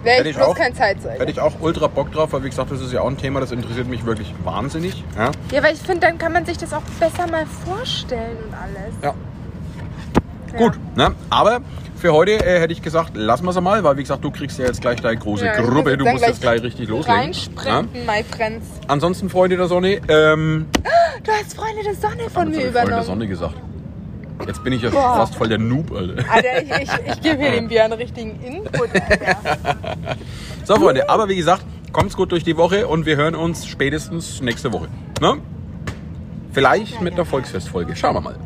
Wäre 0.05 0.23
ich 0.23 0.31
ich 0.31 0.37
bloß 0.37 0.49
auch. 0.49 0.55
kein 0.55 0.75
Zeitzeuge. 0.75 1.19
Hätte 1.19 1.31
ich 1.33 1.41
auch 1.41 1.53
ultra 1.61 1.87
Bock 1.87 2.13
drauf, 2.13 2.33
weil 2.33 2.45
wie 2.45 2.51
gesagt, 2.51 2.71
das 2.71 2.81
ist 2.81 2.93
ja 2.93 3.01
auch 3.01 3.09
ein 3.09 3.17
Thema, 3.17 3.41
das 3.41 3.53
interessiert 3.53 3.89
mich 3.89 4.05
wirklich 4.05 4.33
wahnsinnig. 4.45 5.03
Ja? 5.17 5.31
Ja, 5.51 5.63
weil 5.63 5.75
ich 5.75 5.81
finde, 5.81 6.07
dann 6.07 6.19
kann 6.19 6.33
man 6.33 6.45
sich 6.47 6.59
das 6.59 6.73
auch 6.73 6.83
besser 7.01 7.27
mal 7.27 7.47
vorstellen 7.47 8.37
und 8.47 8.55
alles. 8.55 8.95
Ja. 9.03 9.15
Ja. 10.53 10.59
Gut, 10.59 10.79
ne? 10.95 11.13
aber 11.31 11.61
für 11.97 12.13
heute 12.13 12.33
äh, 12.33 12.61
hätte 12.61 12.73
ich 12.73 12.83
gesagt, 12.83 13.17
lassen 13.17 13.45
wir 13.45 13.51
es 13.51 13.61
mal, 13.61 13.83
weil 13.83 13.97
wie 13.97 14.03
gesagt, 14.03 14.23
du 14.23 14.31
kriegst 14.31 14.59
ja 14.59 14.67
jetzt 14.67 14.81
gleich 14.81 15.01
deine 15.01 15.17
große 15.17 15.47
Ja, 15.47 15.61
Gruppe, 15.61 15.97
du 15.97 16.05
musst 16.05 16.25
jetzt 16.25 16.43
gleich 16.43 16.63
richtig 16.63 16.89
loslegen. 16.89 17.15
Ja? 17.15 17.23
Reinsprinten, 17.23 18.07
my 18.07 18.23
friends. 18.23 18.67
Ansonsten, 18.87 19.31
Freunde 19.31 19.57
der 19.57 19.67
Sonne, 19.67 20.01
ähm, 20.09 20.67
Du 21.25 21.33
hast 21.33 21.55
Freunde 21.57 21.83
der 21.83 21.95
Sonne 21.95 22.29
von 22.31 22.51
mir 22.51 22.57
ich 22.59 22.63
Freunde 22.65 22.73
der 22.73 22.83
übernommen. 22.83 23.05
Sonne 23.07 23.27
gesagt. 23.27 23.55
Jetzt 24.47 24.63
bin 24.65 24.73
ich 24.73 24.83
ja 24.83 24.91
Boah. 24.91 25.17
fast 25.17 25.37
voll 25.37 25.49
der 25.49 25.59
Noob, 25.59 25.93
Alter. 25.93 26.25
Alter, 26.31 26.63
ich, 26.63 26.71
ich, 26.83 26.91
ich 27.13 27.21
gebe 27.21 27.41
hier 27.41 27.53
dem 27.53 27.69
Björn 27.69 27.93
richtigen 27.93 28.41
Input. 28.43 28.91
Alter. 28.95 29.37
So, 30.65 30.77
Freunde, 30.77 31.11
aber 31.11 31.29
wie 31.29 31.37
gesagt, 31.37 31.63
kommt's 31.93 32.17
gut 32.17 32.33
durch 32.33 32.43
die 32.43 32.57
Woche 32.57 32.89
und 32.89 33.05
wir 33.05 33.17
hören 33.17 33.35
uns 33.35 33.67
spätestens 33.67 34.41
nächste 34.41 34.73
Woche. 34.73 34.89
Ne? 35.21 35.37
Vielleicht 36.53 37.03
mit 37.03 37.13
einer 37.15 37.27
Volksfestfolge. 37.27 37.95
Schauen 37.95 38.15
wir 38.15 38.21
mal. 38.23 38.37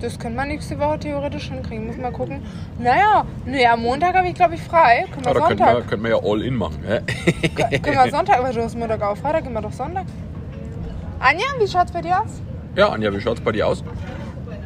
Das 0.00 0.18
könnte 0.18 0.36
man 0.36 0.48
nächste 0.48 0.78
Woche 0.80 0.98
theoretisch 0.98 1.48
hinkriegen. 1.48 1.86
Muss 1.86 1.96
mal 1.96 2.10
gucken. 2.10 2.42
Naja, 2.78 3.24
nee, 3.46 3.64
am 3.66 3.82
Montag 3.82 4.16
habe 4.16 4.26
ich, 4.28 4.34
glaube 4.34 4.54
ich, 4.56 4.60
frei. 4.62 5.06
Können 5.12 5.24
wir 5.26 5.32
Ja, 5.32 5.34
da 5.34 5.46
könnten 5.46 5.58
Sonntag. 5.64 5.76
wir, 5.76 5.82
könnten 5.84 6.04
wir 6.04 6.10
ja 6.10 6.20
All-In 6.22 6.54
machen. 6.56 6.84
Ja? 6.88 6.98
Können 7.78 8.04
wir 8.04 8.10
Sonntag, 8.10 8.38
aber 8.38 8.52
du 8.52 8.62
hast 8.62 8.76
Montag 8.76 9.02
auf. 9.02 9.18
Freitag 9.20 9.44
gehen 9.44 9.52
wir 9.52 9.60
doch 9.62 9.72
Sonntag. 9.72 10.06
Anja, 11.20 11.44
wie 11.60 11.68
schaut's 11.68 11.92
bei 11.92 12.00
dir 12.02 12.20
aus? 12.20 12.42
ja, 12.76 12.88
Anja, 12.90 13.12
wie 13.12 13.20
schaut's 13.20 13.40
bei 13.40 13.52
dir 13.52 13.66
aus? 13.66 13.82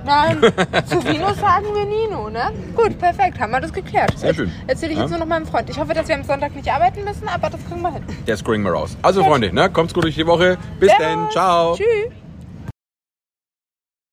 Nein, 0.04 0.38
zu 0.86 1.02
Vino 1.04 1.32
sagen 1.34 1.66
wir 1.74 1.84
Nino, 1.84 2.28
ne? 2.30 2.52
Gut, 2.74 2.98
perfekt, 2.98 3.38
haben 3.38 3.52
wir 3.52 3.60
das 3.60 3.72
geklärt. 3.72 4.18
Sehr 4.18 4.34
schön. 4.34 4.50
Erzähle 4.66 4.92
ich 4.92 4.98
jetzt 4.98 5.10
Ja. 5.10 5.16
nur 5.16 5.26
noch 5.26 5.26
meinem 5.26 5.46
Freund. 5.46 5.70
Ich 5.70 5.78
hoffe, 5.78 5.94
dass 5.94 6.08
wir 6.08 6.14
am 6.16 6.24
Sonntag 6.24 6.54
nicht 6.54 6.70
arbeiten 6.70 7.04
müssen, 7.04 7.28
aber 7.28 7.50
das 7.50 7.60
kriegen 7.66 7.82
wir 7.82 7.92
hin. 7.92 8.02
Der 8.26 8.36
kriegen 8.36 8.62
wir 8.62 8.72
raus. 8.72 8.96
Also, 9.02 9.22
Freunde, 9.24 9.52
ne, 9.54 9.70
kommt's 9.70 9.94
gut 9.94 10.04
durch 10.04 10.14
die 10.16 10.26
Woche. 10.26 10.58
Bis 10.80 10.92
dann. 10.98 11.30
Ciao. 11.30 11.76
Tschüss. 11.76 12.21